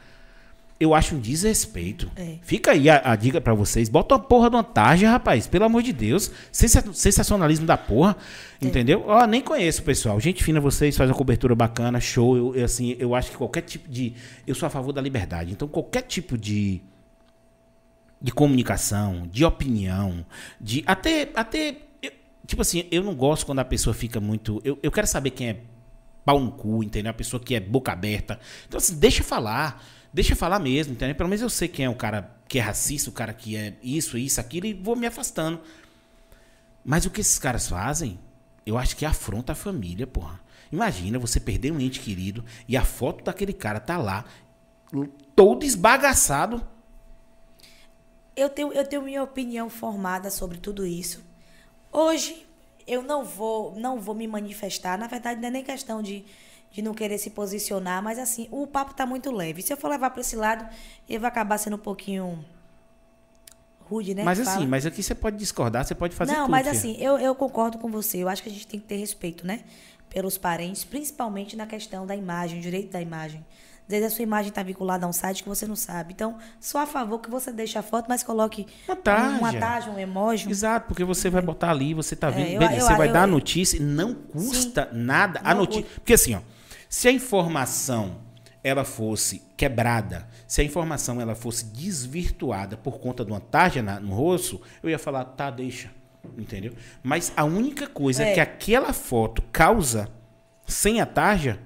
[0.80, 2.10] Eu acho um desrespeito.
[2.16, 2.36] É.
[2.40, 3.86] Fica aí a, a dica pra vocês.
[3.90, 5.46] Bota uma porra de uma tarja, rapaz.
[5.46, 6.30] Pelo amor de Deus.
[6.50, 8.16] Sensa- Sensacionalismo da porra.
[8.62, 9.04] Entendeu?
[9.06, 10.18] Ó, nem conheço, pessoal.
[10.18, 12.34] Gente fina vocês, faz uma cobertura bacana, show.
[12.34, 14.14] Eu, eu, assim, eu acho que qualquer tipo de.
[14.46, 15.52] Eu sou a favor da liberdade.
[15.52, 16.80] Então, qualquer tipo de
[18.22, 20.24] de comunicação, de opinião,
[20.60, 22.12] de até até eu-
[22.46, 25.48] tipo assim, eu não gosto quando a pessoa fica muito, eu, eu quero saber quem
[25.48, 25.56] é
[26.22, 27.10] pau no cu, entendeu?
[27.10, 28.38] A pessoa que é boca aberta.
[28.68, 31.14] Então assim, deixa falar, deixa falar mesmo, entendeu?
[31.14, 33.74] Pelo menos eu sei quem é o cara que é racista, o cara que é
[33.82, 35.60] isso, isso, aquilo e vou me afastando.
[36.84, 38.18] Mas o que esses caras fazem,
[38.66, 40.40] eu acho que afronta a família, porra.
[40.72, 44.24] Imagina você perder um ente querido e a foto daquele cara tá lá
[45.34, 46.66] todo esbagaçado.
[48.36, 51.24] Eu tenho, eu tenho minha opinião formada sobre tudo isso.
[51.92, 52.46] Hoje,
[52.86, 54.98] eu não vou, não vou me manifestar.
[54.98, 56.24] Na verdade, não é nem questão de,
[56.72, 59.60] de não querer se posicionar, mas assim, o papo tá muito leve.
[59.62, 60.66] Se eu for levar para esse lado,
[61.08, 62.44] ele vai acabar sendo um pouquinho
[63.88, 64.22] rude, né?
[64.22, 64.66] Mas assim, fala.
[64.66, 66.50] mas aqui você pode discordar, você pode fazer não, tudo.
[66.50, 68.18] mas assim, eu, eu concordo com você.
[68.18, 69.60] Eu acho que a gente tem que ter respeito, né?
[70.08, 73.44] Pelos parentes, principalmente na questão da imagem, o direito da imagem.
[73.82, 76.12] Às vezes a sua imagem está vinculada a um site que você não sabe.
[76.12, 79.38] Então, sou a favor que você deixe a foto, mas coloque Uma tarja.
[79.38, 80.48] uma tarja, um emoji.
[80.48, 83.08] Exato, porque você vai botar ali, você tá vendo, É, eu- beleza, eu- você vai
[83.08, 85.86] eu- dar a eu- notícia não custa nada a notícia.
[85.96, 86.40] Porque assim, ó,
[86.90, 88.16] se a informação
[88.62, 93.98] ela fosse quebrada, se a informação ela fosse desvirtuada por conta de uma tarja na-
[94.00, 95.90] no rosto, eu ia falar, tá, deixa.
[96.36, 96.74] Entendeu?
[97.02, 98.34] Mas a única coisa É.
[98.34, 100.10] que aquela foto causa
[100.66, 101.58] sem a tarja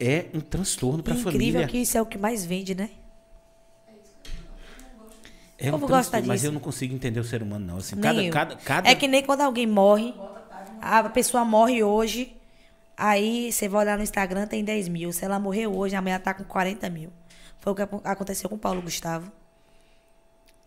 [0.00, 1.68] é um transtorno para a Incrível família.
[1.68, 2.90] que isso é o que mais vende, né?
[5.58, 6.48] É um povo gosta transtorno, mas disso.
[6.48, 7.76] eu não consigo entender o ser humano, não.
[7.76, 8.32] Assim, cada, eu.
[8.32, 8.88] cada, cada...
[8.90, 10.12] É que nem quando alguém morre,
[10.80, 12.34] a pessoa morre hoje,
[12.96, 15.12] aí você vai olhar no Instagram, tem 10 mil.
[15.12, 17.10] Se ela morreu hoje, amanhã tá com 40 mil.
[17.60, 19.30] Foi o que acon- aconteceu com o Paulo Gustavo.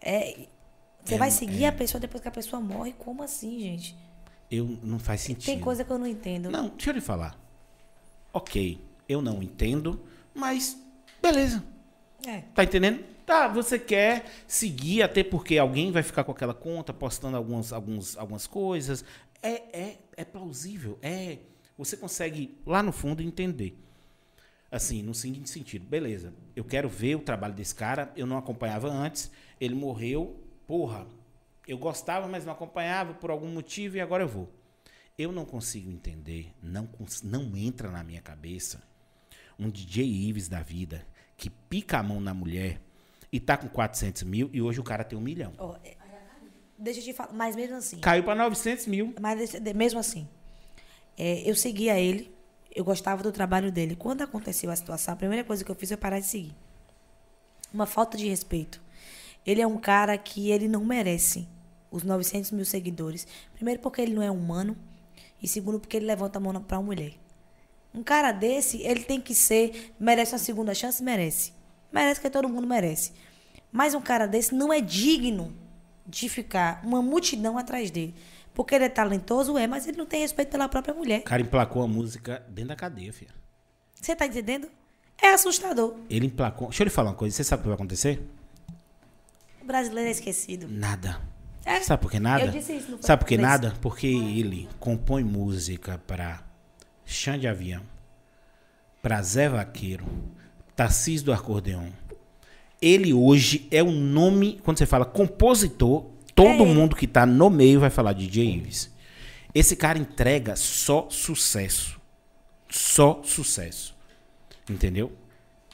[0.01, 0.47] É,
[1.03, 2.93] você É, vai seguir a pessoa depois que a pessoa morre?
[2.93, 3.95] Como assim, gente?
[4.49, 5.45] Eu não faz sentido.
[5.45, 6.49] Tem coisa que eu não entendo.
[6.51, 7.38] Não, deixa eu lhe falar.
[8.32, 9.99] Ok, eu não entendo,
[10.34, 10.78] mas
[11.21, 11.63] beleza.
[12.28, 12.41] É.
[12.53, 13.03] Tá entendendo?
[13.26, 18.15] Tá, você quer seguir, até porque alguém vai ficar com aquela conta, postando algumas, alguns,
[18.17, 19.03] algumas coisas.
[19.41, 20.99] É, é, é plausível.
[21.01, 21.39] É,
[21.78, 23.78] você consegue, lá no fundo, entender.
[24.71, 26.34] Assim, no seguinte sentido, beleza.
[26.55, 31.07] Eu quero ver o trabalho desse cara, eu não acompanhava antes, ele morreu, porra.
[31.67, 34.49] Eu gostava, mas não acompanhava por algum motivo e agora eu vou.
[35.17, 36.89] Eu não consigo entender, não,
[37.23, 38.84] não entra na minha cabeça
[39.57, 41.05] um DJ Ives da vida
[41.38, 42.82] que pica a mão na mulher
[43.32, 45.53] e tá com 400 mil e hoje o cara tem um milhão.
[45.57, 45.95] Ó, é,
[46.78, 47.99] deixa eu te falar, mas mesmo assim.
[47.99, 49.13] Caiu pra 900 mil.
[49.19, 50.28] Mas mesmo assim,
[51.18, 52.34] é, eu seguia ele,
[52.76, 53.95] eu gostava do trabalho dele.
[53.95, 56.55] Quando aconteceu a situação, a primeira coisa que eu fiz foi parar de seguir.
[57.74, 58.82] Uma falta de respeito.
[59.45, 61.47] Ele é um cara que ele não merece
[61.91, 63.28] os 900 mil seguidores.
[63.53, 64.76] Primeiro porque ele não é humano
[65.41, 67.13] e segundo porque ele levanta a mão para uma mulher.
[67.93, 71.53] Um cara desse, ele tem que ser, merece uma segunda chance, merece.
[71.93, 73.13] Merece que todo mundo merece.
[73.72, 75.55] Mas um cara desse não é digno
[76.05, 78.13] de ficar uma multidão atrás dele.
[78.56, 81.20] Porque ele é talentoso, é, mas ele não tem respeito pela própria mulher.
[81.20, 83.32] O cara emplacou a música dentro da cadeia, filha.
[84.01, 84.70] Você tá entendendo?
[85.22, 85.95] É assustador.
[86.10, 86.70] Ele emplacou.
[86.70, 87.36] Deixa eu lhe falar uma coisa.
[87.36, 88.22] Você sabe o que vai acontecer?
[89.62, 90.68] O brasileiro é esquecido.
[90.70, 91.22] Nada.
[91.66, 92.45] É, Sabe por que nada?
[92.45, 93.74] eu disse isso, foi Sabe por que nada?
[93.82, 96.43] Porque ele compõe música para
[97.03, 97.82] Chão de Avião,
[99.01, 100.06] para Zé Vaqueiro,
[100.76, 101.89] Tarcísio do Acordeon.
[102.80, 107.49] Ele hoje é o nome, quando você fala compositor, todo É mundo que tá no
[107.49, 108.91] meio vai falar de DJ Ives.
[109.53, 111.99] Esse cara entrega só sucesso.
[112.69, 113.95] Só sucesso.
[114.69, 115.13] Entendeu?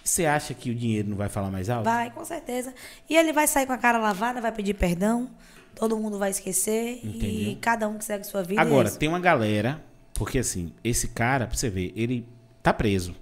[0.04, 1.86] Você acha que o dinheiro não vai falar mais alto?
[1.86, 2.74] Vai, com certeza.
[3.10, 5.30] E ele vai sair com a cara lavada, vai pedir perdão.
[5.76, 7.00] Todo mundo vai esquecer.
[7.04, 7.58] E Entendeu?
[7.62, 8.62] cada um que segue sua vida.
[8.62, 9.82] Agora, é tem uma galera,
[10.14, 12.28] porque assim, esse cara, pra você ver, ele
[12.62, 13.16] tá preso.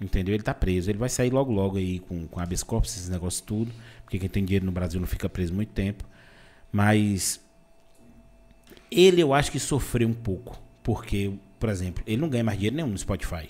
[0.00, 0.34] Entendeu?
[0.34, 0.90] Ele tá preso.
[0.90, 3.72] Ele vai sair logo logo aí com, com habeas corpus, esses negócios tudo.
[4.04, 6.04] Porque quem tem dinheiro no Brasil não fica preso muito tempo.
[6.72, 7.40] Mas
[8.90, 10.60] ele eu acho que sofreu um pouco.
[10.82, 13.48] Porque, por exemplo, ele não ganha mais dinheiro nenhum no Spotify.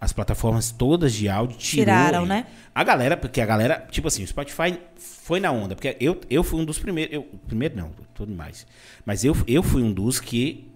[0.00, 2.46] As plataformas todas de áudio Tiraram, né?
[2.74, 5.74] A galera, porque a galera, tipo assim, o Spotify foi na onda.
[5.74, 7.12] Porque eu, eu fui um dos primeiros.
[7.12, 8.66] Eu, primeiro não, tudo mais.
[9.04, 10.70] Mas eu, eu fui um dos que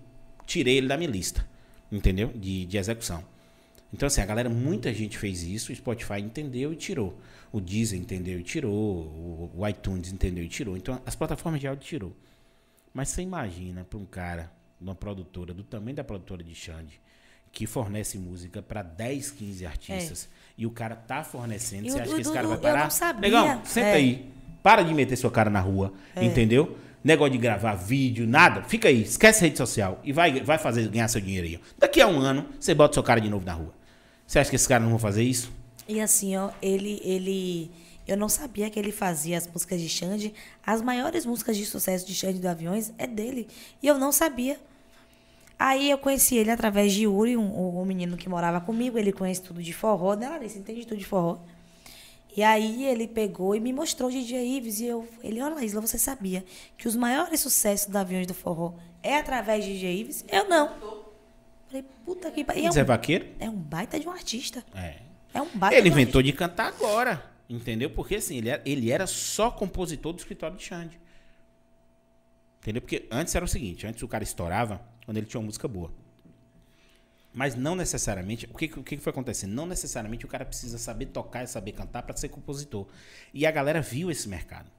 [0.44, 1.46] tirei ele da minha lista.
[1.90, 2.30] Entendeu?
[2.34, 3.24] De, de execução.
[3.94, 7.16] Então, assim, a galera, muita gente fez isso, o Spotify entendeu e tirou.
[7.54, 8.72] O Deezer entendeu e tirou,
[9.54, 10.76] o, iTunes entendeu e tirou.
[10.76, 12.16] Então, as plataformas de áudio tirou.
[12.92, 14.50] Mas você imagina para um cara,
[14.80, 17.00] uma produtora, do tamanho da produtora de Xande,
[17.52, 20.28] que fornece música para 10, 15 artistas,
[20.58, 21.90] e o cara tá fornecendo, É.
[21.92, 22.82] Você acha que esse cara vai eu parar?
[22.82, 23.20] não sabia.
[23.20, 23.92] Negão, senta É.
[23.94, 24.32] aí.
[24.60, 26.76] Para de meter sua cara na rua, entendeu?
[27.04, 28.64] Negócio de gravar vídeo, nada.
[28.64, 31.58] Fica aí, esquece rede social e vai, vai fazer ganhar seu ó.
[31.78, 33.72] Daqui a um ano, você bota sua cara de novo na rua.
[34.26, 35.52] Você acha que esses caras não vão fazer isso?
[35.88, 37.70] E assim, ó, ele, ele.
[38.06, 40.34] Eu não sabia que ele fazia as músicas de Xande.
[40.64, 43.48] As maiores músicas de sucesso de Xande do Aviões é dele.
[43.82, 44.58] E eu não sabia.
[45.58, 48.98] Aí eu conheci ele através de Yuri, um, um menino que morava comigo.
[48.98, 50.58] Ele conhece tudo de forró, né, Larissa?
[50.58, 51.38] Entende tudo de forró.
[52.36, 54.80] E aí ele pegou e me mostrou o DJ Ives.
[54.80, 56.44] E eu, ele, olha, Isla, você sabia
[56.76, 60.24] que os maiores sucessos do Aviões do Forró é através de DJ Ives?
[60.28, 60.72] Eu não.
[61.68, 62.66] Falei, puta que pariu.
[62.66, 63.26] É Zé um, Vaqueiro?
[63.38, 64.64] é um baita de um artista.
[64.74, 64.96] É.
[65.34, 67.90] É um baita Ele inventou de cantar agora, entendeu?
[67.90, 70.98] Porque assim, ele era, ele era só compositor do escritório de Xande.
[72.60, 72.80] Entendeu?
[72.80, 75.92] Porque antes era o seguinte, antes o cara estourava quando ele tinha uma música boa.
[77.34, 79.52] Mas não necessariamente, o que, o que foi acontecendo?
[79.52, 82.86] Não necessariamente o cara precisa saber tocar e saber cantar para ser compositor.
[83.34, 84.70] E a galera viu esse mercado.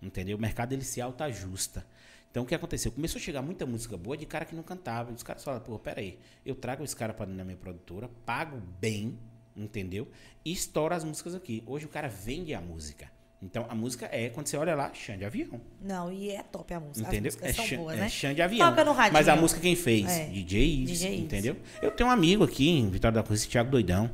[0.00, 0.36] Entendeu?
[0.36, 1.84] O mercado ele se autoajusta.
[2.30, 2.92] Então o que aconteceu?
[2.92, 5.10] Começou a chegar muita música boa de cara que não cantava.
[5.10, 8.62] E os caras falaram, pô, peraí, eu trago esse cara para na minha produtora, pago
[8.80, 9.18] bem,
[9.58, 10.08] entendeu?
[10.44, 11.62] E estouro as músicas aqui.
[11.66, 13.06] Hoje o cara vende a música.
[13.40, 15.60] Então a música é, quando você olha lá, chão de avião.
[15.80, 17.06] Não, e é top a música.
[17.08, 17.32] Entendeu?
[17.40, 18.08] É são boas, é né?
[18.08, 18.68] chão de avião.
[18.70, 19.12] Toca no radinho.
[19.12, 20.08] Mas a música quem fez?
[20.08, 20.24] É.
[20.26, 21.02] DJ Ives.
[21.02, 21.56] entendeu?
[21.80, 24.10] Eu tenho um amigo aqui em Vitória da Cruz, Thiago Doidão.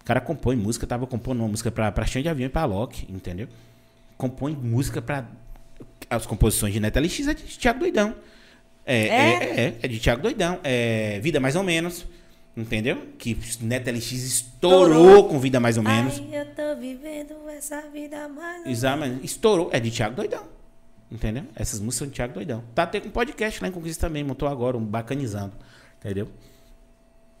[0.00, 2.64] O cara compõe música, tava compondo uma música pra, pra chão de avião e pra
[2.64, 3.48] Loki, entendeu?
[4.16, 5.28] Compõe música pra.
[6.10, 8.14] As composições de Neta LX é de Thiago Doidão.
[8.84, 9.08] É, É?
[9.08, 10.58] é, é, é de Thiago Doidão.
[10.64, 12.04] É Vida Mais ou Menos.
[12.56, 13.08] Entendeu?
[13.18, 15.28] Que Neta LX estourou Estourou.
[15.28, 16.18] com Vida Mais ou Menos.
[16.18, 18.64] Ai, eu tô vivendo essa vida mais.
[18.66, 19.26] Exatamente.
[19.26, 19.68] Estourou.
[19.72, 20.48] É de Thiago Doidão.
[21.12, 21.44] Entendeu?
[21.54, 22.64] Essas músicas são de Thiago Doidão.
[22.74, 24.24] Tá até com podcast lá em Conquista também.
[24.24, 25.52] Montou agora, um bacanizando.
[25.98, 26.30] Entendeu?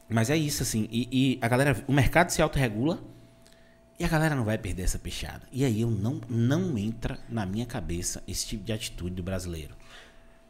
[0.08, 0.86] Mas é isso, assim.
[0.92, 3.02] E, e a galera, o mercado se autorregula
[3.98, 5.42] e a galera não vai perder essa peixada.
[5.50, 9.74] E aí eu não, não entra na minha cabeça esse tipo de atitude do brasileiro.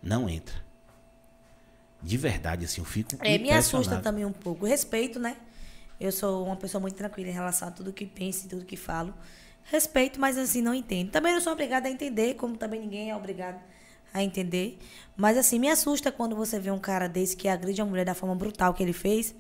[0.03, 0.66] Não entra.
[2.03, 3.17] De verdade, assim, eu fico.
[3.21, 4.67] É, me assusta também um pouco.
[4.67, 5.37] Respeito, né?
[5.99, 8.77] Eu sou uma pessoa muito tranquila em relação a tudo que penso e tudo que
[8.77, 9.15] falo.
[9.65, 11.11] Respeito, mas assim, não entendo.
[11.11, 13.61] Também não sou obrigada a entender, como também ninguém é obrigado
[14.13, 14.79] a entender.
[15.17, 18.15] Mas assim, me assusta quando você vê um cara desse que agride a mulher da
[18.15, 19.35] forma brutal que ele fez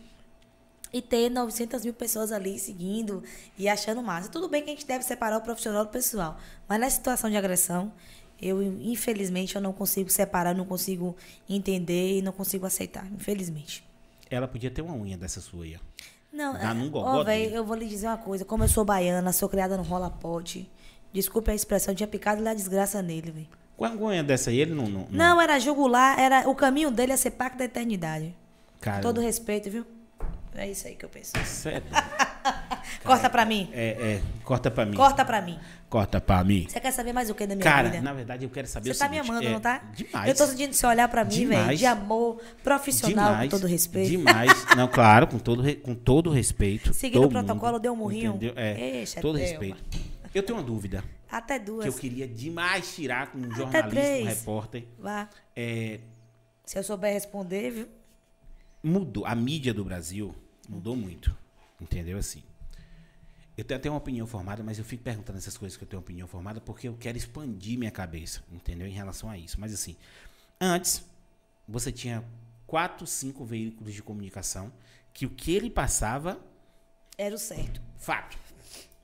[0.92, 3.22] e ter 900 mil pessoas ali seguindo
[3.58, 4.28] e achando massa.
[4.28, 7.36] Tudo bem que a gente deve separar o profissional do pessoal, mas na situação de
[7.36, 7.92] agressão,
[8.40, 11.16] eu infelizmente eu não consigo separar, não consigo
[11.48, 13.84] entender e não consigo aceitar, infelizmente.
[14.30, 15.78] Ela podia ter uma unha dessa sua aí, ó.
[16.32, 17.54] Não, Dá é- num ó, dele.
[17.54, 18.44] eu vou lhe dizer uma coisa.
[18.44, 20.68] Como eu sou baiana, sou criada no rola pote.
[21.12, 23.48] Desculpe a expressão, tinha picado lá desgraça nele, velho.
[23.76, 24.86] Com a unha dessa aí, ele não.
[24.88, 28.34] Não, Não, era jugular, era o caminho dele a ser pacto da eternidade.
[28.80, 29.86] Cara, Todo respeito, viu?
[30.56, 31.32] É isso aí que eu penso.
[31.44, 31.82] Sério?
[33.04, 33.68] Corta pra mim.
[33.72, 34.96] É, é, corta pra mim.
[34.96, 35.58] Corta pra mim.
[35.88, 36.66] Corta pra mim.
[36.68, 38.02] Você quer saber mais o que da minha Cara, vida?
[38.02, 39.78] na verdade eu quero saber Você o tá me seguinte, amando, é, não tá?
[39.94, 40.28] Demais.
[40.28, 44.10] Eu tô sentindo você olhar pra mim, velho, de amor, profissional, demais, com todo respeito.
[44.10, 44.50] Demais.
[44.76, 46.92] Não, claro, com todo, com todo respeito.
[46.92, 48.30] Seguindo todo o protocolo, mundo, deu um murrinho.
[48.34, 48.54] Entendeu?
[48.56, 49.50] É, Eixa, todo Thelma.
[49.50, 49.84] respeito.
[50.34, 51.86] Eu tenho uma dúvida Até que duas.
[51.86, 54.26] eu queria demais tirar com um jornalista, um três.
[54.26, 54.84] repórter.
[54.98, 55.28] Vá.
[55.54, 56.00] É,
[56.64, 57.88] Se eu souber responder, viu?
[58.82, 59.24] mudou.
[59.26, 60.34] A mídia do Brasil
[60.68, 61.36] mudou muito.
[61.80, 62.18] Entendeu?
[62.18, 62.42] Assim.
[63.56, 66.00] Eu tenho até uma opinião formada, mas eu fico perguntando essas coisas que eu tenho
[66.00, 68.86] opinião formada porque eu quero expandir minha cabeça, entendeu?
[68.86, 69.58] Em relação a isso.
[69.58, 69.96] Mas assim,
[70.60, 71.02] antes,
[71.66, 72.22] você tinha
[72.66, 74.70] quatro, cinco veículos de comunicação
[75.12, 76.38] que o que ele passava,
[77.16, 77.80] Era o certo.
[77.96, 78.36] fato.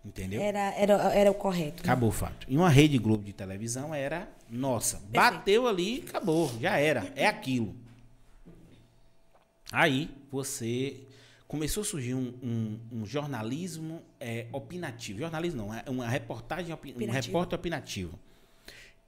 [0.04, 0.42] Entendeu?
[0.42, 1.82] Era, era, era o correto.
[1.82, 2.44] Acabou o fato.
[2.48, 7.74] E uma rede Globo de televisão era, nossa, bateu ali, acabou, já era, é aquilo.
[9.70, 11.06] Aí você
[11.52, 15.18] começou a surgir um, um- um jornalismo é, opinativo.
[15.18, 18.18] Jornalismo não, é uma reportagem, opi- um repórter opinativo.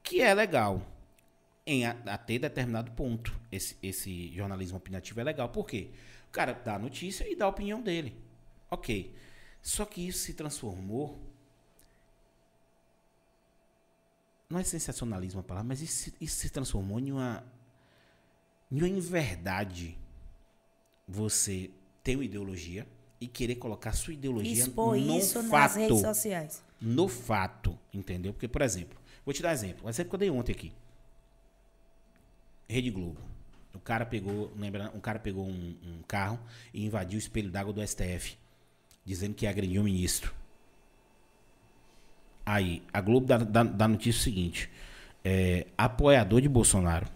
[0.02, 0.86] Que é legal
[1.66, 3.34] em até determinado ponto.
[3.50, 5.48] Esse, esse jornalismo opinativo é legal.
[5.48, 5.88] Por quê?
[6.28, 8.14] O cara dá a notícia e dá a opinião dele.
[8.70, 9.14] Ok.
[9.62, 11.18] Só que isso se transformou
[14.50, 17.42] não é sensacionalismo a palavra, mas isso, se- isso se transformou em uma,
[18.70, 19.96] em uma inverdade.
[21.08, 21.70] Você
[22.04, 22.86] ter uma ideologia
[23.20, 25.76] e querer colocar sua ideologia Expor no isso nas fato.
[25.78, 26.62] redes sociais.
[26.80, 28.32] No fato, entendeu?
[28.34, 29.86] Porque, por exemplo, vou te dar um exemplo.
[29.86, 30.72] Um exemplo que eu dei ontem aqui.
[32.68, 33.18] Rede Globo.
[33.72, 36.38] O cara pegou, lembra, um cara pegou um, um carro
[36.72, 38.36] e invadiu o espelho d'água do STF,
[39.04, 40.32] dizendo que agrediu o ministro.
[42.46, 44.70] Aí, a Globo dá, dá, dá notícia o seguinte:
[45.24, 47.06] é, apoiador de Bolsonaro.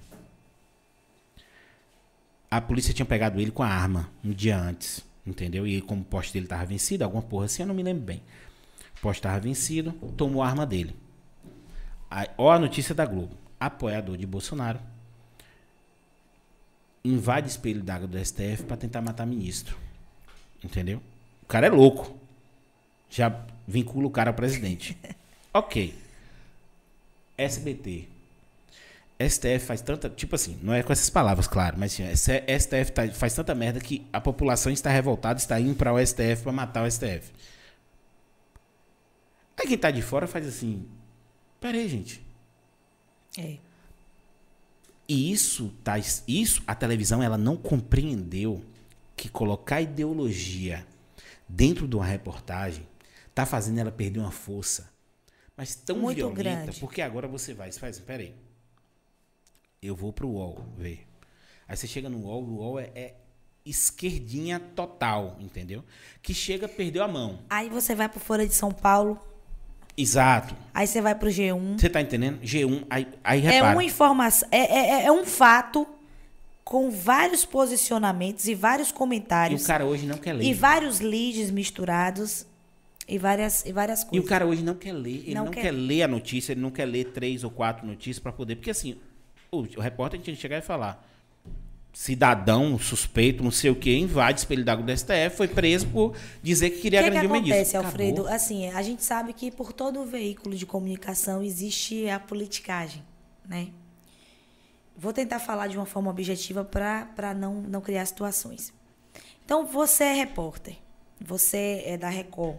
[2.50, 5.66] A polícia tinha pegado ele com a arma um dia antes, entendeu?
[5.66, 8.22] E como o poste dele tava vencido, alguma porra assim, eu não me lembro bem.
[8.96, 10.96] O poste tava vencido, tomou a arma dele.
[12.10, 13.36] Aí, ó a notícia da Globo.
[13.60, 14.78] Apoiador de Bolsonaro
[17.04, 19.76] invade espelho d'água do STF para tentar matar ministro.
[20.62, 21.02] Entendeu?
[21.42, 22.16] O cara é louco.
[23.10, 24.96] Já vincula o cara ao presidente.
[25.52, 25.94] ok.
[27.36, 28.08] SBT.
[29.18, 30.08] STF faz tanta.
[30.08, 32.04] Tipo assim, não é com essas palavras, claro, mas assim,
[32.58, 36.42] STF tá- faz tanta merda que a população está revoltada, está indo para o STF
[36.42, 37.32] para matar o STF.
[39.58, 40.86] Aí quem tá de fora faz assim.
[41.60, 42.24] Pera aí, gente.
[43.36, 43.56] É.
[45.08, 45.94] E isso, tá,
[46.28, 48.62] isso, a televisão ela não compreendeu
[49.16, 50.86] que colocar ideologia
[51.48, 52.86] dentro de uma reportagem
[53.34, 54.90] tá fazendo ela perder uma força,
[55.56, 56.80] mas tão Muito violenta, grande.
[56.80, 58.34] porque agora você vai, você faz assim, peraí,
[59.82, 61.06] eu vou pro UOL ver.
[61.68, 63.14] Aí você chega no UOL, o UOL é, é
[63.64, 65.84] esquerdinha total, entendeu?
[66.22, 67.40] Que chega, perdeu a mão.
[67.50, 69.18] Aí você vai pro Folha de São Paulo,
[69.96, 70.56] Exato.
[70.72, 71.78] aí você vai pro G1.
[71.78, 72.40] Você tá entendendo?
[72.40, 73.76] G1, aí, aí É repara.
[73.76, 75.86] uma informação, é, é, é um fato
[76.64, 80.44] com vários posicionamentos e vários E comentários o cara hoje não quer ler.
[80.44, 82.46] e vários leads misturados
[83.06, 84.28] e várias, e várias E o coisas.
[84.28, 85.62] cara hoje não quer ler, ele Não não, quer.
[85.62, 85.70] quer.
[85.72, 88.56] ler a notícia, ele não quer ler três ou quatro notícias para poder.
[88.56, 88.98] Porque assim,
[89.50, 91.04] o, o repórter tinha que chegar e falar:
[91.92, 96.70] cidadão suspeito, não sei o que, invade espelho d'água do STF, foi preso por dizer
[96.70, 97.54] que O queria que, é que agredir o ministro.
[97.54, 98.20] acontece, Alfredo?
[98.22, 98.34] Acabou.
[98.36, 103.02] Assim, a gente sabe que por todo veículo de comunicação existe a politicagem,
[103.46, 103.68] né?
[104.96, 108.72] Vou tentar falar de uma forma objetiva para não, não criar situações.
[109.44, 110.76] Então, você é repórter,
[111.20, 112.58] você é da Record.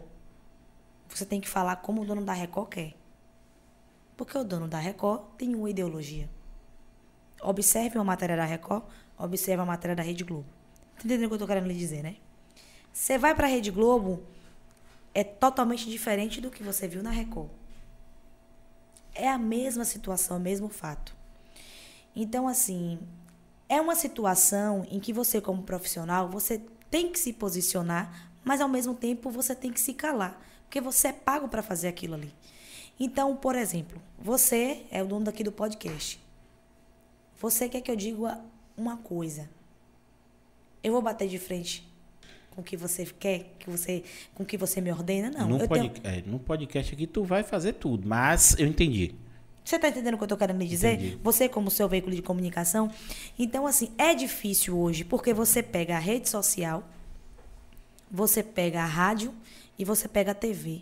[1.10, 2.94] Você tem que falar como o dono da Record quer.
[4.16, 6.30] Porque o dono da Record tem uma ideologia.
[7.42, 8.84] Observe uma matéria da Record,
[9.18, 10.46] observe a matéria da Rede Globo.
[10.96, 12.18] Tá entendendo o que eu tô querendo lhe dizer, né?
[12.92, 14.24] Você vai pra Rede Globo,
[15.14, 17.50] é totalmente diferente do que você viu na Record.
[19.14, 21.16] É a mesma situação, o mesmo fato.
[22.16, 23.00] Então, assim,
[23.68, 28.68] é uma situação em que você, como profissional, você tem que se posicionar, mas ao
[28.68, 32.34] mesmo tempo você tem que se calar, porque você é pago para fazer aquilo ali.
[33.00, 36.20] Então, por exemplo, você é o dono daqui do podcast.
[37.40, 38.40] Você quer que eu diga
[38.78, 39.50] uma coisa?
[40.84, 41.88] Eu vou bater de frente
[42.52, 44.04] com o que você quer, que você,
[44.34, 45.30] com o que você me ordena?
[45.30, 45.48] Não.
[45.48, 49.14] no, eu pod- tenho- é, no podcast aqui tu vai fazer tudo, mas eu entendi.
[49.64, 50.94] Você está entendendo o que eu estou querendo lhe dizer?
[50.96, 51.20] Entendi.
[51.24, 52.90] Você, como seu veículo de comunicação.
[53.38, 56.84] Então, assim, é difícil hoje, porque você pega a rede social,
[58.10, 59.34] você pega a rádio
[59.78, 60.82] e você pega a TV.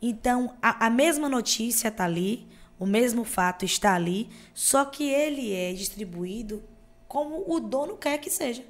[0.00, 2.44] Então, a, a mesma notícia está ali,
[2.82, 6.62] o mesmo fato está ali, só que ele é distribuído
[7.06, 8.64] como o dono quer que seja.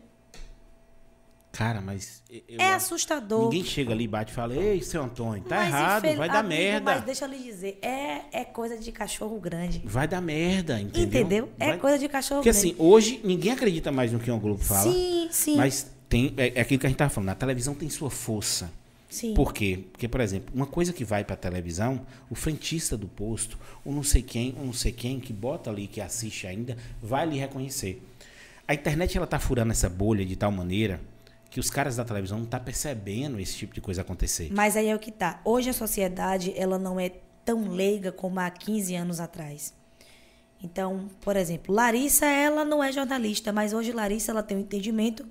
[1.51, 2.23] Cara, mas.
[2.31, 3.45] eu- é assustador.
[3.45, 6.29] Ninguém chega ali e bate e fala: Ei, seu Antônio, tá Mas, errado, infel- vai
[6.29, 6.95] dar amigo, merda.
[6.95, 9.83] Mas deixa eu lhe dizer, é, é coisa de cachorro grande.
[9.85, 11.03] Vai dar merda, entendeu?
[11.21, 11.49] Entendeu?
[11.59, 12.69] É Vai- coisa de cachorro Porque grande.
[12.73, 14.91] assim, hoje ninguém acredita mais no que o Globo fala.
[14.93, 15.57] Sim, sim.
[15.57, 18.71] Mas tem, é, é aquilo que a gente tava falando, a televisão tem sua força.
[19.13, 19.35] Sim.
[19.35, 19.85] Por quê?
[19.93, 24.03] Porque, por exemplo, uma coisa que vai pra televisão, o frentista do posto, o não
[24.03, 28.03] sei quem, o não sei quem, que bota ali, que assiste ainda, vai lhe reconhecer.
[28.67, 31.01] A internet, ela tá furando essa bolha de tal maneira
[31.51, 34.51] que os caras da televisão não tá percebendo esse tipo de coisa acontecer.
[34.51, 35.41] Mas aí é o que tá.
[35.45, 37.11] Hoje a sociedade, ela não é
[37.45, 39.75] tão leiga como há 15 anos atrás.
[40.63, 45.27] Então, por exemplo, Larissa, ela não é jornalista, mas hoje Larissa, ela tem o entendimento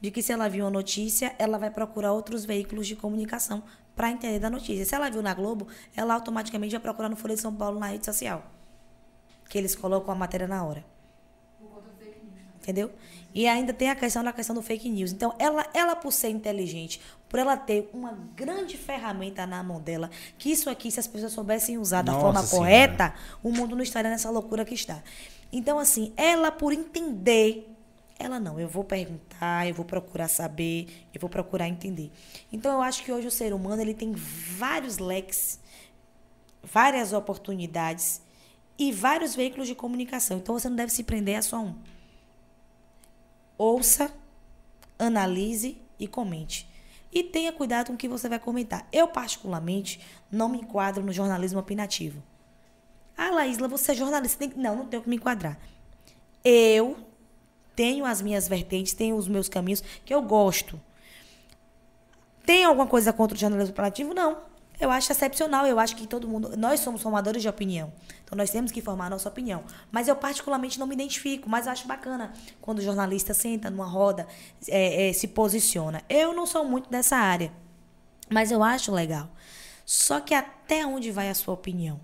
[0.00, 3.62] de que se ela viu uma notícia, ela vai procurar outros veículos de comunicação
[3.94, 4.84] para entender da notícia.
[4.84, 7.86] Se ela viu na Globo, ela automaticamente vai procurar no Folha de São Paulo na
[7.88, 8.44] rede social.
[9.48, 10.84] Que eles colocam a matéria na hora.
[12.62, 12.90] Entendeu?
[13.34, 15.12] E ainda tem a questão da questão do fake news.
[15.12, 20.10] Então, ela, ela por ser inteligente, por ela ter uma grande ferramenta na mão dela,
[20.36, 22.68] que isso aqui, se as pessoas soubessem usar da Nossa forma Senhora.
[22.68, 25.02] correta, o mundo não estaria nessa loucura que está.
[25.52, 27.69] Então, assim, ela por entender,
[28.20, 32.12] ela não, eu vou perguntar, eu vou procurar saber, eu vou procurar entender.
[32.52, 35.58] Então, eu acho que hoje o ser humano, ele tem vários leques,
[36.62, 38.20] várias oportunidades
[38.78, 40.36] e vários veículos de comunicação.
[40.36, 41.74] Então, você não deve se prender a só um
[43.56, 44.10] ouça,
[44.98, 46.66] analise e comente.
[47.12, 48.86] E tenha cuidado com o que você vai comentar.
[48.92, 52.22] Eu, particularmente, não me enquadro no jornalismo opinativo.
[53.16, 54.38] Ah, Laísla, você é jornalista.
[54.38, 54.56] Tem...
[54.56, 55.58] Não, não tenho que me enquadrar.
[56.42, 56.96] Eu
[57.80, 60.78] tenho as minhas vertentes, tenho os meus caminhos que eu gosto.
[62.44, 64.12] Tem alguma coisa contra o jornalismo opinativo?
[64.12, 64.36] Não.
[64.78, 65.66] Eu acho excepcional.
[65.66, 66.58] Eu acho que todo mundo.
[66.58, 67.90] Nós somos formadores de opinião.
[68.22, 69.64] Então nós temos que formar a nossa opinião.
[69.90, 71.48] Mas eu, particularmente, não me identifico.
[71.48, 74.28] Mas acho bacana quando o jornalista senta numa roda,
[74.68, 76.02] é, é, se posiciona.
[76.06, 77.50] Eu não sou muito dessa área.
[78.28, 79.30] Mas eu acho legal.
[79.86, 81.98] Só que até onde vai a sua opinião?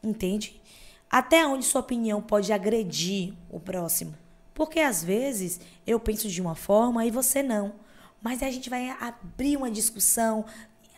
[0.00, 0.62] Entende?
[1.10, 4.14] Até onde sua opinião pode agredir o próximo?
[4.58, 7.74] Porque às vezes eu penso de uma forma e você não.
[8.20, 10.44] Mas a gente vai abrir uma discussão.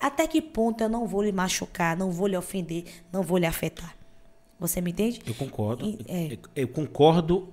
[0.01, 3.45] Até que ponto eu não vou lhe machucar, não vou lhe ofender, não vou lhe
[3.45, 3.95] afetar?
[4.59, 5.21] Você me entende?
[5.27, 5.85] Eu concordo.
[5.85, 6.33] E- é.
[6.33, 7.53] Eu, eu concordo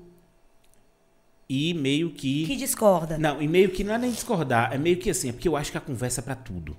[1.49, 2.45] e meio que.
[2.47, 3.17] Que discorda.
[3.17, 5.57] Não, e meio que não é nem discordar, é meio que assim, é porque eu
[5.57, 6.77] acho que a conversa é pra tudo.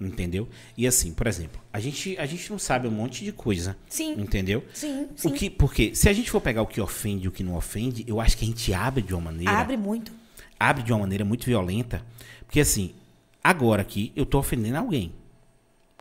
[0.00, 0.48] Entendeu?
[0.76, 3.76] E assim, por exemplo, a gente, a gente não sabe um monte de coisa.
[3.88, 4.12] Sim.
[4.20, 4.64] Entendeu?
[4.72, 5.30] Sim, O sim.
[5.32, 8.04] que, porque se a gente for pegar o que ofende e o que não ofende,
[8.06, 9.50] eu acho que a gente abre de uma maneira.
[9.52, 10.12] Abre muito.
[10.58, 12.04] abre de uma maneira muito violenta.
[12.46, 12.94] Porque assim,
[13.42, 15.12] agora aqui eu tô ofendendo alguém.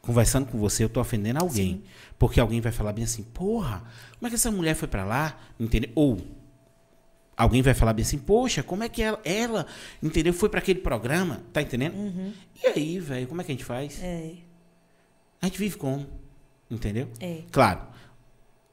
[0.01, 1.81] Conversando com você, eu tô ofendendo alguém.
[2.19, 3.83] Porque alguém vai falar bem assim, porra,
[4.17, 5.37] como é que essa mulher foi pra lá?
[5.59, 5.89] Entendeu?
[5.95, 6.21] Ou
[7.37, 9.65] alguém vai falar bem assim, poxa, como é que ela, ela
[10.01, 10.33] entendeu?
[10.33, 11.95] Foi pra aquele programa, tá entendendo?
[12.63, 14.01] E aí, velho, como é que a gente faz?
[14.01, 14.31] É,
[15.41, 16.05] A gente vive como?
[16.69, 17.07] Entendeu?
[17.21, 17.43] é.
[17.51, 17.81] Claro,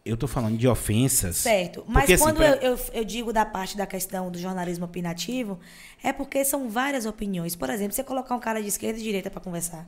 [0.04, 1.36] eu tô falando de ofensas.
[1.36, 1.84] Certo.
[1.86, 4.84] Mas Porque, assim, quando pra- eu, eu, eu digo da parte da questão do jornalismo
[4.84, 5.58] opinativo,
[6.02, 7.54] é porque são várias opiniões.
[7.56, 9.86] Por exemplo, você colocar um cara de esquerda e direita para conversar.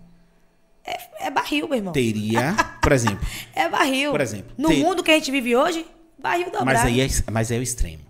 [0.84, 1.92] É, é barril, meu irmão.
[1.92, 4.12] Teria, por exemplo, É barril.
[4.12, 5.84] Por exemplo, No tem- mundo que a gente vive hoje,
[6.18, 6.64] barril dobrado.
[6.66, 8.05] Mas aí é, mas é o extremo.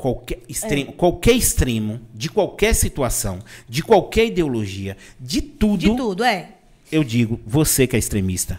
[0.00, 6.54] Qualquer extremo, qualquer extremo de qualquer situação, de qualquer ideologia, de tudo, De tudo, é.
[6.90, 8.58] eu digo, você que é extremista,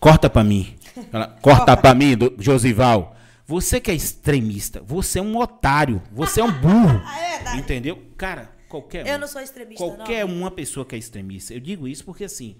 [0.00, 0.74] corta pra mim.
[1.12, 3.14] Fala, corta pra mim, do- Josival.
[3.46, 7.02] Você que é extremista, você é um otário, você é um burro.
[7.52, 8.02] É entendeu?
[8.16, 10.34] Cara, qualquer Eu um, não sou extremista, qualquer não.
[10.36, 11.52] uma pessoa que é extremista.
[11.52, 12.56] Eu digo isso porque assim,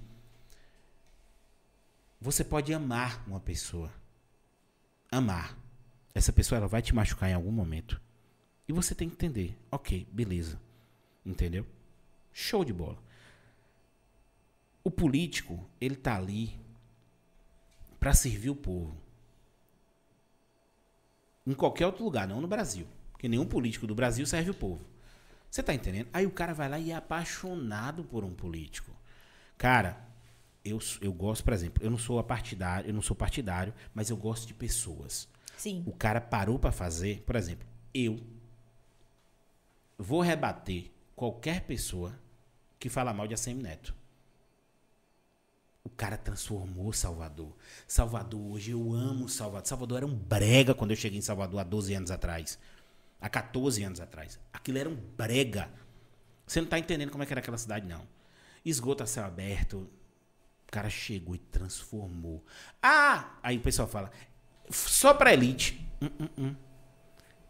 [2.20, 3.90] você pode amar uma pessoa.
[5.10, 5.56] Amar.
[6.14, 7.98] Essa pessoa ela vai te machucar em algum momento.
[8.68, 9.56] E você tem que entender.
[9.70, 10.60] Ok, beleza.
[11.24, 11.64] Entendeu?
[12.32, 12.98] Show de bola.
[14.84, 16.60] O político, ele tá ali
[17.98, 18.96] para servir o povo.
[21.46, 22.86] Em qualquer outro lugar, não no Brasil.
[23.10, 24.84] Porque nenhum político do Brasil serve o povo.
[25.50, 26.08] Você tá entendendo?
[26.12, 28.92] Aí o cara vai lá e é apaixonado por um político.
[29.56, 29.98] Cara,
[30.64, 34.16] eu, eu gosto, por exemplo, eu não sou partidário, eu não sou partidário, mas eu
[34.16, 35.26] gosto de pessoas.
[35.56, 35.82] Sim.
[35.86, 38.20] O cara parou pra fazer, por exemplo, eu
[39.98, 42.18] vou rebater qualquer pessoa
[42.78, 43.94] que fala mal de ACM Neto.
[45.82, 47.56] O cara transformou Salvador.
[47.86, 49.66] Salvador hoje, eu amo Salvador.
[49.66, 52.58] Salvador era um brega quando eu cheguei em Salvador há 12 anos atrás.
[53.20, 54.38] Há 14 anos atrás.
[54.52, 55.70] Aquilo era um brega.
[56.46, 58.06] Você não tá entendendo como é que era aquela cidade, não.
[58.64, 59.90] Esgoto a céu aberto.
[60.68, 62.44] O cara chegou e transformou.
[62.82, 63.38] Ah!
[63.42, 64.12] Aí o pessoal fala,
[64.70, 65.84] só pra elite.
[66.00, 66.54] Hum, hum, hum.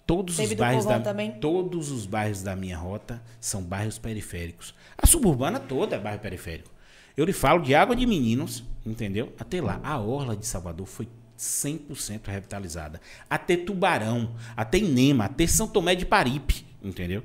[0.09, 1.33] Todos Teve os bairros da também?
[1.33, 4.75] todos os bairros da minha rota são bairros periféricos.
[4.97, 6.71] A suburbana toda é bairro periférico.
[7.15, 9.35] Eu lhe falo de Água de Meninos, entendeu?
[9.39, 11.07] Até lá, a orla de Salvador foi
[11.39, 13.03] 100% revitalizada.
[13.29, 17.23] Até Tubarão, até Inema, até São Tomé de Paripe, entendeu?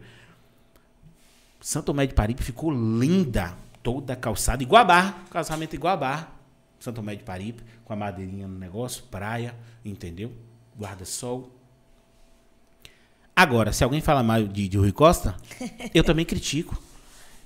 [1.61, 6.31] São Tomé de Paripe ficou linda, toda calçada, igual a barra, calçamento igual a barra.
[6.81, 9.55] São Tomé de Paripe, com a madeirinha no negócio, praia,
[9.85, 10.33] entendeu?
[10.77, 11.49] Guarda-sol.
[13.35, 15.35] Agora, se alguém fala mal de, de Rui Costa,
[15.93, 16.79] eu também critico.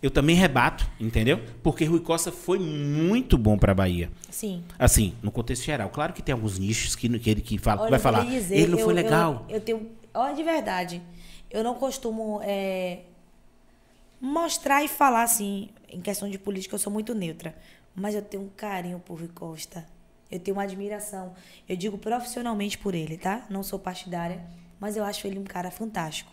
[0.01, 1.39] eu também rebato, entendeu?
[1.63, 4.11] Porque Rui Costa foi muito bom pra Bahia.
[4.29, 4.63] Sim.
[4.77, 5.89] Assim, no contexto geral.
[5.89, 8.55] Claro que tem alguns nichos que, que ele que fala, Olha, vai eu falar, dizer,
[8.57, 9.45] ele não eu- foi eu- legal.
[9.49, 9.89] Eu, tenho.
[10.13, 11.01] Olha, de verdade.
[11.49, 12.99] Eu não costumo é,
[14.19, 17.55] mostrar e falar assim, em questão de política, eu sou muito neutra.
[17.95, 19.85] Mas eu tenho um carinho por Rui Costa.
[20.29, 21.33] Eu tenho uma admiração.
[21.67, 23.45] Eu digo profissionalmente por ele, tá?
[23.49, 24.43] Não sou partidária,
[24.79, 26.31] mas eu acho ele um cara fantástico.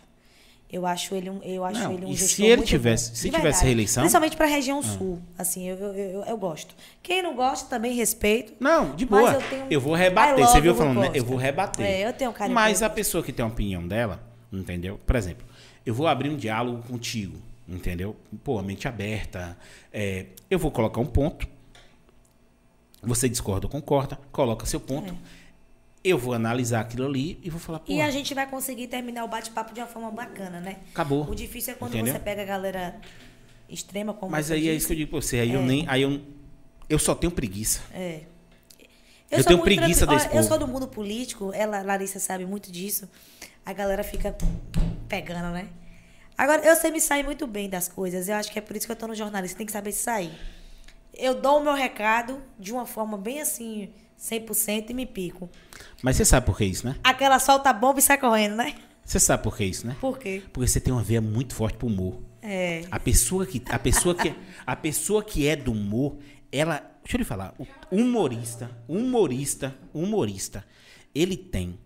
[0.71, 3.15] Eu acho ele um, eu acho Não, ele um e se ele muito tivesse- bom.
[3.15, 3.65] se tivesse verdade.
[3.65, 4.01] reeleição?
[4.03, 5.21] Principalmente para a região sul.
[5.37, 6.75] Assim, eu, eu, eu, eu gosto.
[7.03, 8.53] Quem não gosta, também respeito.
[8.59, 9.33] Não, de boa.
[9.33, 10.45] eu Eu, tenho- vou I rebater.
[10.45, 11.11] Você viu falando, né?
[11.13, 11.85] Eu vou rebater.
[11.85, 14.99] É, eu tenho um carinho Mas a pessoa que tem a opinião dela, entendeu?
[15.05, 15.45] Por exemplo,
[15.85, 17.37] eu vou abrir um diálogo contigo,
[17.69, 18.15] entendeu?
[18.43, 19.55] Pô, mente aberta.
[19.93, 21.47] é, eu vou colocar um ponto.
[23.03, 25.15] Você discorda ou concorda, coloca seu ponto.
[26.07, 27.93] Eu vou analisar aquilo ali e vou falar, É.
[27.93, 30.77] E a gente vai conseguir terminar o bate-papo de uma forma bacana, né?
[30.91, 31.27] acabou.
[31.27, 32.13] O difícil é quando Entendeu?
[32.13, 32.95] você pega a galera
[33.67, 34.77] extrema, como Mas aí é disse.
[34.77, 35.39] isso que eu digo pra você.
[35.39, 35.83] Aí eu nem.
[35.87, 36.21] Aí eu,
[36.87, 37.81] eu só tenho preguiça.
[37.91, 38.21] É.
[39.31, 42.45] Eu sou tenho muito preguiça desse Olha, Eu sou do mundo político, ela, Larissa, sabe
[42.45, 43.09] muito disso.
[43.65, 44.35] A galera fica
[45.09, 45.67] pegando, né?
[46.37, 48.29] Agora, eu sei me sair muito bem das coisas.
[48.29, 49.57] Eu acho que é por isso que eu tô no jornalismo.
[49.57, 50.31] Tem que saber se sair.
[51.13, 55.49] Eu dou o meu recado de uma forma bem assim, 100% e me pico.
[56.01, 56.95] Mas você sabe por que isso, né?
[57.03, 58.75] Aquela solta a bomba e sai correndo, né?
[59.03, 59.95] Você sabe por que isso, né?
[60.01, 60.41] Por quê?
[60.51, 62.21] Porque você tem uma veia muito forte pro humor.
[62.41, 62.83] É.
[62.91, 64.35] A pessoa que a pessoa que
[64.65, 66.17] a pessoa que é do humor,
[66.51, 70.65] ela, deixa eu lhe falar, o humorista, humorista, humorista,
[71.13, 71.79] ele tem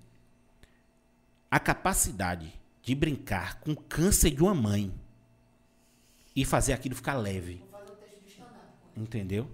[1.51, 4.91] a capacidade de brincar com o câncer de uma mãe
[6.35, 7.61] e fazer aquilo ficar leve.
[8.95, 9.49] Entendeu?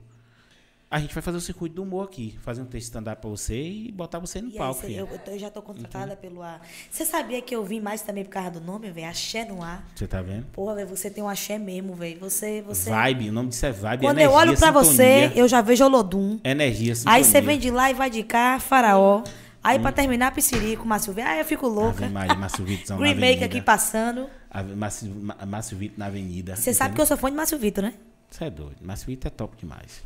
[0.96, 3.62] A gente vai fazer o circuito do humor aqui, fazer um texto stand-up pra você
[3.62, 4.82] e botar você no E aí, palco.
[4.86, 5.00] filha.
[5.00, 6.62] eu, eu já tô contratada pelo ar.
[6.90, 9.08] Você sabia que eu vim mais também por causa do nome, velho?
[9.10, 9.86] Axé no ar.
[9.94, 10.46] Você tá vendo?
[10.54, 12.18] Porra, velho, você tem um axé mesmo, velho.
[12.22, 12.90] Você, você...
[12.90, 15.30] Vibe, o nome disso é vibe, Quando energia, eu olho pra sintonia.
[15.30, 16.40] você, eu já vejo Olodum.
[16.46, 17.18] Energia, sintonia.
[17.18, 19.22] Aí você vem de lá e vai de cá, faraó.
[19.62, 21.30] Aí pra terminar, Piscirico, Márcio Vitor.
[21.30, 22.06] Aí eu fico louca.
[22.06, 23.46] Ave Maria, Márcio Vitor na Green Make avenida.
[23.48, 24.30] aqui passando.
[24.50, 25.12] Ave- Márcio,
[25.46, 26.56] Márcio Vitor na avenida.
[26.56, 27.96] Você sabe que eu sou fã de Márcio Vitor, né?
[28.30, 28.78] Você é doido.
[28.82, 30.04] Márcio Vitor é top demais.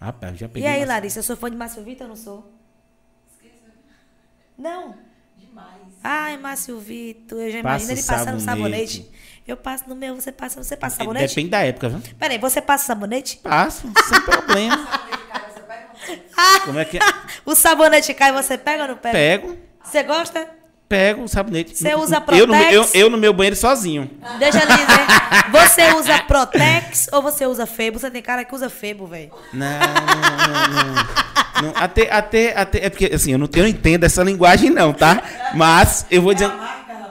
[0.00, 0.68] Rapaz, já E peguei...
[0.68, 2.52] aí, Márcio- Larissa, eu sou fã de Márcio Vitor ou não sou?
[4.56, 4.96] Não.
[5.36, 5.80] Demais.
[6.02, 8.92] Ai, Márcio Vitor, eu já Passa imagino ele passando sabonete.
[8.98, 9.10] sabonete.
[9.46, 11.28] Eu passo no meu, você passa, você passa É, sabonete?
[11.34, 12.00] Depende da época, viu?
[12.18, 13.38] Peraí, você passa sabonete?
[13.38, 14.76] Passo, sem problema.
[16.64, 17.00] Como é que é?
[17.44, 19.12] O sabonete cai, você pega ou não pega?
[19.12, 20.48] Pego, Você gosta?
[20.90, 21.78] Pego o sabonete.
[21.78, 22.74] Você usa eu no, Protex?
[22.74, 24.10] eu, eu no meu banheiro sozinho.
[24.40, 25.06] Deixa eu dizer.
[25.52, 27.98] Você usa Protex ou você usa Febo?
[27.98, 29.30] Você tem cara que usa Febo, velho.
[29.52, 31.72] Não, não, não, não.
[31.76, 32.86] Até, até, até...
[32.86, 35.22] É porque, assim, eu não, eu não entendo essa linguagem não, tá?
[35.54, 36.50] Mas eu vou dizer...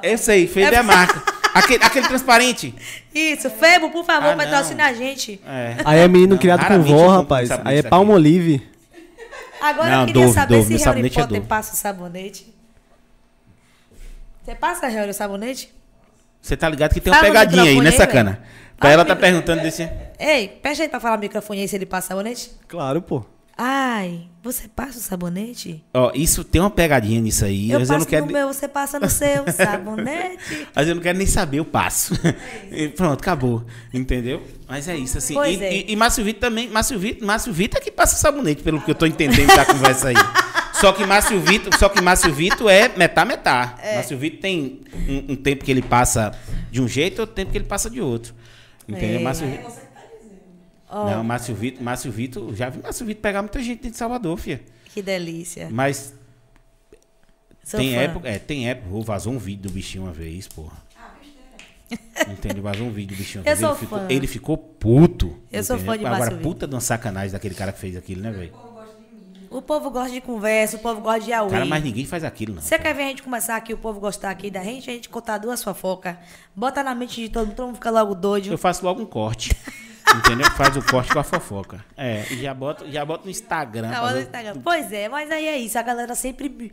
[0.03, 1.21] Eu sei, Febe é a marca.
[1.53, 2.75] Aquele, aquele transparente.
[3.13, 5.39] Isso, Febo, por favor, Ah, patrocina a gente.
[5.47, 5.77] É.
[5.83, 7.49] Aí é menino Não, criado com vó, rapaz.
[7.63, 8.61] Aí é palmolive.
[9.61, 11.47] Agora Não, eu queria Dove, saber Dove, se Harry sabonete é Potter Dove.
[11.47, 12.58] passa o sabonete.
[14.49, 15.71] Você passa, Harry, o sabonete?
[16.41, 18.41] Você tá ligado que tem uma Fala no pegadinha aí, né, sacana?
[18.79, 19.87] Pra Ah, ela tá micro- perguntando desse...
[20.17, 22.49] Ei, presta aí pra falar no microfone aí se ele passa sabonete.
[22.67, 23.23] Claro, pô.
[23.61, 25.83] Ai, você passa o sabonete?
[25.93, 28.25] Ó, isso tem uma pegadinha nisso aí, Eu mas passo eu não quero...
[28.25, 30.65] no meu, você passa no seu sabonete.
[30.73, 32.13] Mas eu não quero nem saber, eu passo.
[32.71, 33.65] E pronto, acabou.
[33.93, 34.41] Entendeu?
[34.65, 35.33] Mas é isso, assim.
[35.33, 35.73] Pois e, é.
[35.73, 36.69] e, e Márcio Vitor também.
[36.69, 40.07] Márcio Vitor, Márcio Vitor é que passa sabonete, pelo que eu tô entendendo da conversa
[40.07, 40.15] aí.
[40.79, 43.75] Só que Márcio Vitor, só que Márcio Vitor é metá metá.
[43.83, 43.95] É.
[43.95, 44.79] Márcio Vitor tem
[45.09, 46.31] um, um tempo que ele passa
[46.71, 48.33] de um jeito, outro tempo que ele passa de outro.
[48.87, 49.19] Entendeu?
[49.19, 49.23] É.
[49.23, 49.88] Márcio Vitor.
[50.91, 54.37] Não, Márcio Vitor, Márcio Vitor, já vi Márcio Vitor pegar muita gente dentro de Salvador,
[54.37, 54.61] filha.
[54.85, 55.69] Que delícia.
[55.71, 56.15] Mas
[57.63, 58.01] Sou tem fã.
[58.01, 60.77] época, é, tem época, vazou um vídeo do bichinho uma vez, porra.
[62.27, 62.63] Entendeu?
[62.63, 63.43] Vazou um vídeo do bichinho.
[63.43, 65.39] uma Eu vez, sou ele, ficou, ele ficou puto.
[65.51, 65.93] Eu sou entendeu?
[65.93, 68.53] fã de Agora, Márcio puta de uma sacanagem daquele cara que fez aquilo, né, velho?
[69.49, 71.49] O povo gosta de conversa, o povo gosta de auí.
[71.49, 72.61] Cara, mas ninguém faz aquilo, não.
[72.61, 75.09] Você quer ver a gente começar aqui, o povo gostar aqui da gente, a gente
[75.09, 76.15] contar duas fofocas,
[76.55, 78.51] bota na mente de todo mundo, todo mundo fica logo doido.
[78.51, 79.51] Eu faço logo um corte.
[80.15, 80.49] entendeu?
[80.51, 81.83] Faz o corte com a fofoca.
[81.95, 83.89] É, e já bota, já bota no Instagram.
[83.89, 84.61] Hora do ver- Instagram.
[84.63, 85.77] Pois é, mas aí é isso.
[85.77, 86.71] A galera sempre,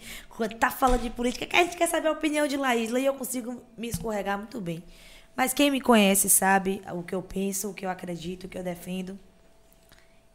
[0.59, 3.15] tá falando de política, que a gente quer saber a opinião de Laísla e eu
[3.15, 4.82] consigo me escorregar muito bem.
[5.36, 8.57] Mas quem me conhece sabe o que eu penso, o que eu acredito, o que
[8.57, 9.19] eu defendo.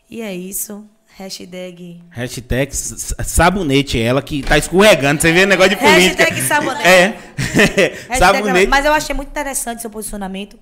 [0.09, 0.85] E é isso.
[1.17, 2.01] Hashtag.
[2.09, 5.21] Hashtag sabonete, ela que tá escorregando.
[5.21, 6.23] Você vê negócio de política.
[6.23, 6.87] Hashtag sabonete.
[6.87, 7.07] É.
[8.07, 8.67] Hashtag sabonete.
[8.67, 10.57] Mas eu achei muito interessante seu posicionamento.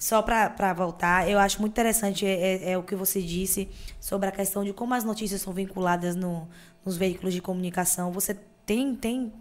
[0.00, 3.68] Só para voltar, eu acho muito interessante é, é- é o que você disse
[4.00, 6.48] sobre a questão de como as notícias são vinculadas no-
[6.86, 8.12] nos veículos de comunicação.
[8.12, 8.34] Você
[8.66, 9.32] tem, tem,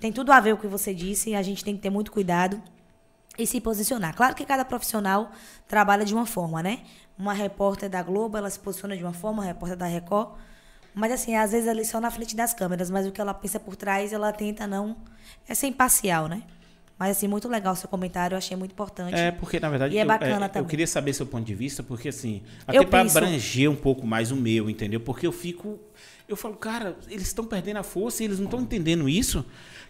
[0.00, 2.12] tem tudo a ver com o que você disse, a gente tem que ter muito
[2.12, 2.60] cuidado.
[3.38, 4.14] e se posicionar.
[4.14, 5.30] Claro que cada profissional
[5.68, 6.80] trabalha de uma forma, né?
[7.18, 10.36] Uma repórter da Globo, ela se posiciona de uma forma, uma repórter da Record.
[10.94, 13.34] Mas assim, às vezes ela é só na frente das câmeras, mas o que ela
[13.34, 14.96] pensa por trás, ela tenta não.
[15.48, 16.44] É ser imparcial, né?
[16.98, 19.14] Mas assim, muito legal o seu comentário, eu achei muito importante.
[19.14, 20.68] É, porque na verdade E é eu, bacana eu também.
[20.68, 24.06] queria saber seu ponto de vista, porque assim, Eu até para penso- abranger um pouco
[24.06, 25.00] mais o meu, entendeu?
[25.00, 25.78] Porque eu fico.
[26.28, 29.44] Eu falo, cara, eles estão perdendo a força e eles não estão entendendo isso.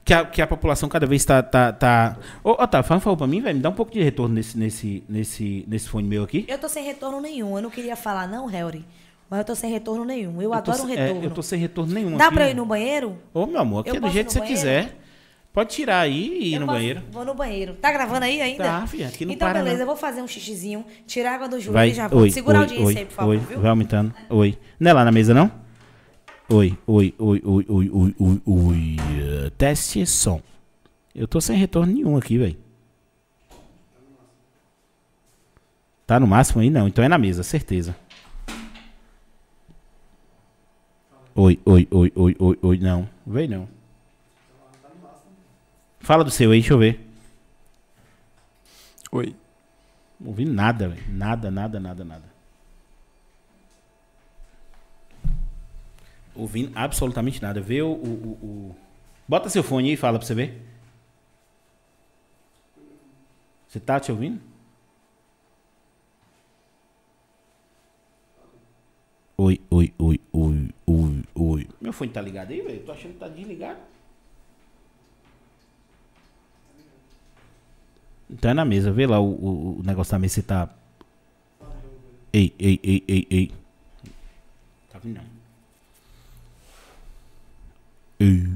[0.04, 1.42] Que a, que a população cada vez está.
[1.42, 2.16] Tá, tá...
[2.42, 3.56] Ô, Otávio, fala, fala pra mim, velho.
[3.56, 6.44] Me dá um pouco de retorno nesse, nesse, nesse, nesse fone meu aqui.
[6.48, 7.56] Eu tô sem retorno nenhum.
[7.56, 8.84] Eu não queria falar, não, Harry.
[9.30, 10.36] Mas eu tô sem retorno nenhum.
[10.36, 11.24] Eu, Eu adoro um se- é, retorno.
[11.24, 12.16] eu tô sem retorno nenhum.
[12.16, 13.16] Dá aqui, pra eu ir no banheiro?
[13.32, 14.58] Ô, meu amor, aqui Eu é do jeito que você banheiro?
[14.60, 15.03] quiser.
[15.54, 17.02] Pode tirar aí e ir Eu no posso- banheiro.
[17.12, 17.74] Vou no banheiro.
[17.74, 18.64] Tá gravando aí ainda?
[18.64, 19.82] Tá, filha, aqui não Então, para, beleza, não.
[19.82, 22.22] eu vou fazer um xixizinho, tirar a água do joelho e já vou.
[22.22, 23.60] oi, Segura a audiência oi, aí, por favor, oi, viu?
[23.60, 24.12] vai aumentando.
[24.28, 24.58] Oi.
[24.80, 25.48] Não é lá na mesa, não?
[26.48, 28.96] Oi, oi, oi, oi, oi, oi, oi, oi.
[29.46, 30.42] eh, Teste som.
[31.14, 32.56] Eu tô sem retorno nenhum aqui, velho.
[36.04, 36.68] Tá no máximo aí?
[36.68, 37.94] Não, então é na mesa, certeza.
[41.36, 43.08] Oi, oi, oi, oi, oi, oi, não.
[43.24, 43.68] Vem não.
[46.04, 47.00] Fala do seu aí, deixa eu ver.
[49.10, 49.34] Oi.
[50.20, 51.02] Não ouvi nada, velho.
[51.08, 52.24] Nada, nada, nada, nada.
[56.34, 57.60] Ouvindo absolutamente nada.
[57.60, 58.76] Vê o, o, o-
[59.26, 60.60] Bota seu fone aí e fala pra você ver.
[63.66, 64.38] Você tá te ouvindo?
[69.38, 71.68] Oi, oi, oi, oi, oi, oi.
[71.80, 72.84] Meu fone tá ligado aí, velho?
[72.84, 73.93] Tô achando que tá desligado.
[78.28, 78.90] Então é na mesa.
[78.92, 80.68] Vê lá o, o, o negócio da mesa se tá.
[82.32, 83.52] Ei, ei, ei, ei, ei.
[84.90, 85.24] Tá vindo não.
[88.18, 88.50] Ei.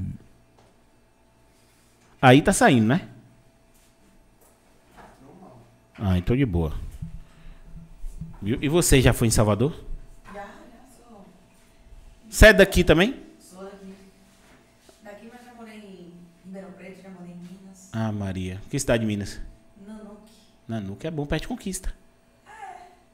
[2.21, 3.07] Aí tá saindo, né?
[5.97, 6.73] Ah, então de boa.
[8.41, 8.57] Viu?
[8.61, 9.73] E você já foi em Salvador?
[10.33, 10.49] Já, já
[10.97, 11.25] sou.
[12.29, 13.21] Você é daqui também?
[13.39, 13.93] Sou daqui.
[15.03, 16.13] Daqui, mas já morei em
[16.45, 17.89] Ribeirão Preto, já morei em Minas.
[17.91, 18.61] Ah, Maria.
[18.69, 19.39] Que cidade de Minas?
[20.69, 21.93] Nanuque é bom, perto de conquista.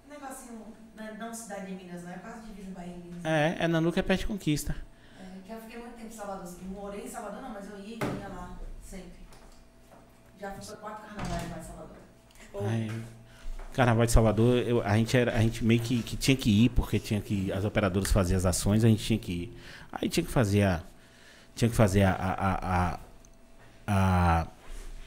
[0.05, 0.59] Um negocinho,
[0.95, 2.11] não é não cidade de Minas, não.
[2.11, 3.25] É quase divisa Bahia e Minas.
[3.25, 4.75] É, é Nanuque é perto de conquista.
[5.19, 6.43] É, que eu fiquei muito tempo em Salvador.
[6.43, 9.07] Assim, morei em Salvador, não, mas eu ia e ia lá sempre.
[10.39, 11.97] Já fui pra quatro carnavais lá em Salvador.
[12.61, 12.91] Ai,
[13.73, 16.69] Carnaval de Salvador, eu- a, gente era, a gente meio que, que tinha que ir,
[16.69, 17.51] porque tinha que.
[17.51, 19.57] As operadoras faziam as ações, a gente tinha que ir.
[19.91, 20.83] Aí tinha que fazer a.
[21.55, 22.11] Tinha que fazer a.
[22.11, 22.99] a, a, a-
[23.87, 24.47] a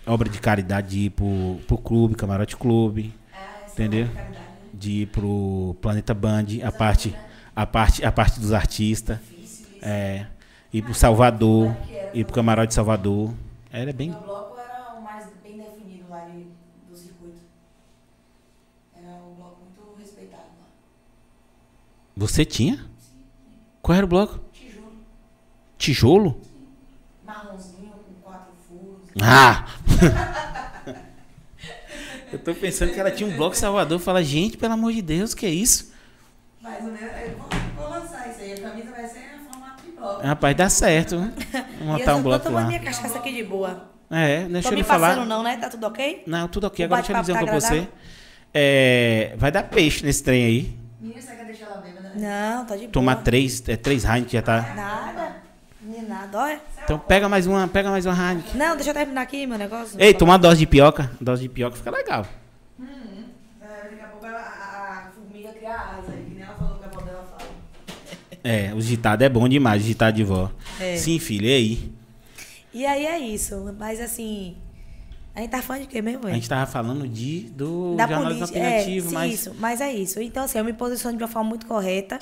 [0.09, 3.13] obra de caridade de ir pro, pro clube, camarote clube,
[3.65, 4.07] essa Entendeu?
[4.07, 4.39] é caridade, né?
[4.73, 7.15] de ir pro Planeta Band, a parte,
[7.55, 9.19] a parte, a parte dos artistas.
[9.19, 9.69] Difícil isso.
[9.83, 10.27] É,
[10.73, 11.77] ir pro Salvador,
[12.13, 13.33] ir pro camarote de Salvador.
[13.71, 14.11] Era bem.
[14.11, 16.27] Meu bloco era o mais bem definido lá
[16.89, 17.39] do circuito.
[18.97, 20.67] Era um bloco muito respeitado lá.
[22.17, 22.85] Você tinha?
[23.83, 24.41] Qual era o bloco?
[24.53, 24.93] Tijolo,
[25.79, 26.41] Tijolo?
[27.27, 29.01] marronzinho com quatro furos.
[29.23, 29.67] Ah!
[32.33, 33.99] Eu tô pensando que ela tinha um bloco em Salvador.
[33.99, 35.93] Fala, gente, pelo amor de Deus, que é isso?
[36.61, 38.53] Mais ou menos, eu vou, vou lançar isso aí.
[38.53, 40.27] A camisa vai ser formato de bloco.
[40.27, 41.17] Rapaz, dá certo.
[41.81, 42.69] Vamos eu montar um tô bloco tomando lá.
[42.69, 43.89] minha cachaça aqui de boa.
[44.11, 45.09] É, deixa tô eu me lhe falar.
[45.15, 45.57] passando não, né?
[45.57, 46.23] Tá tudo ok?
[46.27, 46.85] Não, tudo ok.
[46.85, 47.89] O Agora deixa eu dizer uma tá pra você.
[48.53, 50.79] É, vai dar peixe nesse trem aí.
[51.01, 52.13] Menina, você quer deixar ela bêbada?
[52.15, 52.93] Não, tá de boa.
[52.93, 54.61] Tomar três, é, três Heineken já tá.
[54.75, 55.37] Nada.
[56.85, 58.57] Então pega mais uma, pega mais uma Heineken.
[58.57, 60.01] Não, deixa eu terminar aqui meu negócio.
[60.01, 61.11] Ei, toma uma dose de pioca.
[61.21, 62.27] Dose de pioca fica legal.
[62.81, 66.85] É, daqui a pouco a, a, a formiga cria asa, que nem ela falou que
[66.85, 67.51] a avó dela fala.
[68.43, 70.51] É, o ditado é bom demais, o ditado de vó.
[70.81, 70.97] É.
[70.97, 71.93] Sim, filho, e aí?
[72.73, 74.57] E aí é isso, mas assim.
[75.35, 76.27] A gente tá falando de quê mesmo?
[76.27, 76.37] A hein?
[76.37, 78.59] gente tava falando de, do da jornalismo política.
[78.59, 79.35] alternativo, é, mas.
[79.35, 80.21] Isso, mas é isso.
[80.21, 82.19] Então, assim, eu me posiciono de uma forma muito correta.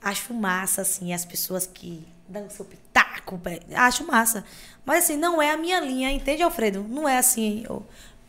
[0.00, 3.40] Acho massa, assim, as pessoas que dão seu pitaco.
[3.74, 4.44] Acho massa.
[4.84, 6.82] Mas, assim, não é a minha linha, entende, Alfredo?
[6.88, 7.64] Não é assim.
[7.68, 7.84] Eu,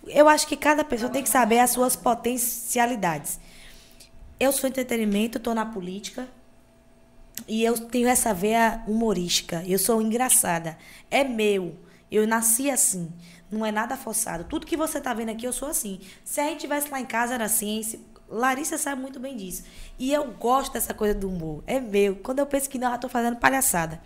[0.08, 3.40] eu acho que cada pessoa tem que saber as suas potencialidades.
[4.40, 6.28] Eu sou entretenimento, tô na política.
[7.48, 9.64] E eu tenho essa veia humorística.
[9.66, 10.78] Eu sou engraçada.
[11.12, 11.76] É meu.
[12.12, 13.12] Eu nasci assim.
[13.52, 14.46] Não é nada forçado.
[14.46, 16.00] Tudo que você tá vendo aqui, eu sou assim.
[16.24, 17.84] Se a gente tivesse lá em casa, era assim.
[17.84, 19.64] Se- Larissa sabe muito bem disso.
[20.00, 21.64] E eu gosto dessa coisa do humor.
[21.68, 22.16] É meu.
[22.18, 24.02] Quando eu penso que não, eu tô fazendo palhaçada.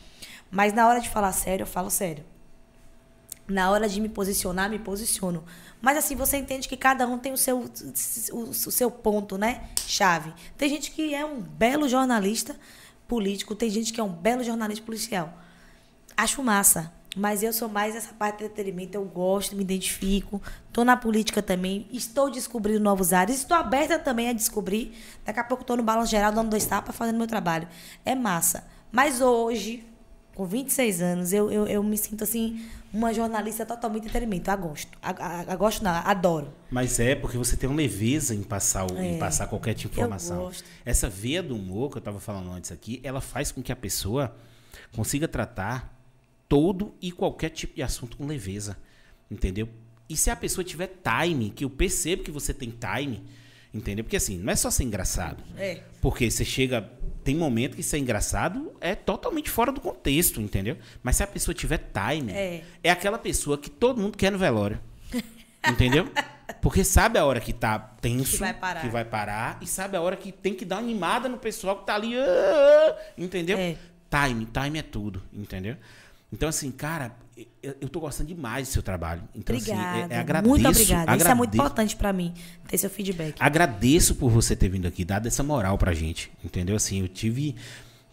[0.51, 2.23] Mas na hora de falar sério, eu falo sério.
[3.47, 5.43] Na hora de me posicionar, me posiciono.
[5.81, 7.71] Mas assim, você entende que cada um tem o seu,
[8.31, 9.69] o, o seu ponto, né?
[9.87, 10.33] Chave.
[10.57, 12.55] Tem gente que é um belo jornalista
[13.07, 15.33] político, tem gente que é um belo jornalista policial.
[16.15, 16.93] Acho massa.
[17.15, 20.41] Mas eu sou mais essa parte de entretenimento, eu gosto, me identifico.
[20.71, 24.93] Tô na política também, estou descobrindo novos áreas, estou aberta também a descobrir.
[25.25, 27.67] Daqui a pouco tô no balanço geral, dando dois tapas, fazendo meu trabalho.
[28.05, 28.63] É massa.
[28.91, 29.83] Mas hoje,
[30.35, 32.63] com 26 anos, eu, eu, eu me sinto assim,
[32.93, 34.49] uma jornalista totalmente entretenimento.
[34.51, 34.95] Eu gosto.
[35.01, 36.53] A, a, a gosto não, adoro.
[36.69, 39.17] Mas é porque você tem uma leveza em passar, o- em É.
[39.17, 40.37] passar qualquer tipo de Eu informação.
[40.43, 40.63] gosto.
[40.85, 43.75] Essa veia do humor que eu estava falando antes aqui, ela faz com que a
[43.75, 44.35] pessoa
[44.95, 45.98] consiga tratar
[46.49, 48.75] todo e qualquer tipo de assunto com leveza.
[49.31, 49.69] Entendeu?
[50.09, 53.23] E se a pessoa tiver time, que eu percebo que você tem time,
[53.71, 54.03] entendeu?
[54.03, 55.43] Porque assim, não é só ser engraçado.
[55.55, 55.81] É.
[56.01, 56.89] Porque você chega.
[57.23, 60.77] Tem momento que ser engraçado é totalmente fora do contexto, entendeu?
[61.03, 62.63] Mas se a pessoa tiver time, É.
[62.83, 64.79] é aquela pessoa que todo mundo quer no velório.
[65.69, 66.07] Entendeu?
[66.61, 68.81] Porque sabe a hora que tá tenso, Que vai parar.
[68.81, 71.77] que vai parar, e sabe a hora que tem que dar uma animada no pessoal
[71.79, 73.57] que tá ali, "Ah", entendeu?
[73.57, 73.75] É.
[74.09, 75.75] Time, time é tudo, entendeu?
[76.31, 77.11] Então, assim, cara,
[77.63, 79.23] eu, eu tô gostando demais do seu trabalho.
[79.35, 79.81] Então, Obrigada.
[80.03, 81.15] assim, é, é, agradeço, muito obrigada.
[81.17, 82.33] Isso é muito agradeço- importante pra mim,
[82.67, 83.35] ter seu feedback.
[83.39, 86.31] Agradeço por você ter vindo aqui, dado essa moral pra gente.
[86.43, 86.75] Entendeu?
[86.75, 87.55] Assim, eu tive.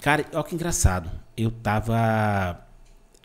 [0.01, 1.11] Cara, olha que engraçado.
[1.37, 2.63] Eu tava.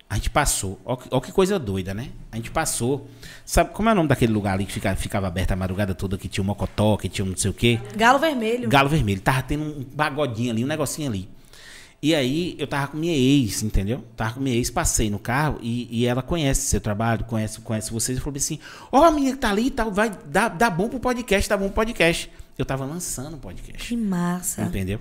[0.09, 0.77] A gente passou.
[0.84, 2.09] Olha que coisa doida, né?
[2.30, 3.07] A gente passou.
[3.45, 6.18] Sabe como é o nome daquele lugar ali que fica- ficava aberto a madrugada toda,
[6.18, 7.80] que tinha um mocotó, que tinha um não sei o quê?
[7.95, 8.68] Galo Vermelho.
[8.68, 9.22] Galo Vermelho.
[9.22, 11.30] Tava tendo um pagodinho ali, um negocinho ali.
[12.02, 14.03] E aí eu tava com minha ex, entendeu?
[14.15, 17.91] Tava com minha ex, passei no carro e, e ela conhece seu trabalho, conhece, conhece
[17.91, 18.18] vocês.
[18.18, 18.60] E falou assim:
[18.91, 21.56] Ó, a menina que tá ali e tal, vai dar, dar bom pro podcast, dá
[21.56, 22.32] bom pro podcast.
[22.57, 23.88] Eu tava lançando o podcast.
[23.88, 24.64] Que massa.
[24.64, 24.99] Entendeu?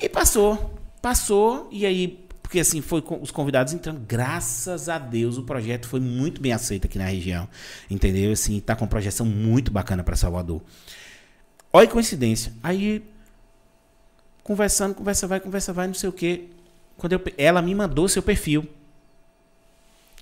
[0.00, 0.78] E passou.
[1.02, 1.68] Passou.
[1.72, 4.00] E aí, porque assim, foi com os convidados entrando.
[4.06, 7.48] Graças a Deus, o projeto foi muito bem aceito aqui na região.
[7.90, 8.32] Entendeu?
[8.32, 10.62] Assim, tá com uma projeção muito bacana para Salvador.
[11.72, 12.52] Olha que coincidência.
[12.62, 13.04] Aí,
[14.42, 16.44] conversando, conversa vai, conversa vai, não sei o quê.
[16.96, 18.66] Quando eu, ela me mandou seu perfil.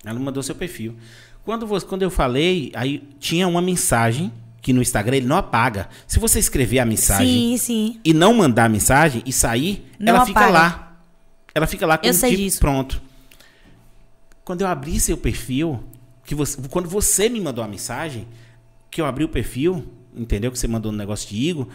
[0.03, 0.95] Ela me mandou seu perfil.
[1.43, 4.31] Quando, você, quando eu falei, aí tinha uma mensagem
[4.61, 5.89] que no Instagram ele não apaga.
[6.07, 7.99] Se você escrever a mensagem Sim, sim.
[8.03, 10.53] e não mandar a mensagem e sair, Não ela fica apaga.
[10.53, 11.01] lá.
[11.55, 12.59] Ela fica lá com Eu o sei tipo disso.
[12.59, 13.01] pronto.
[14.43, 15.83] Quando eu abri seu perfil,
[16.25, 18.27] que você, quando você me mandou a mensagem,
[18.91, 19.85] que eu abri o perfil,
[20.15, 20.51] entendeu?
[20.51, 21.67] Que você mandou um negócio de Igor,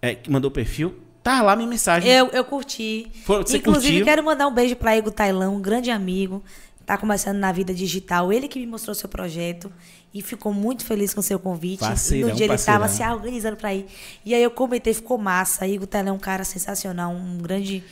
[0.00, 2.10] é, que mandou o perfil, tá lá minha mensagem.
[2.10, 3.10] Eu, eu curti.
[3.26, 4.04] Você Inclusive, curtiu?
[4.04, 6.42] quero mandar um beijo para Igor Tailão, um grande amigo.
[6.84, 8.32] Tá começando na vida digital.
[8.32, 9.72] Ele que me mostrou seu projeto
[10.12, 11.78] e ficou muito feliz com o seu convite.
[11.80, 13.86] Parceirão, no dia ele estava se organizando para ir.
[14.24, 15.66] E aí eu comentei, ficou massa.
[15.66, 17.84] Igor Tailão é um cara sensacional, um grande.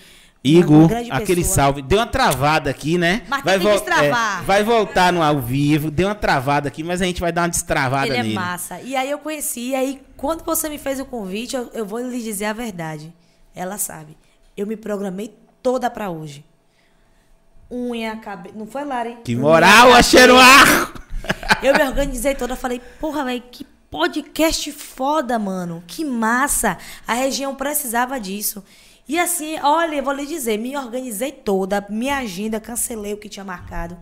[0.42, 1.54] Igor, aquele pessoa.
[1.54, 1.82] salve.
[1.82, 3.22] Deu uma travada aqui, né?
[3.28, 4.40] Mas tem que vol- destravar.
[4.40, 5.90] é, vai voltar no ao vivo.
[5.90, 8.34] Deu uma travada aqui, mas a gente vai dar uma destravada Ele é nele.
[8.34, 8.80] massa.
[8.80, 12.00] E aí eu conheci, e aí quando você me fez o convite, eu, eu vou
[12.00, 13.12] lhe dizer a verdade.
[13.54, 14.16] Ela sabe.
[14.56, 16.44] Eu me programei toda pra hoje.
[17.70, 18.58] Unha, cabelo.
[18.58, 19.18] Não foi, Lari?
[19.24, 20.92] Que moral, achei no ar!
[21.62, 25.84] Eu me organizei toda, falei, porra, velho, que podcast foda, mano.
[25.86, 26.78] Que massa.
[27.06, 28.64] A região precisava disso.
[29.06, 33.28] E assim, olha, eu vou lhe dizer, me organizei toda, minha agenda, cancelei o que
[33.28, 33.98] tinha marcado,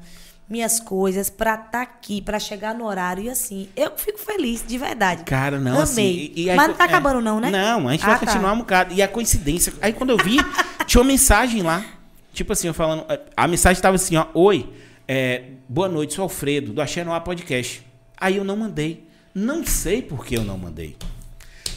[0.49, 3.23] minhas coisas, pra estar aqui, pra chegar no horário.
[3.25, 5.25] E assim, eu fico feliz, de verdade.
[5.25, 5.83] Cara, não, Amei.
[5.83, 6.03] assim.
[6.03, 7.51] e- e aí Mas não tá é, acabando, não, né?
[7.51, 8.27] Não, a gente Ah, vai tá.
[8.27, 8.95] continuar um bocado.
[8.95, 9.73] E a coincidência.
[9.83, 10.39] Aí quando eu vi,
[10.87, 11.85] tinha uma mensagem lá.
[12.33, 13.05] Tipo assim, eu falando.
[13.37, 14.27] A mensagem tava assim, ó.
[14.33, 14.69] Oi,
[15.07, 17.85] é, boa noite, sou Alfredo, do Axé Noir Podcast.
[18.17, 19.07] Aí eu não mandei.
[19.35, 20.97] Não sei por que eu não mandei.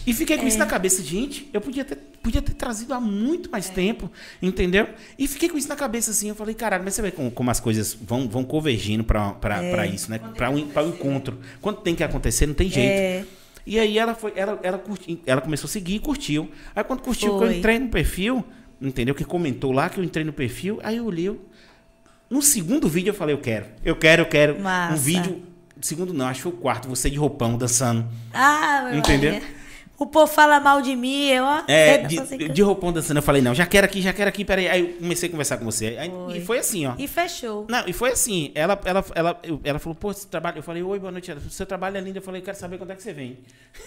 [0.05, 0.59] E fiquei com isso É.
[0.59, 1.49] na cabeça, gente.
[1.53, 3.73] Eu podia ter, podia ter trazido há muito mais É.
[3.73, 4.11] tempo,
[4.41, 4.87] entendeu?
[5.17, 6.29] E fiquei com isso na cabeça assim.
[6.29, 9.61] Eu falei, caralho, mas você vê como, como as coisas vão, vão convergindo pra, pra,
[9.63, 9.71] É.
[9.71, 10.19] pra isso, né?
[10.35, 11.39] Pra o pra o encontro.
[11.61, 12.89] Quando tem que acontecer, não tem jeito.
[12.89, 13.25] É.
[13.65, 16.49] E aí ela foi, ela, ela, curti, ela começou a seguir e curtiu.
[16.75, 18.43] Aí quando curtiu, que eu entrei no perfil,
[18.81, 19.13] entendeu?
[19.13, 21.39] Que comentou lá que eu entrei no perfil, aí eu olhei.
[22.27, 23.67] No segundo vídeo eu falei, eu quero.
[23.85, 24.59] Eu quero, eu quero.
[24.59, 24.93] Massa.
[24.93, 25.43] Um vídeo.
[25.79, 28.07] Segundo não, acho que foi o quarto, você de roupão dançando.
[28.33, 29.33] Ah, meu Entendeu?
[29.33, 29.47] Maria.
[30.01, 31.61] O povo fala mal de mim, eu, ó.
[31.67, 33.17] É, de, sei- de roupão dançando.
[33.17, 34.67] Eu falei, não, já quero aqui, já quero aqui, peraí.
[34.67, 35.95] Aí eu comecei a conversar com você.
[35.99, 36.37] Aí- Foi.
[36.37, 36.93] E foi assim, ó.
[36.97, 37.65] E fechou.
[37.69, 40.57] Não, e foi assim, ela, ela, ela, eu- ela falou, pô, você trabalha.
[40.57, 41.29] Eu falei, oi, boa noite.
[41.29, 42.17] Ela falou, seu trabalho é lindo.
[42.17, 43.37] Eu falei, quero saber quando é que você vem.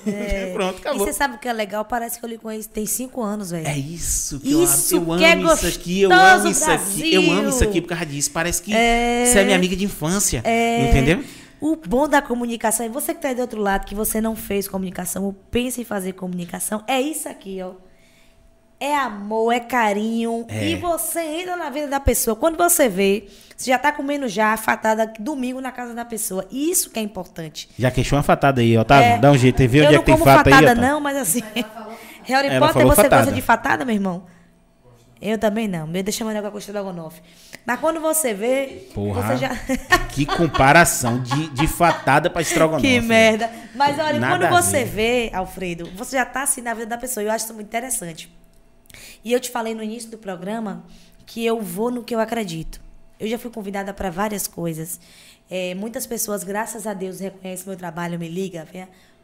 [0.54, 1.04] Pronto, E acabou.
[1.06, 1.84] você sabe o que é legal?
[1.84, 3.66] Parece que eu lhe conheço tem cinco anos, velho.
[3.66, 5.14] É isso que Isso eu amo.
[5.14, 7.14] Eu que é amo isso aqui, eu amo isso aqui.
[7.14, 7.68] Eu amo isso Brasil.
[7.70, 8.30] aqui por causa disso.
[8.30, 9.24] Parece que É.
[9.26, 10.42] você é minha amiga de infância.
[10.44, 10.90] É.
[10.90, 11.24] Entendeu?
[11.64, 14.36] O bom da comunicação, e você que tá aí do outro lado, que você não
[14.36, 17.72] fez comunicação, ou pensa em fazer comunicação, é isso aqui, ó.
[18.78, 20.44] É amor, é carinho.
[20.46, 20.68] É.
[20.68, 22.36] E você entra na vida da pessoa.
[22.36, 26.46] Quando você vê, você já tá comendo já fatada domingo na casa da pessoa.
[26.52, 27.70] Isso que é importante.
[27.78, 29.12] Já queixou uma fatada aí, Otávio.
[29.12, 29.18] É.
[29.18, 30.90] Dá um jeito aí, vê onde é não que tem como fata aí, fatada, Otávio.
[30.90, 31.40] não, mas assim.
[32.24, 33.22] Harry Ela Potter, falou você fatada.
[33.22, 34.26] gosta de fatada, meu irmão?
[35.18, 35.86] Eu também não.
[35.86, 37.22] Meu deixa maneira com a estrogonofe.
[37.66, 39.22] Mas quando você vê, Porra.
[39.22, 39.50] você já.
[40.14, 42.86] Que comparação de, de fatada pra estrogonofe.
[42.86, 43.50] que merda.
[43.74, 47.24] Mas olha, Nada quando você vê, Alfredo, você já tá assim na vida da pessoa.
[47.24, 48.32] Eu acho isso muito interessante.
[49.24, 50.84] E eu te falei no início do programa
[51.26, 52.80] que eu vou no que eu acredito.
[53.18, 55.00] Eu já fui convidada para várias coisas.
[55.50, 58.64] É, muitas pessoas, graças a Deus, reconhecem meu trabalho, me ligam,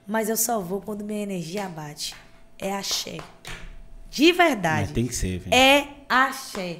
[0.07, 2.17] mas eu só vou quando minha energia bate.
[2.59, 3.19] É axé.
[4.11, 4.83] De verdade.
[4.87, 5.55] Mas tem que ser, velho.
[5.55, 6.79] É axé.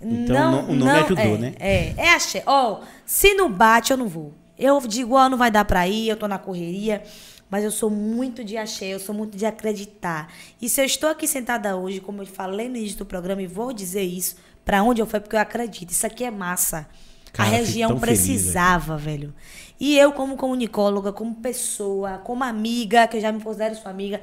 [0.00, 1.54] Então, o no- o nome ajudou, é, né?
[1.58, 2.42] É, é axé.
[2.46, 4.32] Ó, se não bate, eu não vou.
[4.58, 7.02] Eu digo, ó, não vai dar pra ir, eu tô na correria.
[7.48, 10.32] Mas eu sou muito de axé, eu sou muito de acreditar.
[10.60, 13.46] E se eu estou aqui sentada hoje, como eu falei no início do programa, e
[13.46, 15.90] vou dizer isso, pra onde eu fui, porque eu acredito.
[15.90, 16.88] Isso aqui é massa.
[17.32, 19.32] Cara, a região tão feliz, precisava, velho.
[19.78, 24.20] E eu, como comunicóloga, como pessoa, como amiga, que eu já me considero sua amiga,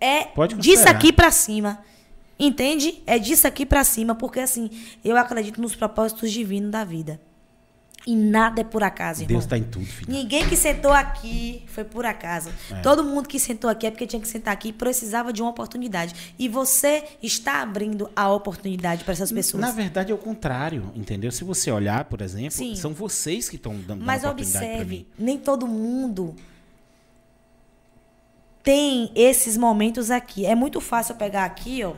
[0.00, 0.24] é
[0.58, 1.78] disso aqui pra cima.
[2.38, 3.02] Entende?
[3.06, 4.70] É disso aqui pra cima, porque assim,
[5.04, 7.20] eu acredito nos propósitos divinos da vida.
[8.06, 9.36] E nada é por acaso, irmão.
[9.36, 10.12] Deus tá em tudo, filho.
[10.12, 12.50] Ninguém que sentou aqui foi por acaso.
[12.70, 12.76] É.
[12.76, 15.50] Todo mundo que sentou aqui é porque tinha que sentar aqui e precisava de uma
[15.50, 16.14] oportunidade.
[16.38, 19.60] E você está abrindo a oportunidade para essas pessoas.
[19.60, 21.32] Na verdade é o contrário, entendeu?
[21.32, 22.76] Se você olhar, por exemplo, Sim.
[22.76, 24.72] são vocês que estão dando Mas dando oportunidade mim.
[24.74, 26.36] observe, nem todo mundo
[28.62, 30.46] tem esses momentos aqui.
[30.46, 31.94] É muito fácil eu pegar aqui, ó.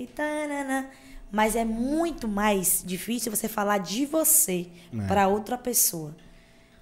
[0.00, 0.88] E tanana,
[1.30, 4.66] mas é muito mais difícil você falar de você
[4.98, 5.06] É.
[5.06, 6.16] para outra pessoa.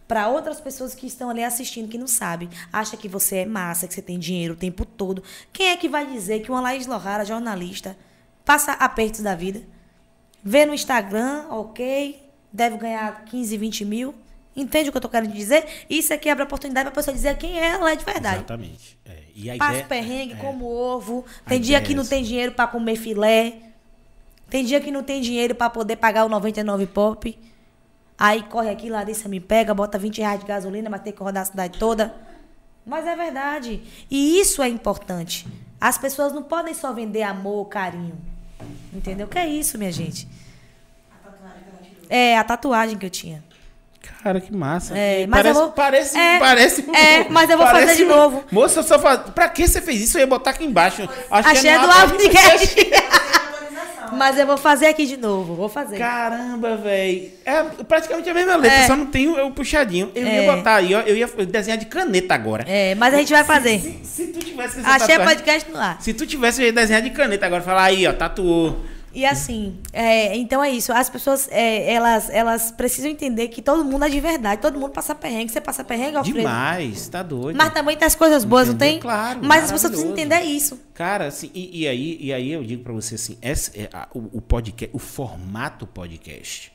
[0.07, 3.87] Para outras pessoas que estão ali assistindo que não sabem, acha que você é massa,
[3.87, 5.23] que você tem dinheiro o tempo todo.
[5.53, 7.97] Quem é que vai dizer que uma Laís Lohara, jornalista,
[8.45, 9.63] passa apertos da vida?
[10.43, 12.23] Vê no Instagram, ok,
[12.53, 14.15] deve ganhar 15, 20 mil.
[14.59, 15.65] Entende o que eu tô querendo dizer?
[15.89, 18.39] Isso aqui abre a oportunidade pra pessoa dizer quem ela é de verdade.
[18.39, 18.99] Exatamente.
[19.05, 19.23] É.
[19.33, 21.25] E a Passa ideia, perrengue, é, como ovo.
[21.47, 23.55] A Tem dia que é não tem dinheiro pra comer filé.
[24.51, 27.39] Tem dia que não tem dinheiro pra poder pagar o 99 pop.
[28.19, 31.45] Aí corre aqui, Larissa me pega, bota 20 reais de gasolina, mas tem que rodar
[31.45, 32.13] a cidade toda.
[32.85, 33.81] Mas é verdade.
[34.11, 35.47] E isso é importante.
[35.81, 38.19] As pessoas não podem só vender amor, carinho.
[38.93, 39.29] Entendeu?
[39.29, 40.27] Que é isso, minha gente?
[42.09, 43.45] É, a tatuagem que eu tinha.
[44.23, 44.97] Cara, que massa.
[44.97, 46.85] É, mas parece, eu vou- parece, é, parece.
[46.95, 48.45] é, mas eu vou fazer de um- novo.
[48.51, 49.21] Moça, eu só faz...
[49.35, 50.17] pra que você fez isso?
[50.17, 51.09] Eu ia botar aqui embaixo.
[51.31, 52.77] Acho Achei é do Avnicast.
[54.11, 55.55] Mas eu vou fazer aqui de novo.
[55.55, 55.99] Vou fazer.
[55.99, 57.31] Caramba, velho.
[57.45, 58.87] É praticamente a mesma letra, É.
[58.87, 60.11] só não tem o, o puxadinho.
[60.15, 60.45] Eu É.
[60.47, 61.01] ia botar aí, ó.
[61.03, 62.65] Eu ia desenhar de caneta agora.
[62.67, 63.79] É, mas a gente vai fazer.
[63.79, 66.01] Se, se tu tivesse Achei tatuagem- podcast no ar.
[66.01, 67.63] Se tu tivesse, eu ia desenhar de caneta agora.
[67.63, 68.81] Falar aí, ó, tatuou.
[69.19, 70.93] E assim, é, então é isso.
[70.93, 74.63] As pessoas, é, elas, elas precisam entender que todo mundo é de verdade.
[74.63, 75.51] Todo mundo passa perrengue.
[75.51, 76.39] Você passa perrengue, Alfredo?
[76.39, 77.57] Demais, tá doido.
[77.57, 78.87] Mas também tem as coisas boas, Entendeu?
[78.87, 79.01] não tem?
[79.01, 80.79] Claro, Mas as pessoas precisam entender isso.
[80.95, 84.07] Cara, assim, e, e aí, e aí eu digo pra você assim, essa, é a-
[84.15, 86.71] o, o podcast, o formato podcast,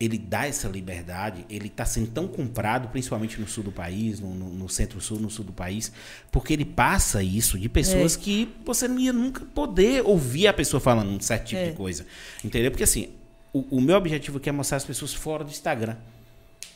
[0.00, 4.32] ele dá essa liberdade, ele tá sendo tão comprado, principalmente no sul do país, no,
[4.32, 5.90] no- no centro-sul, no sul do país,
[6.30, 8.18] porque ele passa isso de pessoas É.
[8.20, 11.70] que você não ia nunca poder ouvir a pessoa falando um certo tipo É.
[11.70, 12.06] de coisa.
[12.44, 12.70] Entendeu?
[12.70, 13.08] Porque assim,
[13.52, 15.96] o, o meu objetivo aqui é mostrar as pessoas fora do Instagram.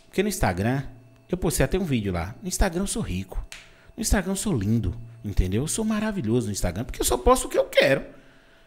[0.08, 0.82] Porque no Instagram,
[1.30, 2.34] eu postei até um vídeo lá.
[2.42, 3.42] No Instagram eu sou rico.
[3.96, 4.94] No Instagram eu sou lindo.
[5.24, 5.62] Entendeu?
[5.62, 6.82] Eu sou maravilhoso no Instagram.
[6.84, 8.02] Porque eu só posto o que eu quero.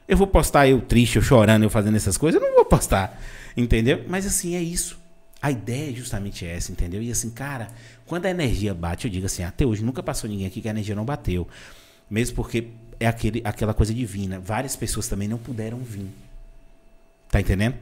[0.07, 2.39] Eu vou postar eu triste, eu chorando, eu fazendo essas coisas.
[2.41, 3.19] Eu não vou postar.
[3.55, 4.03] Entendeu?
[4.07, 4.99] Mas assim, é isso.
[5.41, 7.01] A ideia é justamente essa, entendeu?
[7.01, 7.69] E assim, cara,
[8.05, 10.71] quando a energia bate, eu digo assim, até hoje nunca passou ninguém aqui que a
[10.71, 11.47] energia não bateu.
[12.09, 12.69] Mesmo porque
[12.99, 14.39] é aquele, aquela coisa divina.
[14.39, 16.07] Várias pessoas também não puderam vir.
[17.29, 17.75] Tá entendendo?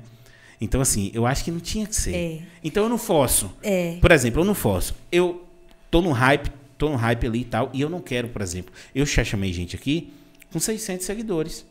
[0.60, 2.16] Então, assim, eu acho que não tinha que ser.
[2.16, 2.42] É.
[2.64, 3.52] Então eu não fosso.
[3.62, 3.98] É.
[4.00, 4.96] Por exemplo, eu não fosso.
[5.12, 5.46] Eu
[5.92, 8.74] tô no hype, tô no hype ali e tal, e eu não quero, por exemplo.
[8.96, 10.14] Eu já chamei gente aqui
[10.52, 11.66] com 600 seguidores.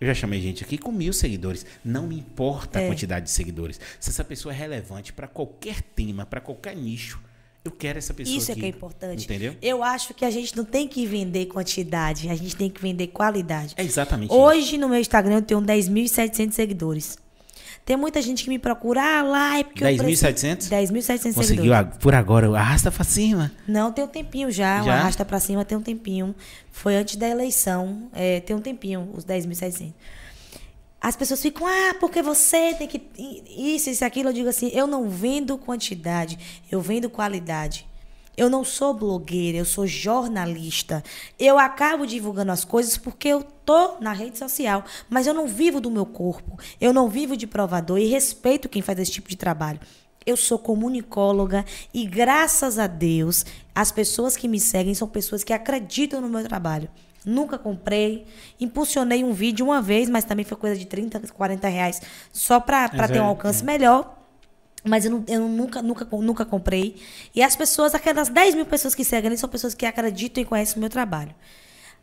[0.00, 1.64] Eu já chamei gente aqui com mil seguidores.
[1.84, 2.86] Não me importa a É.
[2.88, 3.80] quantidade de seguidores.
[4.00, 7.20] Se essa pessoa é relevante para qualquer tema, para qualquer nicho,
[7.64, 8.60] eu quero essa pessoa Isso é aqui.
[8.60, 9.24] que é importante.
[9.24, 9.56] Entendeu?
[9.62, 13.06] Eu acho que a gente não tem que vender quantidade, a gente tem que vender
[13.06, 13.74] qualidade.
[13.78, 14.38] É exatamente isso.
[14.38, 17.16] Hoje no meu Instagram eu tenho 10.700 seguidores.
[17.84, 20.54] Tem muita gente que me procura, ah, lá é porque eu 10.700?
[20.56, 21.96] preciso- 10.700 Conseguiu seguidores.
[21.98, 23.52] por agora, arrasta pra cima.
[23.68, 24.94] Não, tem um tempinho já, o Já?
[24.94, 26.34] Arrasta Pra Cima tem um tempinho.
[26.72, 29.92] Foi antes da eleição, é, tem um tempinho, os 10.700.
[31.00, 33.02] As pessoas ficam, ah, porque você tem que.
[33.54, 34.30] Isso, isso, aquilo.
[34.30, 36.38] Eu digo assim: eu não vendo quantidade,
[36.72, 37.86] eu vendo qualidade.
[38.36, 41.02] Eu não sou blogueira, eu sou jornalista.
[41.38, 45.80] Eu acabo divulgando as coisas porque eu tô na rede social, mas eu não vivo
[45.80, 46.58] do meu corpo.
[46.80, 49.80] Eu não vivo de provador e respeito quem faz esse tipo de trabalho.
[50.26, 53.44] Eu sou comunicóloga e graças a Deus,
[53.74, 56.88] as pessoas que me seguem são pessoas que acreditam no meu trabalho.
[57.24, 58.26] Nunca comprei.
[58.60, 62.00] Impulsionei um vídeo uma vez, mas também foi coisa de 30, 40 reais.
[62.32, 62.60] Só
[62.98, 63.66] Mas ter um alcance é.
[63.66, 64.23] melhor.
[64.84, 66.96] Mas eu, não- eu nunca, nunca, nunca comprei.
[67.34, 70.46] E as pessoas, aquelas 10 mil pessoas que seguem ali, são pessoas que acreditam e
[70.46, 71.34] conhecem o meu trabalho.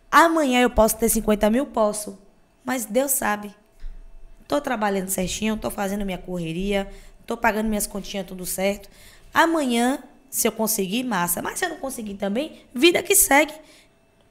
[0.09, 1.65] Amanhã eu posso ter 50 mil?
[1.67, 2.17] Posso.
[2.65, 3.53] Mas Deus sabe.
[4.47, 6.91] Tô trabalhando certinho, tô fazendo minha correria,
[7.25, 8.89] tô pagando minhas continhas tudo certo.
[9.33, 9.99] Amanhã,
[10.29, 11.41] se eu conseguir, massa.
[11.41, 13.53] Mas se eu não conseguir também, vida que segue.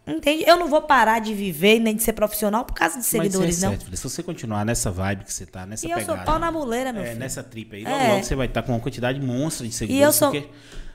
[0.07, 0.45] Entende?
[0.47, 3.63] Eu não vou parar de viver nem de ser profissional por causa de seguidores, Mas
[3.63, 3.73] é não.
[3.73, 3.97] certo, filha.
[3.97, 6.17] Se você continuar nessa vibe que você tá, nessa E eu pegada.
[6.19, 7.19] sou pau na muleira, meu é, filho.
[7.21, 7.85] nessa tripa aí.
[7.85, 8.09] Logo, É.
[8.15, 10.05] logo você vai estar com uma quantidade monstra de seguidores.
[10.07, 10.49] eu sou- Porque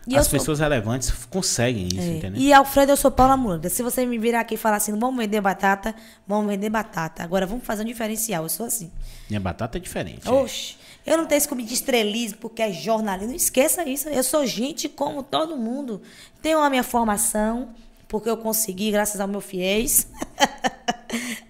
[0.07, 2.17] e eu as sou- pessoas relevantes conseguem isso, É.
[2.17, 2.41] entendeu?
[2.41, 3.69] E Alfredo, eu sou pau na muleira.
[3.69, 5.95] Se você me virar aqui e falar assim, vamos vender batata,
[6.27, 7.23] vamos vender batata.
[7.23, 8.43] Agora vamos fazer um diferencial.
[8.43, 8.91] Eu sou assim.
[9.29, 10.27] Minha batata é diferente.
[10.27, 10.31] é.
[10.31, 10.75] Oxe,
[11.05, 13.29] eu não tenho esse comigo de estrelismo porque é jornalismo.
[13.29, 14.09] Não esqueça isso.
[14.09, 16.01] Eu sou gente como todo mundo.
[16.41, 17.69] Tenho a minha formação,
[18.15, 20.07] porque eu consegui, graças ao meu fiéis.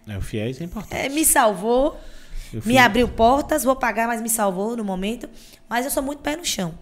[0.07, 0.93] É, o fiéis é importante.
[0.93, 1.99] É, me salvou,
[2.63, 5.27] me abriu portas, vou pagar, mas me salvou no momento.
[5.67, 6.77] Mas eu sou muito pé no chão.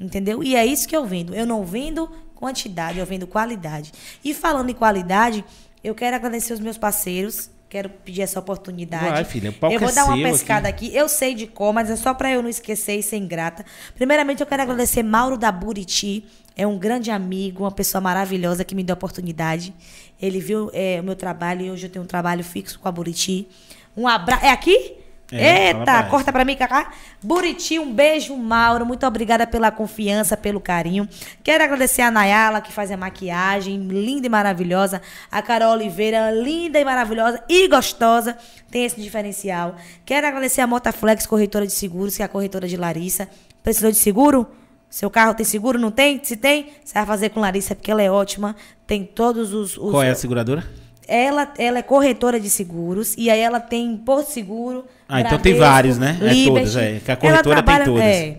[0.00, 0.42] Entendeu?
[0.42, 1.32] E é isso que eu vendo.
[1.32, 3.92] Eu não vendo quantidade, eu vendo qualidade.
[4.24, 5.44] E falando em qualidade,
[5.84, 7.48] eu quero agradecer os meus parceiros.
[7.74, 9.04] Quero pedir essa oportunidade.
[9.04, 10.94] Vai, filha, o palco eu vou é dar uma pescada aqui.
[10.94, 13.66] Eu sei de cor, mas é só para eu não esquecer e ser ingrata.
[13.96, 16.24] Primeiramente, eu quero agradecer Mauro da Buriti.
[16.56, 19.74] É um grande amigo, uma pessoa maravilhosa que me deu a oportunidade.
[20.22, 22.92] Ele viu é, o meu trabalho e hoje eu tenho um trabalho fixo com a
[22.92, 23.48] Buriti.
[23.96, 24.44] Um abraço.
[24.44, 24.92] É aqui?
[25.36, 26.92] É, Eita, corta pra mim, Cacá.
[27.22, 28.86] Buriti, um beijo, Mauro.
[28.86, 31.08] Muito obrigada pela confiança, pelo carinho.
[31.42, 35.02] Quero agradecer a Nayala, que faz a maquiagem, linda e maravilhosa.
[35.30, 38.36] A Carol Oliveira, linda e maravilhosa e gostosa.
[38.70, 39.76] Tem esse diferencial.
[40.04, 43.28] Quero agradecer a Motaflex, corretora de seguros, que é a corretora de Larissa.
[43.62, 44.46] Precisou de seguro?
[44.88, 45.78] Seu carro tem seguro?
[45.78, 46.22] Não tem?
[46.22, 48.54] Se tem, você vai fazer com Larissa, porque ela é ótima.
[48.86, 49.76] Tem todos os.
[49.76, 50.64] os Qual é a seguradora?
[51.06, 54.84] Ela, ela é corretora de seguros e aí ela tem Porto Seguro.
[55.08, 56.18] Ah, então tem Bradesco, vários, né?
[56.20, 56.44] É Liberty.
[56.46, 58.02] todas, é, que a corretora tem trabalha- todas.
[58.04, 58.38] é.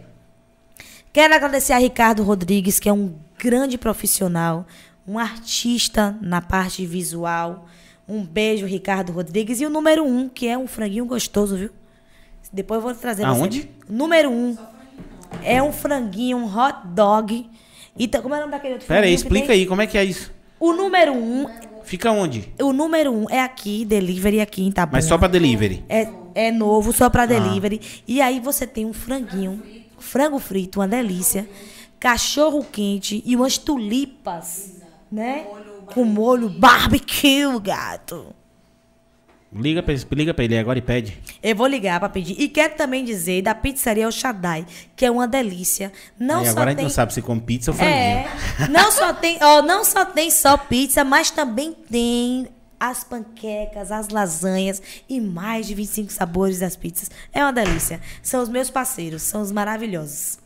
[1.13, 4.65] Quero agradecer a Ricardo Rodrigues, que é um grande profissional,
[5.07, 7.67] um artista na parte visual.
[8.07, 9.61] Um beijo, Ricardo Rodrigues.
[9.61, 11.69] E o número um, que é um franguinho gostoso, viu?
[12.51, 13.61] Depois eu vou trazer Aonde?
[13.61, 13.69] você.
[13.89, 14.57] Número um.
[15.43, 17.49] É um franguinho, um hot dog.
[17.97, 19.55] E tá- como é o nome daquele outro Pera franguinho que explica tem?
[19.55, 20.31] aí, como é que é isso?
[20.59, 21.47] O número um
[21.85, 22.51] Fica onde?
[22.61, 24.97] o número um é aqui, delivery aqui em Itabuna.
[24.97, 25.83] Mas só pra delivery.
[25.87, 27.09] É, é novo, só Ah.
[27.09, 27.79] pra delivery.
[28.07, 29.61] E aí você tem um franguinho,
[29.99, 31.47] frango frito, uma delícia.
[31.99, 34.81] Cachorro quente e umas tulipas,
[35.11, 35.45] né?
[35.93, 38.27] Com molho barbecue, gato.
[39.55, 41.17] Liga pra, liga pra ele agora e pede.
[41.41, 42.35] Eu vou ligar pra pedir.
[42.37, 44.65] E quero também dizer da pizzaria El Shaddai,
[44.97, 45.93] que é uma delícia.
[46.19, 46.85] Não Aí só agora a gente tem...
[46.85, 47.97] não sabe se come pizza ou franguinho.
[47.97, 48.27] É,
[48.69, 54.09] não só tem, ó, não só tem só pizza, mas também tem as panquecas, as
[54.09, 57.09] lasanhas e mais de 25 sabores das pizzas.
[57.31, 58.01] É uma delícia.
[58.21, 60.37] São os meus parceiros, são os maravilhosos.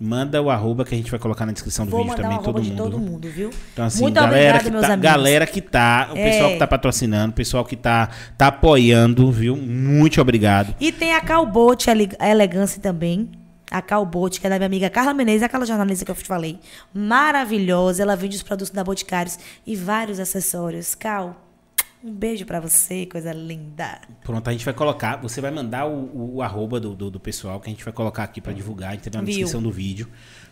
[0.00, 2.62] Manda o arroba que a gente vai colocar na descrição do Vou vídeo também, todo
[2.62, 2.76] mundo.
[2.76, 3.50] todo mundo, viu?
[3.72, 5.10] Então, assim, Muito galera, que meus tá, amigos.
[5.10, 6.30] galera que tá, o É.
[6.30, 9.56] pessoal que tá patrocinando, o pessoal que tá, tá apoiando, viu?
[9.56, 10.72] Muito obrigado.
[10.80, 13.28] E tem a Calbote, a Elegância também.
[13.70, 16.58] A Calbote, que é da minha amiga Carla Menezes, aquela jornalista que eu te falei.
[16.94, 18.02] Maravilhosa.
[18.02, 20.94] Ela vende os produtos da Boticários e vários acessórios.
[20.94, 21.36] Cal,
[22.02, 24.00] um beijo pra você, coisa linda.
[24.22, 27.20] Pronto, a gente vai colocar, você vai mandar o, o, o arroba do, do, do
[27.20, 29.20] pessoal que a gente vai colocar aqui pra divulgar, entendeu?
[29.20, 29.34] Na Viu.
[29.34, 30.08] descrição do vídeo.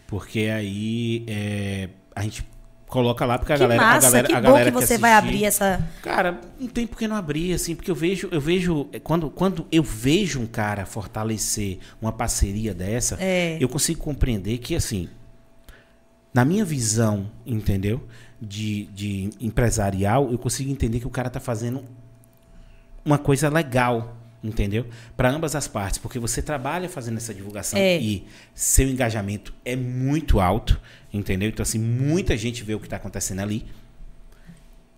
[0.07, 2.47] Porque aí é, a gente
[2.87, 3.83] coloca lá, porque a que galera.
[3.83, 5.29] massa, a galera, que a galera que você vai assistir.
[5.35, 5.89] abrir essa.
[6.03, 9.29] Cara, não tem por que não abrir, assim, porque eu vejo, eu vejo, é, quando,
[9.31, 13.59] quando eu vejo um cara fortalecer uma parceria dessa, É.
[13.61, 15.09] eu consigo compreender que, assim,
[16.37, 18.07] na minha visão, entendeu?
[18.39, 21.83] De, de empresarial, eu consigo entender que o cara tá fazendo
[23.03, 24.15] uma coisa legal,
[24.45, 24.87] entendeu?
[25.17, 27.99] Para ambas as partes, porque você trabalha fazendo essa divulgação É.
[27.99, 30.79] e seu engajamento é muito alto,
[31.11, 31.49] entendeu?
[31.49, 33.65] Então, assim, muita gente vê o que tá acontecendo ali.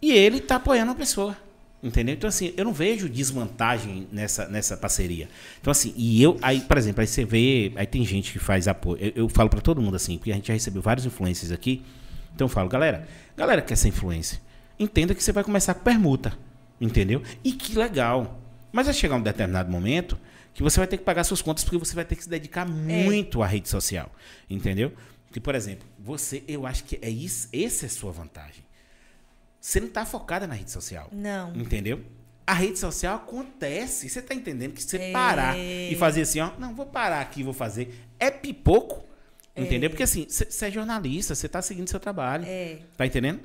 [0.02, 1.36] E ele tá apoiando a pessoa.
[1.81, 2.15] Entendeu?
[2.15, 5.29] Então, assim, eu não vejo desvantagem nessa, nessa parceria.
[5.61, 8.67] Então, assim, e eu, aí, por exemplo, aí você vê, aí tem gente que faz
[8.67, 8.99] apoio.
[9.01, 11.85] Eu, eu falo pra todo mundo assim, porque a gente já recebeu vários influencers aqui.
[12.35, 13.07] Então eu falo, galera,
[13.37, 14.41] galera que quer ser influencer,
[14.79, 16.37] entenda que você vai começar com permuta.
[16.81, 17.23] Entendeu?
[17.45, 18.41] E que legal.
[18.73, 20.19] Mas vai chegar um determinado momento
[20.55, 22.67] que você vai ter que pagar suas contas porque você vai ter que se dedicar
[22.69, 24.13] muito à rede social.
[24.51, 24.93] Entendeu?
[25.33, 28.68] Que, por exemplo, você, eu acho que é isso, essa é a sua vantagem.
[29.61, 31.09] Você não está focada na rede social.
[31.13, 31.55] Não.
[31.55, 32.01] Entendeu?
[32.47, 34.09] A rede social acontece.
[34.09, 35.13] Você está entendendo que se você É.
[35.13, 38.07] parar e fazer assim, ó, não, vou parar aqui, vou fazer.
[38.19, 39.05] É pipoco.
[39.57, 39.91] Entendeu?
[39.91, 42.45] Porque assim, você é jornalista, você está seguindo seu trabalho.
[42.47, 42.79] É.
[42.97, 43.41] Tá entendendo?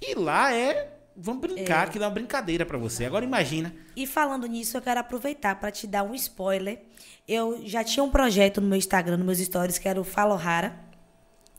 [0.00, 3.04] E lá é vamos brincar, que é uma brincadeira pra você.
[3.04, 3.74] Agora imagina.
[3.96, 6.82] E falando nisso, eu quero aproveitar para te dar um spoiler.
[7.26, 10.34] Eu já tinha um projeto no meu Instagram, nos meus stories, que era o Falo
[10.36, 10.76] Rara,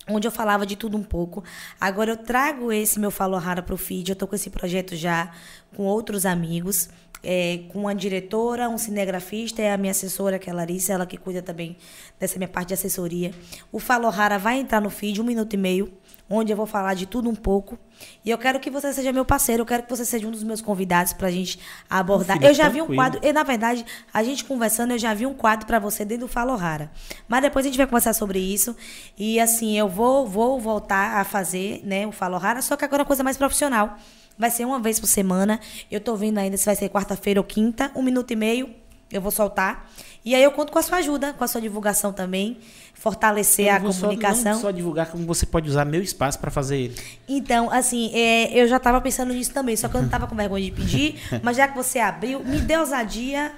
[0.08, 1.44] onde eu falava de tudo um pouco.
[1.80, 4.10] Agora eu trago esse meu Falo Rara pro feed.
[4.10, 5.32] Eu tô com esse projeto já
[5.76, 6.90] com outros amigos.
[7.26, 11.06] É, com uma diretora, um cinegrafista e a minha assessora, que é a Larissa, ela
[11.06, 11.76] que cuida também
[12.20, 13.32] dessa minha parte de assessoria.
[13.72, 15.92] O Falo Rara vai entrar no feed, um minuto e meio,
[16.30, 17.78] onde eu vou falar de tudo um pouco.
[18.24, 20.44] E eu quero que você seja meu parceiro, eu quero que você seja um dos
[20.44, 22.38] meus convidados pra gente abordar.
[22.38, 23.02] filha, eu já vi um tranquilo.
[23.02, 26.28] quadro, e na verdade, a gente conversando, eu já vi um quadro pra você dentro
[26.28, 26.92] do Falo Rara.
[27.28, 28.76] Mas depois a gente vai conversar sobre isso.
[29.18, 33.02] E assim, eu vou, vou voltar a fazer, né, o Falo Rara, só que agora
[33.02, 33.98] é uma coisa mais profissional.
[34.38, 35.60] Vai ser uma vez por semana.
[35.90, 38.70] Eu tô vendo ainda se vai ser quarta-feira ou quinta, um minuto e meio.
[39.12, 39.90] Eu vou soltar.
[40.26, 42.58] E aí eu conto com a sua ajuda, com a sua divulgação também,
[42.96, 44.54] fortalecer a vou só- comunicação.
[44.56, 46.96] não só divulgar como você pode usar meu espaço pra fazer ele.
[47.30, 50.36] Então, assim, é, eu já tava pensando nisso também, só que eu não tava com
[50.36, 51.16] vergonha de pedir.
[51.44, 53.54] mas já que você abriu, me dê ousadia.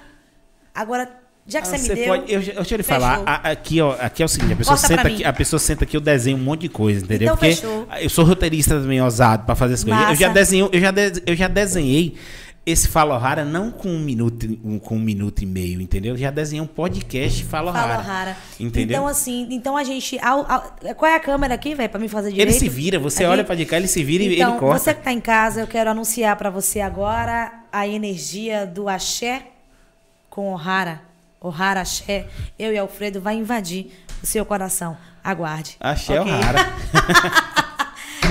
[0.74, 1.10] Agora,
[1.48, 2.04] já que Ah, você me você deu.
[2.06, 2.84] pode- eu, deixa eu lhe fechou.
[2.84, 5.58] falar, a- aqui, ó, aqui é o seguinte, a pessoa, Corta senta aqui, a pessoa
[5.58, 7.26] senta aqui, eu desenho um monte de coisa, entendeu?
[7.26, 7.88] Então, Porque fechou.
[8.00, 10.08] eu sou roteirista também ousado pra fazer as coisas.
[10.10, 12.14] Eu já desenho, eu já, de- eu já desenhei
[12.66, 16.12] esse Falo Rara não com um minuto, um- com um minuto e meio, entendeu?
[16.12, 18.02] Eu já desenhei um podcast Falo, Fala Rara.
[18.02, 18.36] rara.
[18.60, 18.98] Entendeu?
[18.98, 20.18] Então, assim, então a gente.
[20.18, 22.50] ao- ao- qual é a câmera aqui, velho, pra me fazer direito?
[22.50, 24.78] ele se vira, você olha pra de cá, ele se vira e Então, ele corta.
[24.80, 29.44] você que tá em casa, eu quero anunciar pra você agora a energia do axé
[30.28, 31.07] com o rara.
[31.40, 32.26] O rara axé,
[32.58, 33.92] eu e Alfredo vai invadir
[34.22, 34.96] o seu coração.
[35.22, 35.76] Aguarde.
[35.80, 36.32] Axé ok?
[36.32, 36.58] o Rara.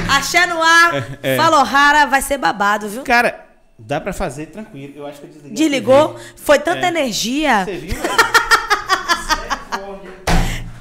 [0.17, 3.03] Axé no ar, É, falou rara, vai ser babado, viu?
[3.03, 3.45] Cara,
[3.77, 4.93] dá pra fazer tranquilo.
[4.95, 5.53] Eu acho que eu desliguei.
[5.57, 6.89] Desligou, foi tanta É.
[6.89, 7.65] energia.
[7.65, 7.95] Você viu?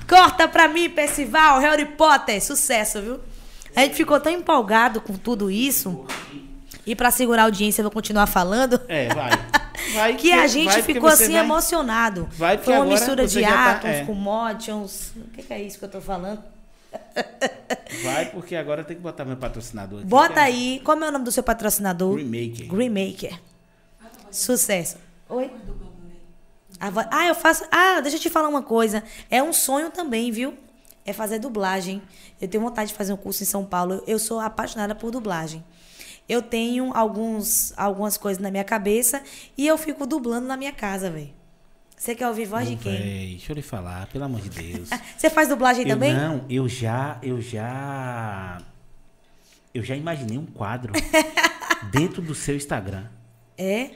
[0.08, 3.20] Corta pra mim, Percival, Harry Potter, sucesso, viu?
[3.74, 6.06] A gente ficou tão empolgado com tudo isso.
[6.86, 8.80] E pra segurar a audiência, eu vou continuar falando.
[8.88, 9.30] É, vai.
[9.94, 12.28] Vai Que a vai gente ficou assim vai- emocionado.
[12.32, 14.04] Vai, Foi uma agora mistura de tá- átomos é.
[14.04, 15.12] com motions.
[15.16, 16.42] O que, que é isso que eu tô falando?
[18.02, 20.08] Vai, porque agora tem que botar meu patrocinador aqui.
[20.08, 20.80] Bota que é aí.
[20.84, 22.14] Como é o nome do seu patrocinador?
[22.14, 22.66] Greenmaker.
[22.68, 23.40] Greenmaker.
[24.30, 24.96] Sucesso.
[25.28, 25.50] Oi?
[27.10, 27.64] Ah, eu faço.
[27.70, 29.02] Ah, deixa eu te falar uma coisa.
[29.30, 30.54] É um sonho também, viu?
[31.04, 32.02] É fazer dublagem.
[32.40, 34.02] Eu tenho vontade de fazer um curso em São Paulo.
[34.06, 35.64] Eu sou apaixonada por dublagem.
[36.28, 39.22] Eu tenho alguns, algumas coisas na minha cabeça
[39.56, 41.30] e eu fico dublando na minha casa, velho.
[41.96, 42.92] Você quer ouvir voz de Ô, quem?
[42.92, 44.90] véi, deixa eu lhe falar, pelo amor de Deus.
[45.16, 46.12] Você faz dublagem eu também?
[46.12, 48.58] não, eu já, eu já,
[49.72, 50.92] eu já imaginei um quadro
[51.90, 53.04] dentro do seu Instagram,
[53.56, 53.90] É?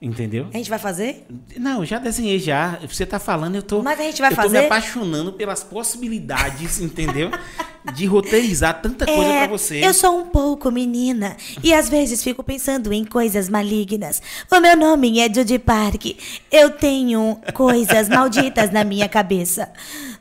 [0.00, 0.48] entendeu?
[0.52, 1.26] A gente vai fazer?
[1.56, 2.78] Não, eu já desenhei já.
[2.86, 3.82] Você tá falando, eu tô.
[3.82, 4.58] Mas a gente vai eu tô fazer?
[4.60, 7.30] me apaixonando pelas possibilidades, entendeu?
[7.94, 9.84] De roteirizar tanta coisa É, pra você.
[9.84, 14.22] Eu sou um pouco menina e às vezes fico pensando em coisas malignas.
[14.50, 16.16] O meu nome é Judy Park.
[16.50, 19.68] Eu tenho coisas malditas na minha cabeça.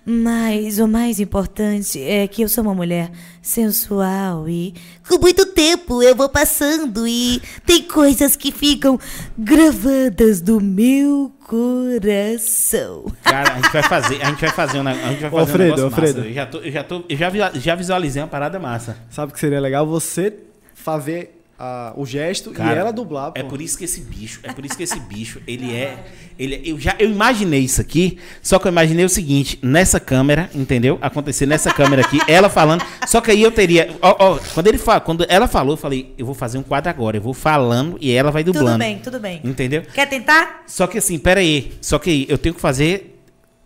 [0.04, 4.74] Mas o mais importante é que eu sou uma mulher sensual e
[5.08, 9.00] com muito tempo eu vou passando e tem coisas que ficam
[9.38, 13.06] gravadas no meu coração.
[13.24, 15.40] Cara, a gente vai fazer, a gente vai fazer um, a gente vai fazer um
[15.40, 16.18] Alfredo, negócio Alfredo.
[16.20, 16.28] massa.
[16.30, 18.98] Eu já tô, eu já tô, eu já, vi- já visualizei uma parada massa.
[19.10, 20.34] Sabe que seria legal você
[20.74, 23.40] fazer ah, o gesto Cara, e ela dublar, pô.
[23.40, 25.96] É por isso que esse bicho, é por isso que esse bicho, ele é,
[26.40, 30.00] ele é- eu já eu imaginei isso aqui, só que eu imaginei o seguinte, nessa
[30.00, 30.98] câmera, entendeu?
[31.04, 34.80] Acontecer nessa câmera aqui, ela falando, só que aí eu teria, ó, ó, quando ele
[34.80, 37.96] fala, quando ela falou, eu falei, eu vou fazer um quadro agora, eu vou falando
[38.02, 38.70] e ela vai dublando.
[38.72, 39.40] Tudo bem, tudo bem.
[39.44, 39.84] Entendeu?
[39.94, 40.64] Quer tentar?
[40.66, 43.10] Só que assim, pera aí, só que aí, eu tenho que fazer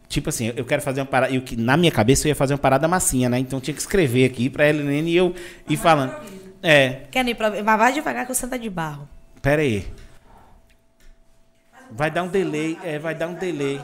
[0.07, 1.33] Tipo assim, eu quero fazer uma parada.
[1.33, 3.39] Eu, que- na minha cabeça eu ia fazer uma parada massinha, né?
[3.39, 5.33] Então eu tinha que escrever aqui pra Helene e eu
[5.67, 6.13] ir falando.
[6.67, 9.07] É, Quer nem prova- Mas vai devagar que você tá de barro.
[9.39, 9.87] Pera aí.
[11.91, 13.79] Vai dar um delay, é, vai dar um delay.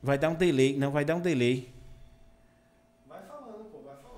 [0.00, 1.68] Vai dar um delay, não, vai dar um delay.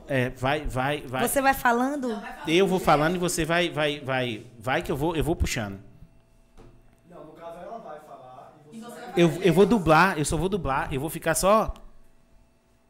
[0.06, 1.26] É, vai, vai, vai.
[1.26, 2.20] Você vai falando?
[2.46, 5.78] Eu vou falando e você vai, vai, vai, vai que eu vou, eu vou puxando.
[7.08, 10.48] Não, no caso ela vai falar e você Eu, eu vou dublar, eu só vou
[10.48, 11.72] dublar, eu vou ficar só,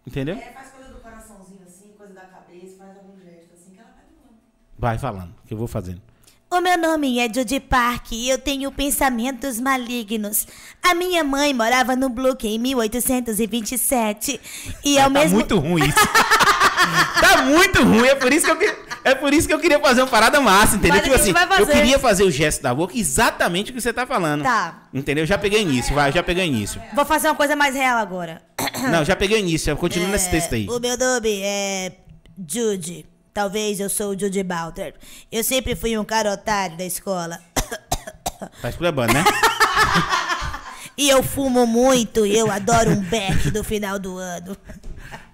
[0.06, 0.36] entendeu?
[0.38, 4.04] faz coisa do coraçãozinho assim, coisa da cabeça, faz algum gesto assim que ela vai
[4.08, 4.38] dublando.
[4.80, 6.00] Vai falando, que eu vou fazendo.
[6.50, 10.46] O meu nome é Judy Park e eu tenho pensamentos malignos.
[10.82, 14.40] A minha mãe morava no Brook em 1827
[14.82, 15.98] e ao tá mesmo muito ruim isso.
[17.20, 20.00] tá muito ruim, é por isso que eu é por isso que eu queria fazer
[20.00, 20.96] uma parada massa, entendeu?
[20.96, 24.06] Mas tipo assim, eu queria fazer o gesto da boca exatamente o que você tá
[24.06, 24.42] falando.
[24.42, 24.84] Tá.
[24.92, 25.26] Entendeu?
[25.26, 26.80] Já peguei início, vai, já peguei início.
[26.94, 28.42] Vou fazer uma coisa mais real agora.
[28.90, 30.66] Não, já peguei início, continua nesse texto aí.
[30.68, 31.92] O meu nome é
[32.48, 34.94] Judy Talvez eu sou o Judy Balter.
[35.30, 37.38] Eu sempre fui um cara otário da escola.
[38.62, 39.24] Tá esculhambando, né?
[41.00, 44.54] E eu fumo muito e eu adoro um beck do final do ano.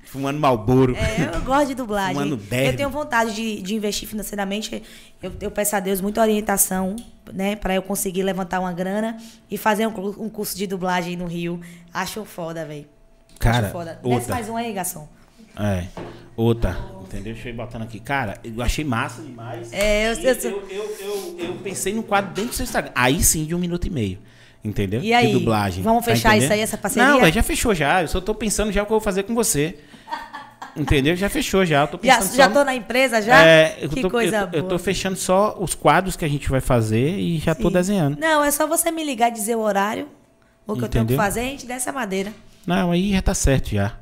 [0.04, 0.94] Fumando Malboro.
[0.94, 2.14] É, eu gosto de dublagem.
[2.14, 2.66] Fumando derby.
[2.68, 4.80] Eu tenho vontade de, de investir financeiramente.
[5.20, 6.94] Eu, eu peço a Deus muita orientação,
[7.32, 7.56] né?
[7.56, 9.16] Pra eu conseguir levantar uma grana
[9.50, 11.60] e fazer um, um curso de dublagem no Rio.
[11.92, 12.86] Acho foda, velho.
[13.40, 13.98] Cara, Acho foda.
[14.02, 14.34] Desce outra.
[14.36, 15.08] mais um aí, garçom.
[15.58, 15.86] É.
[16.36, 16.78] Outra.
[17.06, 17.32] Entendeu?
[17.34, 18.00] Deixa eu ir botando aqui.
[18.00, 19.72] Cara, eu achei massa demais.
[19.72, 20.34] É, eu- eu-
[20.70, 22.92] eu, eu, eu, pensei no quadro dentro do seu Instagram.
[22.94, 24.18] Aí sim, de um minuto e meio.
[24.64, 25.00] Entendeu?
[25.00, 25.82] E aí, De dublagem.
[25.84, 26.42] vamos Tá fechar entendendo?
[26.44, 27.08] isso aí, essa parceria?
[27.08, 28.02] Não, já fechou já.
[28.02, 29.76] Eu só tô pensando já o que eu vou fazer com você.
[30.76, 31.16] Entendeu?
[31.16, 31.82] Já fechou já.
[31.82, 33.46] Eu tô Já, pensando já só tô na empresa já?
[33.46, 34.62] É, eu que tô, coisa eu, boa.
[34.62, 37.72] eu tô fechando só os quadros que a gente vai fazer e já tô Sim.
[37.74, 38.18] desenhando.
[38.18, 40.06] Não, é só você me ligar e dizer o horário,
[40.66, 41.16] o que eu tenho que Entendeu?
[41.16, 42.32] fazer, a gente desce a madeira.
[42.66, 43.94] Não, aí já tá certo já.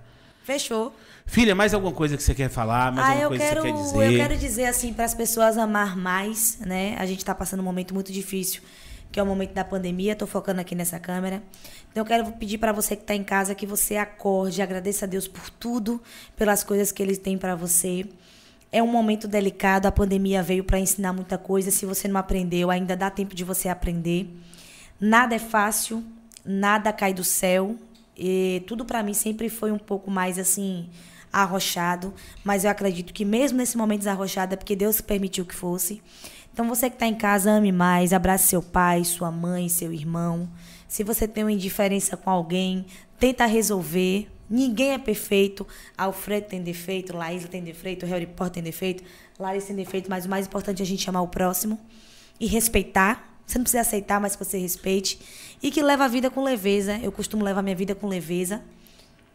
[0.42, 0.92] Fechou.
[1.26, 2.92] Filha, mais alguma coisa que você quer falar?
[2.92, 4.12] Mais ah, alguma eu coisa quero, que você quer dizer?
[4.12, 6.96] eu quero dizer assim para as pessoas amar mais, né?
[6.98, 8.62] A gente tá passando um momento muito difícil,
[9.10, 10.14] que é o momento da pandemia.
[10.14, 11.42] Tô focando aqui nessa câmera.
[11.90, 15.08] Então eu quero pedir para você que tá em casa que você acorde, agradeça a
[15.08, 16.00] Deus por tudo,
[16.36, 18.06] pelas coisas que ele tem para você.
[18.70, 21.70] É um momento delicado, a pandemia veio para ensinar muita coisa.
[21.70, 24.28] Se você não aprendeu, ainda dá tempo de você aprender.
[25.00, 26.04] Nada é fácil,
[26.44, 27.76] nada cai do céu.
[28.16, 30.88] E tudo para mim sempre foi um pouco mais assim
[31.42, 36.00] arrochado, mas eu acredito que mesmo nesse momento desarrochado é porque Deus permitiu que fosse.
[36.52, 40.48] Então você que está em casa, ame mais, abrace seu pai, sua mãe, seu irmão.
[40.86, 42.86] Se você tem uma indiferença com alguém,
[43.18, 44.30] tenta resolver.
[44.48, 45.66] Ninguém é perfeito.
[45.98, 49.02] Alfredo tem defeito, Laísa tem defeito, Harry Potter tem defeito,
[49.38, 51.80] Larissa tem defeito, mas o mais importante é a gente amar o próximo
[52.38, 53.36] e respeitar.
[53.44, 55.18] Você não precisa aceitar, mas que você respeite.
[55.62, 56.98] E que leva a vida com leveza.
[57.02, 58.62] Eu costumo levar minha vida com leveza.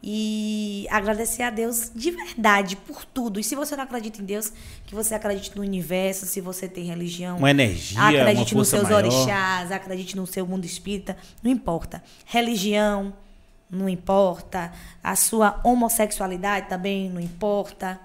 [0.01, 3.39] E agradecer a Deus de verdade por tudo.
[3.39, 4.51] E se você não acredita em Deus,
[4.85, 7.37] que você acredite no universo, se você tem religião.
[7.37, 9.03] Uma energia, Acredite uma nos seus maior.
[9.03, 11.17] orixás, acredite no seu mundo espírita.
[11.43, 12.01] Não importa.
[12.25, 13.13] Religião,
[13.69, 14.71] não importa.
[15.03, 17.99] A sua homossexualidade também não importa.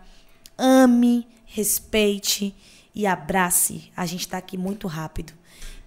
[0.58, 2.52] Ame, respeite
[2.92, 3.90] e abrace.
[3.96, 5.32] A gente está aqui muito rápido.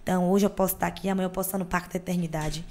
[0.02, 2.64] Então, hoje eu posso estar aqui, amanhã eu posso estar no Parque da Eternidade.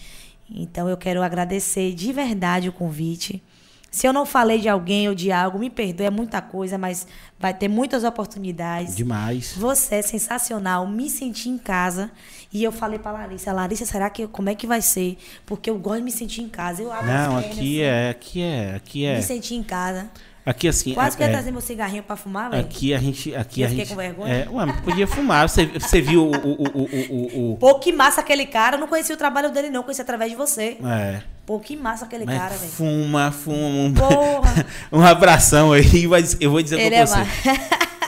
[0.49, 3.43] Então, eu quero agradecer de verdade o convite.
[3.89, 7.07] Se eu não falei de alguém ou de algo, me perdoe, é muita coisa, mas
[7.39, 8.95] vai ter muitas oportunidades.
[8.95, 9.53] Demais.
[9.57, 12.11] Você é sensacional, me senti em casa.
[12.51, 15.17] E eu falei pra Larissa, Larissa, será que como é que vai ser?
[15.45, 16.81] Porque eu gosto de me sentir em casa.
[16.81, 19.15] Eu abro Não, as pernas, aqui assim, é, aqui é, aqui é.
[19.15, 20.09] Me senti em casa.
[20.47, 22.63] Aqui assim, Quase que é, ia é, trazer meu cigarrinho pra fumar, velho.
[22.63, 24.33] aqui a gente, aqui Eu a gente, com vergonha?
[24.33, 25.49] é, ué, podia fumar.
[25.49, 28.77] Você, você viu o, o, o, o, o, Pô, que massa aquele cara.
[28.77, 29.83] Eu não conhecia o trabalho dele, não.
[29.83, 30.77] Conheci através de você.
[30.85, 32.71] é, Pô, que massa aquele mas cara, velho.
[32.71, 34.65] fuma, fuma, Porra.
[34.89, 37.19] um abração aí, mas eu vou dizer Ele pra é você.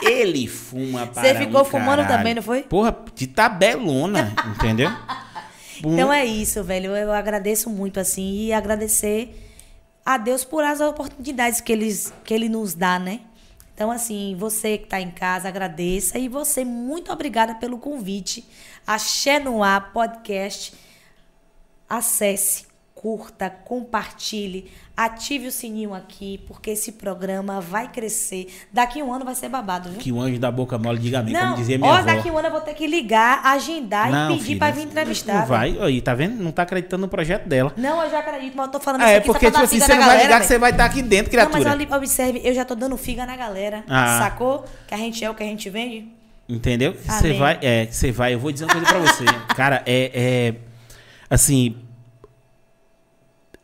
[0.10, 2.16] Ele fuma para Você ficou um fumando caralho.
[2.16, 2.62] também, não foi?
[2.62, 4.90] Porra, de tabelona, entendeu?
[5.82, 6.94] Então é isso, velho.
[6.94, 8.44] Eu agradeço muito, assim.
[8.44, 9.49] E agradecer
[10.04, 13.20] a Deus por as oportunidades que, eles, que Ele nos dá, né?
[13.74, 16.18] Então, assim, você que tá em casa, agradeça.
[16.18, 18.44] E você, muito obrigada pelo convite.
[18.86, 20.74] Axé no Ar Podcast.
[21.88, 22.66] Acesse,
[23.00, 28.52] curta, compartilhe, ative o sininho aqui, porque esse programa vai crescer.
[28.70, 29.98] Daqui um ano vai ser babado, viu?
[29.98, 32.04] Que o anjo da boca mole diga amém, Não, como dizia minha ó, avó.
[32.04, 35.32] daqui um ano eu vou ter que ligar, agendar Não, e pedir pra vir entrevistar.
[35.32, 36.42] Não vai, aí, tá vendo?
[36.42, 37.72] Não tá acreditando no projeto dela.
[37.74, 39.60] Não, eu já acredito, mas eu tô falando Ah, isso é aqui porque, só pra
[39.62, 40.48] tipo assim, você não vai galera, ligar que velho.
[40.48, 41.64] você vai estar aqui dentro, Não, criatura.
[41.64, 43.82] mas olha, observe, eu já tô dando figa na galera.
[43.88, 44.18] Ah.
[44.18, 44.66] Sacou?
[44.86, 46.06] Que a gente é o que a gente vende.
[46.46, 46.92] Entendeu?
[46.92, 49.24] Que Você vai, é, que você vai, eu vou dizer uma coisa pra você.
[49.56, 50.54] Cara, é, é
[51.30, 51.76] assim,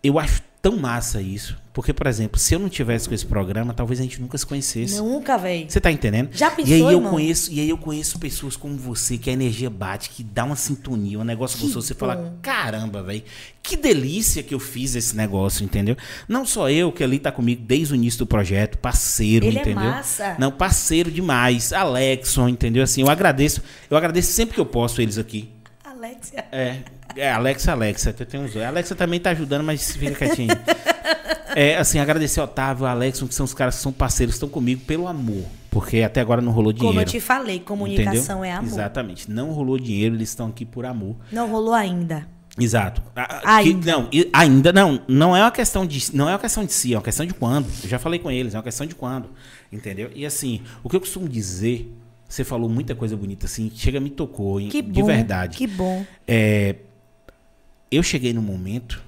[0.07, 3.73] eu acho tão massa isso, porque por exemplo, se eu não tivesse com esse programa,
[3.73, 4.97] talvez a gente nunca se conhecesse.
[4.99, 5.71] Nunca, velho.
[5.71, 6.31] Você tá entendendo?
[6.33, 7.13] Já e pensou, aí eu irmão?
[7.13, 10.57] conheço, e aí eu conheço pessoas como você que a energia bate, que dá uma
[10.57, 12.01] sintonia, um negócio Que gostoso, você bom.
[12.01, 13.23] fala, caramba, velho,
[13.63, 15.97] que delícia que eu fiz esse negócio, entendeu?
[16.27, 19.61] Não só eu que ali tá comigo desde o início do projeto, parceiro, Ele é
[19.61, 19.85] entendeu?
[19.85, 20.35] massa.
[20.37, 22.83] Não, parceiro demais, Alexson, entendeu?
[22.83, 25.49] Assim, eu agradeço, eu agradeço sempre que eu posto eles aqui.
[25.85, 26.45] Alexia.
[26.51, 26.79] É,
[27.15, 30.51] é Alexa, Alexa, tenho uns Alexa também tá ajudando, mas fica quietinho.
[31.55, 34.49] É, assim, agradecer ao Otávio, ao Alexson, que são os caras que são parceiros, estão
[34.49, 35.45] comigo pelo amor.
[35.71, 36.93] Porque até agora não rolou dinheiro.
[36.95, 38.45] Como eu te falei, comunicação entendeu?
[38.45, 38.67] é amor.
[38.67, 39.31] Exatamente.
[39.31, 41.17] Não rolou dinheiro, eles estão aqui por amor.
[41.33, 42.27] Não rolou ainda.
[42.59, 43.03] Exato.
[43.15, 43.23] A-
[43.59, 43.93] a- que- Ainda.
[43.93, 45.01] não, ainda não.
[45.07, 47.35] Não é uma questão de, não é uma questão de si, é uma questão de
[47.35, 47.67] quando.
[47.85, 49.29] Eu já falei com eles, é uma questão de quando,
[49.71, 50.11] entendeu?
[50.15, 51.91] E assim, o que eu costumo dizer,
[52.27, 55.07] você falou muita coisa bonita assim, chega me tocou, Que de bom.
[55.07, 55.59] verdade.
[55.59, 56.03] Que bom.
[56.27, 56.77] É,
[57.91, 59.03] eu cheguei num momento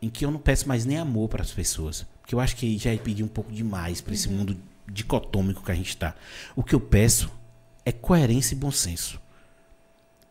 [0.00, 2.78] em que eu não peço mais nem amor para as pessoas, porque eu acho que
[2.78, 4.14] já pedir um pouco demais para Uhum.
[4.14, 4.56] esse mundo
[4.90, 6.14] dicotômico que a gente está.
[6.56, 7.30] O que eu peço
[7.84, 9.20] é coerência e bom senso.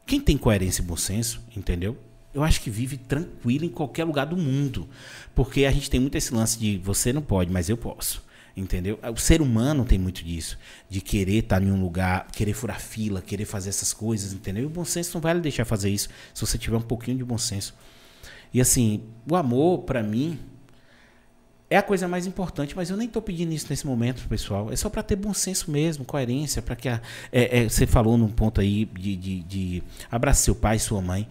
[0.05, 1.97] Quem tem coerência e bom senso, entendeu?
[2.33, 4.87] Eu acho que vive tranquilo em qualquer lugar do mundo.
[5.35, 8.23] Porque a gente tem muito esse lance de você não pode, mas eu posso.
[8.57, 8.99] Entendeu?
[9.13, 10.57] O ser humano tem muito disso.
[10.89, 14.63] De querer estar em um lugar, querer furar fila, querer fazer essas coisas, entendeu?
[14.63, 17.17] E o bom senso não vai lhe deixar fazer isso se você tiver um pouquinho
[17.17, 17.75] de bom senso.
[18.51, 20.39] E assim, o amor, para mim,
[21.69, 24.71] é a coisa mais importante, mas eu nem estou pedindo isso nesse momento, pessoal.
[24.71, 26.99] É só para ter bom senso mesmo, coerência, para que a,
[27.31, 31.27] é, é, você falou num ponto aí de, de, de abraçar seu pai, sua mãe.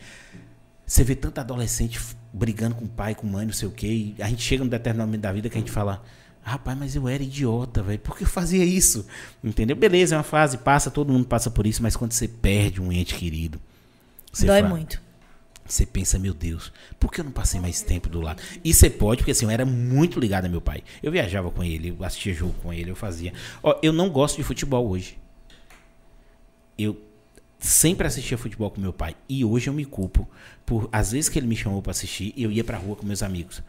[0.86, 1.98] Você vê tanta adolescente
[2.32, 4.14] brigando com o pai, com mãe, não sei o quê.
[4.16, 6.04] E a gente chega num determinado momento da vida que a gente fala,
[6.46, 7.98] rapaz, mas eu era idiota, velho.
[7.98, 9.04] Por que eu fazia isso?
[9.42, 9.74] Entendeu?
[9.74, 12.92] Beleza, é uma fase, passa, todo mundo passa por isso, mas quando você perde um
[12.92, 13.60] ente querido,
[14.32, 15.02] você Dói fala- muito.
[15.66, 18.40] você pensa, meu Deus, por que eu não passei mais tempo do lado?
[18.62, 20.84] E você pode, porque assim, eu era muito ligado a meu pai.
[21.02, 23.32] Eu viajava com ele, eu assistia jogo com ele, eu fazia.
[23.62, 25.18] Ó, eu não gosto de futebol hoje.
[26.78, 27.00] Eu
[27.58, 29.16] sempre assistia futebol com meu pai.
[29.28, 30.28] E hoje eu me culpo
[30.64, 33.22] por, às vezes que ele me chamou pra assistir, eu ia pra rua com meus
[33.22, 33.62] amigos.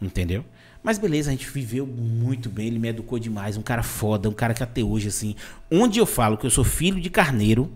[0.00, 0.44] Entendeu?
[0.82, 4.32] Mas beleza, a gente viveu muito bem, ele me educou demais, um cara foda, um
[4.32, 5.34] cara que até hoje, assim,
[5.70, 7.72] onde eu falo que eu sou filho de carneiro,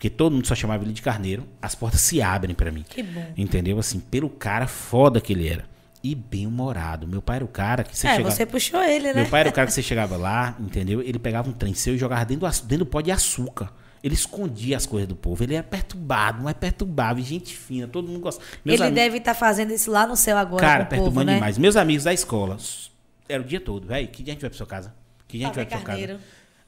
[0.00, 2.84] porque todo mundo só chamava ele de carneiro, as portas se abrem pra mim.
[2.88, 3.26] Que bom.
[3.36, 3.78] Entendeu?
[3.78, 5.64] Assim, pelo cara foda que ele era.
[6.02, 7.06] E bem humorado.
[7.06, 8.30] Meu pai era o cara que você é, chegava.
[8.34, 9.20] você puxou ele, né?
[9.20, 11.02] Meu pai era o cara que você chegava lá, entendeu?
[11.02, 13.70] Ele pegava um trem seu e jogava dentro do, dentro do pó de açúcar.
[14.02, 15.42] Ele escondia as coisas do povo.
[15.42, 17.20] Ele era perturbado, mas perturbava.
[17.20, 18.42] E gente fina, todo mundo gosta.
[18.64, 21.26] Meus ele deve estar fazendo isso lá no céu agora Cara, com o povo, perturbando
[21.26, 21.34] né?
[21.34, 21.58] demais.
[21.58, 22.56] Meus amigos da escola,
[23.28, 24.08] era o dia todo, velho.
[24.08, 24.94] Que dia a gente vai pra sua casa?
[25.28, 26.20] Que dia a gente vai pra sua casa?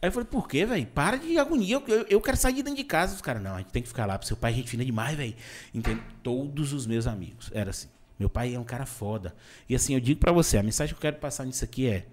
[0.02, 0.86] Aí eu falei, por quê, velho?
[0.86, 1.76] Para de agonia.
[1.76, 3.14] Eu, eu, eu quero sair de dentro de casa.
[3.14, 5.16] Os caras, não, a gente tem que ficar lá pro seu pai, gente fina demais,
[5.16, 5.34] velho.
[5.72, 6.02] Entende?
[6.22, 7.50] Todos os meus amigos.
[7.54, 7.88] Era assim.
[8.18, 9.34] Meu pai é um cara foda.
[9.68, 12.06] E assim, eu digo pra você, a mensagem que eu quero passar nisso aqui é: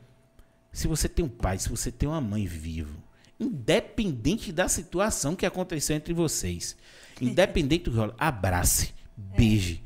[0.72, 2.96] se você tem um pai, se você tem uma mãe vivo,
[3.40, 6.76] independente da situação que aconteceu entre vocês,
[7.22, 9.84] independente do que rola, abrace, beije.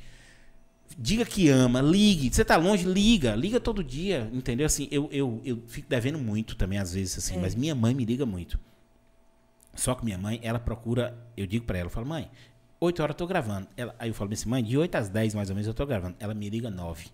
[0.98, 2.32] Diga que ama, ligue.
[2.32, 3.36] Você tá longe, liga.
[3.36, 4.66] Liga todo dia, entendeu?
[4.66, 8.06] Assim, eu, eu, eu fico devendo muito também, às vezes, assim, mas minha mãe me
[8.06, 8.60] liga muito.
[9.74, 12.30] Só que minha mãe, ela procura, eu digo pra ela, eu falo, mãe,
[12.80, 13.68] 8 horas eu tô gravando.
[13.76, 15.86] Ela, aí eu falo assim, mãe, de 8 às 10 mais ou menos eu tô
[15.86, 16.16] gravando.
[16.20, 17.08] Ela me liga 9.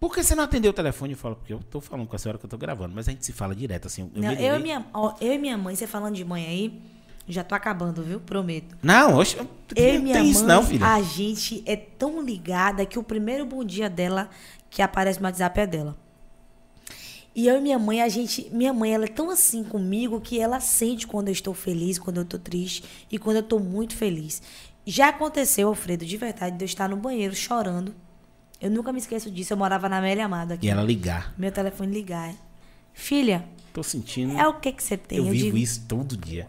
[0.00, 1.12] Por que você não atendeu o telefone?
[1.12, 2.94] Eu falo, porque eu tô falando com a senhora que eu tô gravando.
[2.94, 4.10] Mas a gente se fala direto, assim.
[4.14, 6.80] Eu, Não, eu, e minha, ó, eu e minha mãe, você falando de mãe aí,
[7.28, 8.18] já tô acabando, viu?
[8.18, 8.74] Prometo.
[8.82, 9.46] Não, oxe, eu-
[9.76, 10.86] Eu e não minha tem mãe, isso não, filha.
[10.86, 14.30] a gente é tão ligada que o primeiro bom dia dela
[14.70, 15.98] que aparece no WhatsApp é dela.
[17.36, 20.40] E eu e minha mãe, a gente, minha mãe, ela é tão assim comigo que
[20.40, 23.94] ela sente quando eu estou feliz, quando eu estou triste e quando eu estou muito
[23.94, 24.42] feliz.
[24.86, 27.94] Já aconteceu, Alfredo, de verdade, de eu estar no banheiro chorando.
[28.60, 29.52] Eu nunca me esqueço disso.
[29.52, 30.66] Eu morava na Amélia Amada aqui.
[30.66, 31.32] E ela ligar.
[31.38, 32.32] Meu telefone ligar.
[32.92, 34.36] Filha, Tô sentindo.
[34.38, 35.18] é o que que você tem?
[35.18, 36.46] eu vivo digo, isso todo dia.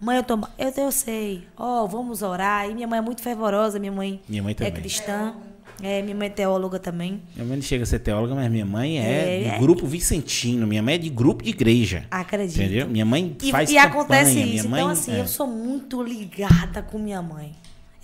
[0.00, 1.46] Mãe, eu, tô, eu, eu sei.
[1.56, 2.68] Ó, vamos orar.
[2.68, 3.78] E minha mãe é muito fervorosa.
[3.78, 4.72] Minha mãe, Minha mãe é também.
[4.72, 5.34] cristã.
[5.82, 7.20] É, minha mãe é teóloga também.
[7.34, 9.58] Minha mãe não chega a ser teóloga, mas minha mãe é, É, do é.
[9.58, 10.66] grupo vicentino.
[10.66, 12.06] Minha mãe é de grupo de igreja.
[12.10, 12.56] Acredito.
[12.60, 12.86] Entendeu?
[12.88, 13.90] Minha mãe E, faz e campanha.
[13.90, 14.68] acontece minha isso.
[14.68, 15.20] mãe, então, assim, é.
[15.20, 17.52] eu sou muito ligada com minha mãe.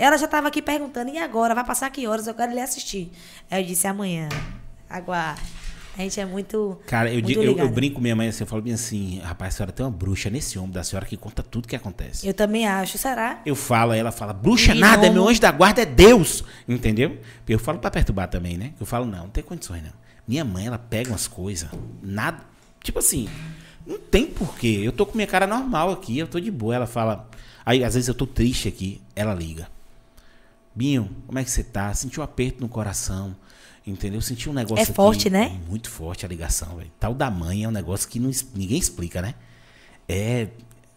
[0.01, 1.55] Ela já estava aqui perguntando, e agora?
[1.55, 2.27] Vai passar que horas?
[2.27, 3.13] Eu quero lhe assistir.
[3.51, 4.31] Aí eu disse, amanhã.
[4.89, 5.43] Aguarde.
[5.99, 6.81] A gente é muito.
[6.87, 9.53] Cara, eu, muito eu, eu brinco com minha mãe assim, eu falo bem assim, rapaz,
[9.53, 12.27] a senhora tem uma bruxa nesse ombro da senhora que conta tudo que acontece.
[12.27, 12.97] Eu também acho.
[12.97, 13.43] Será?
[13.45, 16.43] Eu falo, ela fala, bruxa E nada, meu anjo da guarda, é Deus.
[16.67, 17.19] Entendeu?
[17.47, 18.73] Eu falo pra perturbar também, né?
[18.81, 19.93] Eu falo, não, não tem condições, não.
[20.27, 21.69] Minha mãe, ela pega umas coisas,
[22.03, 22.39] nada.
[22.83, 23.29] Tipo assim,
[23.87, 24.81] não tem porquê.
[24.83, 26.75] Eu tô com minha cara normal aqui, eu tô de boa.
[26.75, 27.29] Ela fala.
[27.67, 29.69] Aí, às vezes, eu tô triste aqui, ela liga.
[30.75, 31.93] Binho, como é que você tá?
[31.95, 33.35] Senti um aperto no coração.
[33.87, 34.21] Entendeu?
[34.21, 35.59] Senti um negócio É aqui forte, né?
[35.69, 36.91] Muito forte a ligação, velho.
[37.01, 39.35] Tal da mãe é um negócio que não ninguém explica, né?
[40.09, 40.49] É.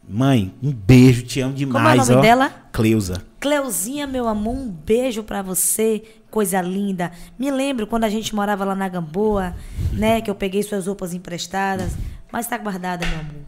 [0.08, 2.22] Mãe, um beijo, te amo demais, Como é o nome ó.
[2.22, 2.50] dela?
[2.74, 3.24] Cleusa.
[3.40, 7.10] Cleuzinha, meu amor, um beijo pra você, coisa linda.
[7.40, 9.56] Me lembro quando a gente morava lá na Gamboa,
[9.94, 10.20] né?
[10.20, 11.94] Que eu peguei suas roupas emprestadas.
[12.30, 13.42] Mas tá guardada, meu amor.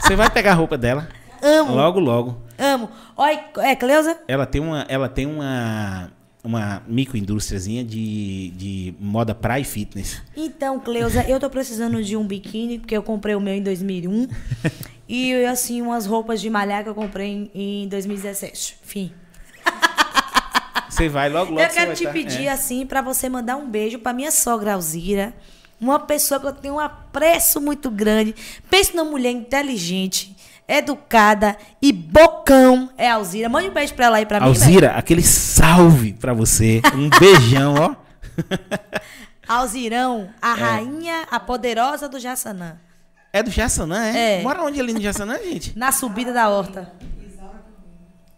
[0.00, 1.08] Você vai pegar a roupa dela?
[1.42, 1.74] Amo.
[1.74, 2.38] Logo, logo.
[2.58, 2.90] Amo.
[3.16, 4.18] Oi, é Cleusa?
[4.28, 6.10] Ela tem uma, ela tem uma,
[6.44, 10.22] uma microindústriazinha de, de moda praia e fitness.
[10.36, 14.28] Então, Cleusa, eu tô precisando de um biquíni, porque eu comprei o meu em 2001.
[15.08, 18.78] e, assim, umas roupas de malhar que eu comprei em, em 2017.
[18.84, 19.12] Enfim.
[20.88, 21.62] Você vai logo, logo.
[21.62, 22.50] eu quero te tá- pedir, é.
[22.50, 25.32] assim, pra você mandar um beijo pra minha sogra Alzira.
[25.80, 28.34] Uma pessoa que eu tenho um apreço muito grande.
[28.68, 30.36] Pense numa mulher inteligente,
[30.68, 32.90] educada e bocão.
[32.98, 33.48] É a Alzira.
[33.48, 34.52] Mande um beijo pra ela aí pra mim.
[34.52, 34.62] velho.
[34.64, 36.82] Alzira, aquele salve pra você.
[36.94, 37.94] Um beijão, ó.
[39.48, 42.78] Alzirão, a rainha, a poderosa do Jaçanã.
[43.32, 44.40] É do Jassanã, é?
[44.40, 44.42] É.
[44.42, 45.72] Mora onde ali no Jassanã, gente?
[45.78, 46.92] Na subida da horta.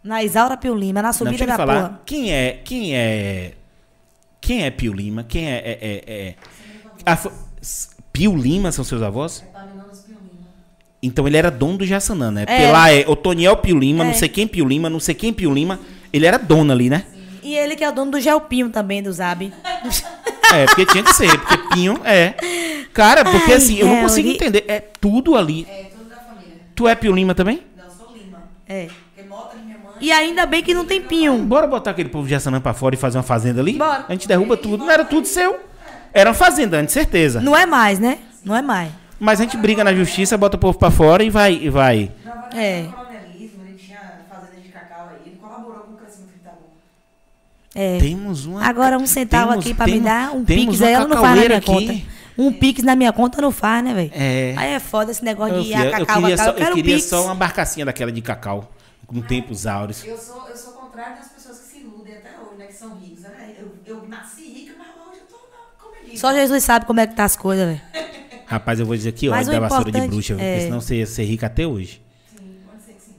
[0.02, 1.74] Na Isaura Pio Lima, na Não, subida eu da falar.
[1.88, 2.00] porra.
[2.04, 2.60] Quem é.
[2.64, 3.52] Quem é.
[4.40, 5.22] Quem é Pio Lima?
[5.22, 5.56] Quem é.
[5.58, 6.34] é, é, é-
[8.12, 9.44] Pio Lima são seus avós?
[11.02, 12.44] Então ele era dono do Jassanã, né?
[12.46, 12.70] É.
[12.70, 14.14] lá é Otoniel Pio Lima, não É.
[14.14, 15.80] sei quem Pio Lima, não sei quem Pio Lima.
[16.12, 17.04] Ele era dono ali, né?
[17.42, 19.52] E ele que é o dono do Gelpinho também, do Zab.
[20.54, 22.34] É, porque tinha que ser, porque Pinho é.
[22.92, 24.02] Cara, porque Ai, assim, eu não Helry.
[24.06, 24.64] consigo entender.
[24.68, 25.66] É tudo ali.
[25.68, 26.52] É tudo da família.
[26.74, 27.62] Tu é Pio Lima também?
[27.76, 28.42] Não, eu sou Lima.
[28.68, 28.88] É.
[29.14, 29.94] Porque Mota de minha mãe.
[30.00, 31.36] E ainda bem que não tem pinho.
[31.38, 33.72] Bora botar aquele povo de Jassanã pra fora e fazer uma fazenda ali?
[33.72, 34.04] Bora.
[34.08, 34.84] A gente derruba tudo.
[34.84, 35.58] Não era tudo seu.
[36.12, 37.40] Era uma fazenda, antes, certeza.
[37.40, 38.18] Não é mais, né?
[38.44, 38.92] Não é mais.
[39.18, 41.54] Mas a gente briga na justiça, bota o povo pra fora e vai.
[41.54, 42.10] E vai.
[42.54, 42.82] É.
[42.82, 43.98] no colonialismo, ele tinha
[44.28, 45.16] fazenda de cacau aí.
[45.30, 46.54] Ele colaborou com o crescimento de Itaú.
[47.74, 47.98] É.
[47.98, 48.64] Temos uma.
[48.66, 51.46] Agora um centavo temos- aqui pra me dar, um pix aí ela não faz na
[51.46, 52.12] minha cacaueira conta.
[52.36, 54.10] Um pix na minha conta não faz, né, velho?
[54.14, 54.54] É.
[54.56, 56.44] Aí é foda esse negócio Eu, de eu, ah, eu cacau, queria, cacau.
[56.44, 57.08] só, Eu eu quero queria pix.
[57.08, 58.72] só uma barcacinha daquela de cacau.
[59.06, 60.02] Com tempos áureos.
[60.04, 62.66] Eu sou, eu sou contrário das pessoas que se iludem até hoje, né?
[62.66, 63.20] Que são ricos.
[63.20, 63.54] Né?
[63.58, 65.91] Eu, eu nasci rica, mas hoje eu tô na comedida.
[66.14, 67.80] Só Jesus sabe como é que tá as coisas, velho.
[68.46, 70.80] Rapaz, eu vou dizer aqui, ó, Mas da o vassoura de bruxa, porque é- senão
[70.80, 72.02] você ia ser rica até hoje.
[72.36, 73.12] Sim, pode ser que sim.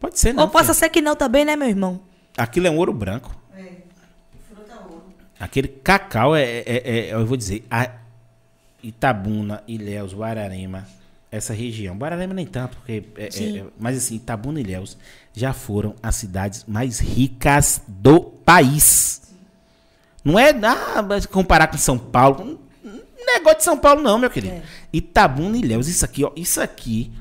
[0.00, 0.42] Pode ser, não.
[0.44, 2.00] Ou possa ser que não também, né, meu irmão?
[2.36, 3.34] Aquilo é um ouro branco.
[3.56, 3.62] É.
[4.52, 5.02] Fruta ouro.
[5.38, 7.88] Aquele cacau é, é- é- eu vou dizer, a
[8.82, 10.88] Itabuna, Ilhéus, Guararema,
[11.30, 11.96] essa região.
[11.96, 13.58] Guararema nem tanto, porque é- é- Sim.
[13.60, 14.96] é- mas assim, Itabuna e Ilhéus
[15.34, 19.20] já foram as cidades mais ricas do país.
[20.24, 22.58] Não é ah, comparar com São Paulo.
[22.84, 24.54] Não é negócio de São Paulo não, meu querido.
[24.54, 24.62] É.
[24.92, 27.12] Itabuna e Ilhéus, isso aqui, ó, isso aqui,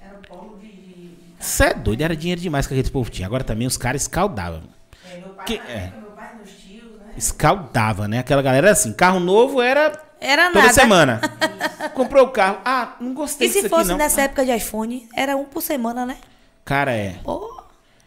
[0.00, 1.16] Era um polo de.
[1.40, 3.26] isso é doido, era dinheiro demais que aquele povo tinha.
[3.26, 4.62] Agora também os caras escaldavam.
[5.10, 5.92] é, meu pai Que- é.
[5.98, 7.12] meu pai, meus tios, né?
[7.16, 8.18] Escaldava, né?
[8.20, 10.72] Aquela galera assim, carro novo era Era Toda nada.
[10.72, 11.20] semana.
[11.94, 12.58] Comprou o carro.
[12.64, 13.98] Ah, não gostei E disso se aqui, fosse não.
[13.98, 16.16] nessa época de iPhone, era um por semana, né?
[16.64, 17.16] Cara, é.
[17.24, 17.62] Pô,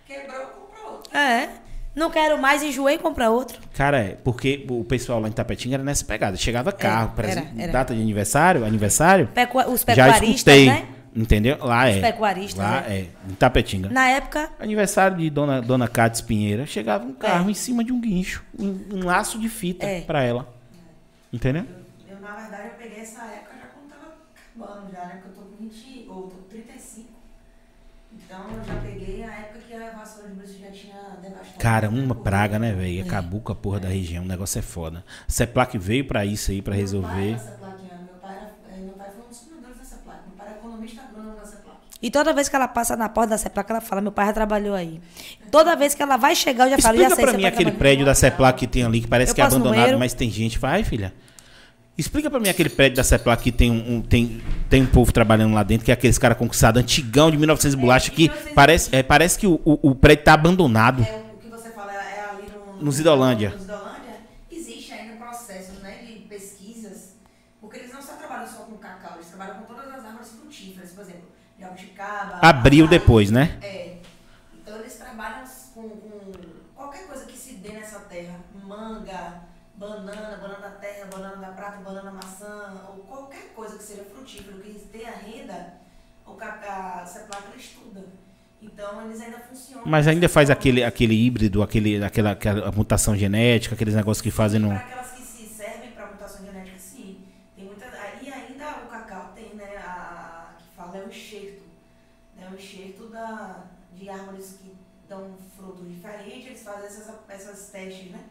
[0.08, 1.16] Quebrou, comprou outro.
[1.18, 1.50] é.
[1.95, 3.60] Não quero mais, enjoei, comprar outro.
[3.74, 4.10] Cara, é.
[4.24, 6.38] Porque o pessoal lá em Tapetinga era nessa pegada.
[6.38, 7.72] Chegava carro, por era, exemplo, era.
[7.72, 9.28] data de aniversário, aniversário.
[9.28, 10.66] Pecua- os Já pecuaristas, escutei.
[10.68, 10.88] né?
[11.16, 11.57] Entendeu?
[11.60, 11.99] Lá é.
[11.99, 12.88] pecuaristas, Lá né?
[12.99, 13.30] é.
[13.30, 13.90] Em Tapetinga.
[13.90, 16.66] Na época, Aniversário de Dona, Dona Cátia Pinheira.
[16.68, 17.52] Chegava um carro É.
[17.52, 18.44] em cima de um guincho.
[18.57, 20.02] Um, um laço de fita É.
[20.02, 20.48] pra ela.
[21.34, 21.66] Entendeu?
[22.07, 24.14] Eu, na verdade, eu peguei essa época já quando tava
[24.70, 25.20] acabando já, né?
[25.24, 27.09] Porque eu tô com 20, ou tô com 35.
[28.30, 31.57] Então eu já peguei a época que a vassoura de bruxa já tinha devastado.
[31.57, 32.73] Cara, uma praga, né, É.
[32.73, 33.01] velho?
[33.01, 34.23] Acabou com a porra da região.
[34.23, 35.03] O negócio é foda.
[35.27, 37.31] Seplac veio pra isso aí, pra Meu pai resolver.
[37.31, 40.19] era Seplaquiano, meu pai, era, eh, meu pai foi um dos fundadores da Seplac.
[40.27, 41.77] Meu pai era economista agrônomo da Seplac.
[42.01, 44.34] e toda vez que ela passa na porta da Seplac, ela fala, meu pai já
[44.34, 45.01] trabalhou aí.
[45.51, 47.51] Toda vez que ela vai chegar, eu já falo, já Explica sei, pra mim pai
[47.51, 50.30] aquele prédio da Seplac que tem ali, que parece Eu que é abandonado, mas tem
[50.30, 50.57] gente.
[50.60, 51.14] Vai, filha.
[52.00, 55.12] Explica pra mim aquele prédio da Seplac que tem um, um- tem, tem um povo
[55.12, 58.56] trabalhando lá dentro, que é aqueles cara conquistado antigão de 1900 bolacha, que 1920.
[58.56, 61.04] parece, é, parece que o, o, o prédio tá abandonado.
[61.04, 62.86] É, o que você fala é ali no...
[62.86, 63.50] No Zidolândia.
[63.50, 64.14] No Zidolândia,
[64.50, 67.16] existe ainda processos né, de pesquisas,
[67.60, 70.92] porque eles não só trabalham só com cacau, eles trabalham com todas as árvores frutíferas,
[70.92, 71.28] por exemplo,
[71.60, 72.40] jabuticaba...
[72.42, 73.58] Abriu depois, né?
[73.62, 73.98] É.
[74.54, 75.44] Então eles trabalham
[75.76, 76.32] com, com
[76.76, 78.36] qualquer coisa que se dê nessa terra.
[78.66, 79.42] Manga,
[79.76, 84.60] banana, banana da terra, banana da prata, banana maçã, ou qualquer coisa que seja frutífero,
[84.60, 85.74] que tenha renda,
[86.26, 88.06] o placa ela estuda.
[88.61, 89.84] Então eles ainda funcionam.
[89.86, 94.60] Mas ainda faz aquele, aquele híbrido, aquele, aquela, aquela mutação genética, aqueles negócios que fazem
[94.60, 94.68] no.
[94.68, 97.22] Para aquelas que se servem para mutação genética, sim.
[97.56, 97.86] Tem muita,
[98.22, 101.64] e ainda o cacau tem, né, a, a que fala é o enxerto.
[102.36, 103.64] Né, o enxerto da,
[103.95, 104.76] de árvores que
[105.07, 108.24] dão frutos diferentes, eles fazem essas, essas testes, né?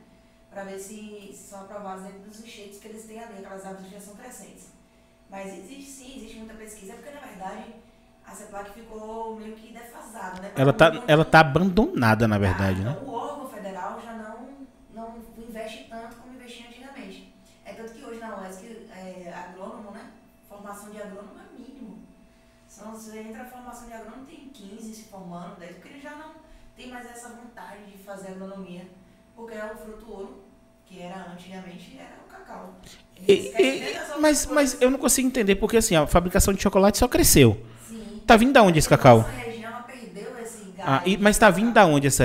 [0.50, 3.88] Para ver se, se são aprovados dentro dos enxertos que eles têm ali, aquelas árvores
[3.88, 4.77] que já são crescentes.
[5.30, 7.74] Mas existe sim, existe muita pesquisa, porque na verdade
[8.26, 10.52] a CEPLAC ficou meio que defasada, né?
[10.56, 12.90] Ela tá, Muito- ela tá abandonada, na verdade, né?
[12.90, 14.48] então, o órgão federal já não,
[14.94, 17.34] não investe tanto como investia antigamente.
[17.64, 20.10] É tanto que hoje na UESC, é, agrônomo, né?
[20.48, 22.02] Formação de agrônomo é mínimo.
[22.66, 26.16] São, você entra na formação de agrônomo, tem 15 se formando, 10, porque ele já
[26.16, 26.34] não
[26.76, 28.86] tem mais essa vontade de fazer agronomia.
[29.34, 30.44] Porque é o fruto ouro,
[30.88, 32.74] que era antigamente, era o cacau.
[33.26, 37.06] E- e- mas, mas eu não consigo entender, porque assim, a fabricação de chocolate só
[37.08, 37.54] cresceu.
[37.54, 38.06] Sim.
[38.26, 39.18] Tá vindo da onde esse cacau?
[39.18, 40.48] Nossa região perdeu esse gás.
[40.82, 42.24] Ah, e- mas tá vindo da onde essa.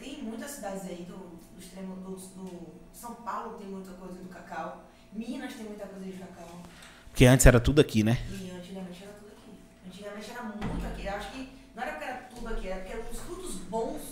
[0.00, 1.16] Tem muitas cidades aí do,
[1.54, 2.10] do extremo do,
[2.40, 4.84] do São Paulo tem muita coisa do cacau.
[5.12, 6.62] Minas tem muita coisa de cacau.
[7.10, 8.18] Porque antes era tudo aqui, né?
[8.30, 9.58] E antigamente era tudo aqui.
[9.86, 11.02] Antigamente era muito aqui.
[11.04, 11.38] Eu acho que
[11.74, 14.02] não era porque era tudo aqui, era porque eram os frutos bons,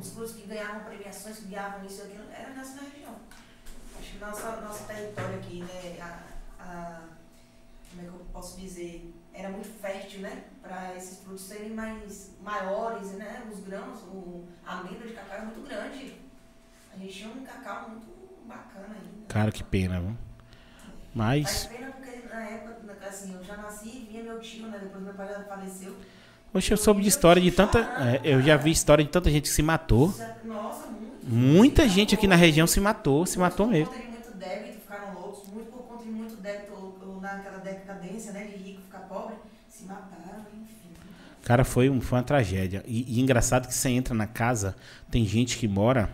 [0.00, 3.16] os frutos que ganhavam premiações, que ganhavam isso e aquilo, era nessa região.
[3.98, 5.98] Acho que nossa, nosso território aqui, né?
[6.00, 7.02] A, a-
[7.90, 9.12] como é que eu posso dizer?
[9.34, 10.44] Era muito fértil, né?
[10.70, 13.42] Para esses frutos serem mais maiores, né?
[13.52, 16.14] Os grãos, o, a amêndoa de cacau é muito grande.
[16.94, 18.06] A gente tinha um cacau muito
[18.46, 19.26] bacana ainda.
[19.26, 20.10] Cara, que pena, viu?
[20.10, 20.16] Faz
[21.14, 22.76] Mas, pena porque na época,
[23.08, 24.78] assim, eu já nasci e vinha meu tio, né?
[24.80, 25.96] Depois meu pai já faleceu.
[26.54, 27.80] hoje eu soube de história de tanta.
[27.96, 30.14] é, eu já vi história de tanta gente que se matou.
[30.44, 31.26] Nossa, muito.
[31.28, 33.92] Muita gente aqui na região se matou, se matou mesmo.
[33.92, 35.48] Por conta de muito débito, ficaram loucos.
[35.52, 38.44] Muito por conta de muito débito, ou, ou naquela decadência, né?
[38.44, 39.34] De rico ficar pobre,
[39.68, 40.90] se mataram, enfim.
[41.50, 42.84] Cara, foi, um, foi uma tragédia.
[42.86, 44.76] E, e engraçado que você entra na casa,
[45.10, 46.08] tem gente que mora,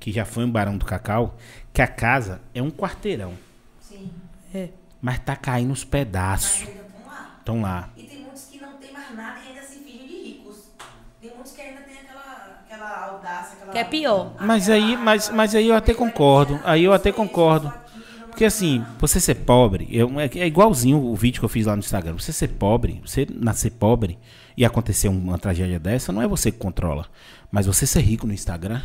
[0.00, 1.36] que já foi um barão do cacau,
[1.72, 3.34] que a casa é um quarteirão.
[3.80, 4.10] Sim.
[4.52, 4.70] É.
[5.00, 6.62] Mas tá caindo os pedaços.
[6.66, 7.36] ainda estão lá.
[7.38, 7.88] Estão lá.
[7.96, 10.56] E tem muitos que não tem mais nada e ainda se fingem de ricos.
[11.20, 13.70] Tem muitos que ainda tem aquela, aquela audácia, aquela.
[13.70, 14.34] Que é pior.
[14.40, 16.58] Mas aí, mas, mas aí eu até concordo.
[16.64, 17.72] Aí eu até concordo.
[18.26, 21.76] Porque assim, você ser pobre, eu- é, é igualzinho o vídeo que eu fiz lá
[21.76, 22.14] no Instagram.
[22.14, 24.18] Você ser pobre, você nascer pobre
[24.56, 27.06] e acontecer uma tragédia dessa, não é você que controla.
[27.50, 28.80] Mas você ser rico no Instagram,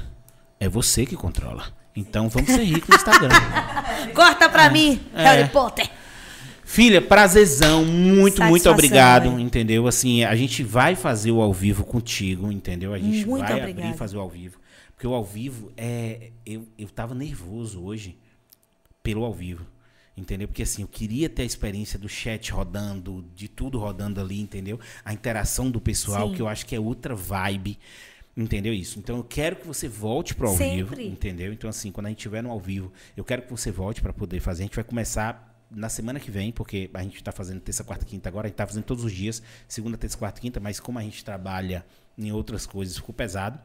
[0.59, 1.63] é você que controla.
[1.95, 3.29] Então vamos ser ricos no Instagram.
[4.13, 5.23] Corta pra mim, É.
[5.23, 5.89] Harry Potter.
[6.63, 9.39] Filha, prazerzão, muito, muito obrigado, velho.
[9.39, 9.87] entendeu?
[9.87, 12.93] Assim, a gente vai fazer o ao vivo contigo, entendeu?
[12.93, 13.71] A gente Muito vai obrigada.
[13.87, 14.59] abrir e fazer o ao vivo.
[14.93, 16.29] Porque o ao vivo é.
[16.45, 18.17] Eu, eu tava nervoso hoje
[19.01, 19.65] pelo ao vivo.
[20.19, 20.47] Entendeu?
[20.47, 24.79] Porque assim, eu queria ter a experiência do chat rodando, de tudo rodando ali, entendeu?
[25.03, 26.35] A interação do pessoal, Sim.
[26.35, 27.79] que eu acho que é outra vibe.
[28.35, 28.99] Entendeu isso?
[28.99, 31.07] Então eu quero que você volte pro ao vivo, Sempre.
[31.07, 31.51] entendeu?
[31.51, 34.13] Então assim, quando a gente estiver no ao vivo, eu quero que você volte para
[34.13, 34.63] poder fazer.
[34.63, 38.05] A gente vai começar na semana que vem, porque a gente está fazendo terça, quarta,
[38.05, 40.99] quinta agora, a gente está fazendo todos os dias, segunda, terça, quarta, quinta, mas como
[40.99, 41.85] a gente trabalha
[42.17, 43.59] em outras coisas, ficou pesado.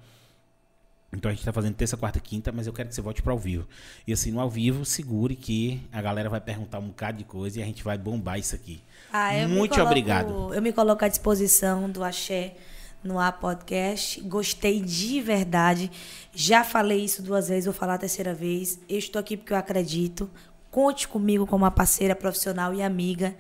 [1.16, 3.32] Então a gente tá fazendo terça, quarta, quinta, mas eu quero que você volte para
[3.32, 3.66] ao vivo.
[4.07, 7.61] E assim, no ao vivo, segure que a galera vai perguntar um bocado de coisa
[7.61, 8.82] e a gente vai bombar isso aqui.
[9.12, 10.55] Ah, eu Muito coloco- obrigado.
[10.55, 12.55] Eu me coloco à disposição do Axé
[13.03, 14.20] no A Podcast.
[14.23, 15.91] Gostei de verdade.
[16.35, 18.78] Já falei isso duas vezes, vou falar a terceira vez.
[18.89, 20.28] Eu estou aqui porque eu acredito.
[20.70, 23.36] Conte comigo como uma parceira profissional e amiga.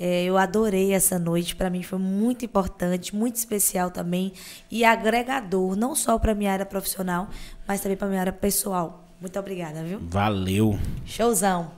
[0.00, 1.54] É, eu adorei essa noite.
[1.54, 4.32] Para mim foi muito importante, muito especial também.
[4.70, 7.28] E agregador, não só para minha área profissional,
[7.68, 9.04] mas também para minha área pessoal.
[9.20, 10.00] Muito obrigada, viu?
[10.00, 10.78] Valeu.
[11.04, 11.70] Showzão.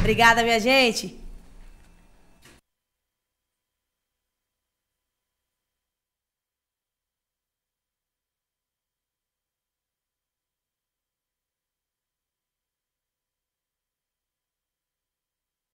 [0.00, 1.25] Obrigada, minha gente.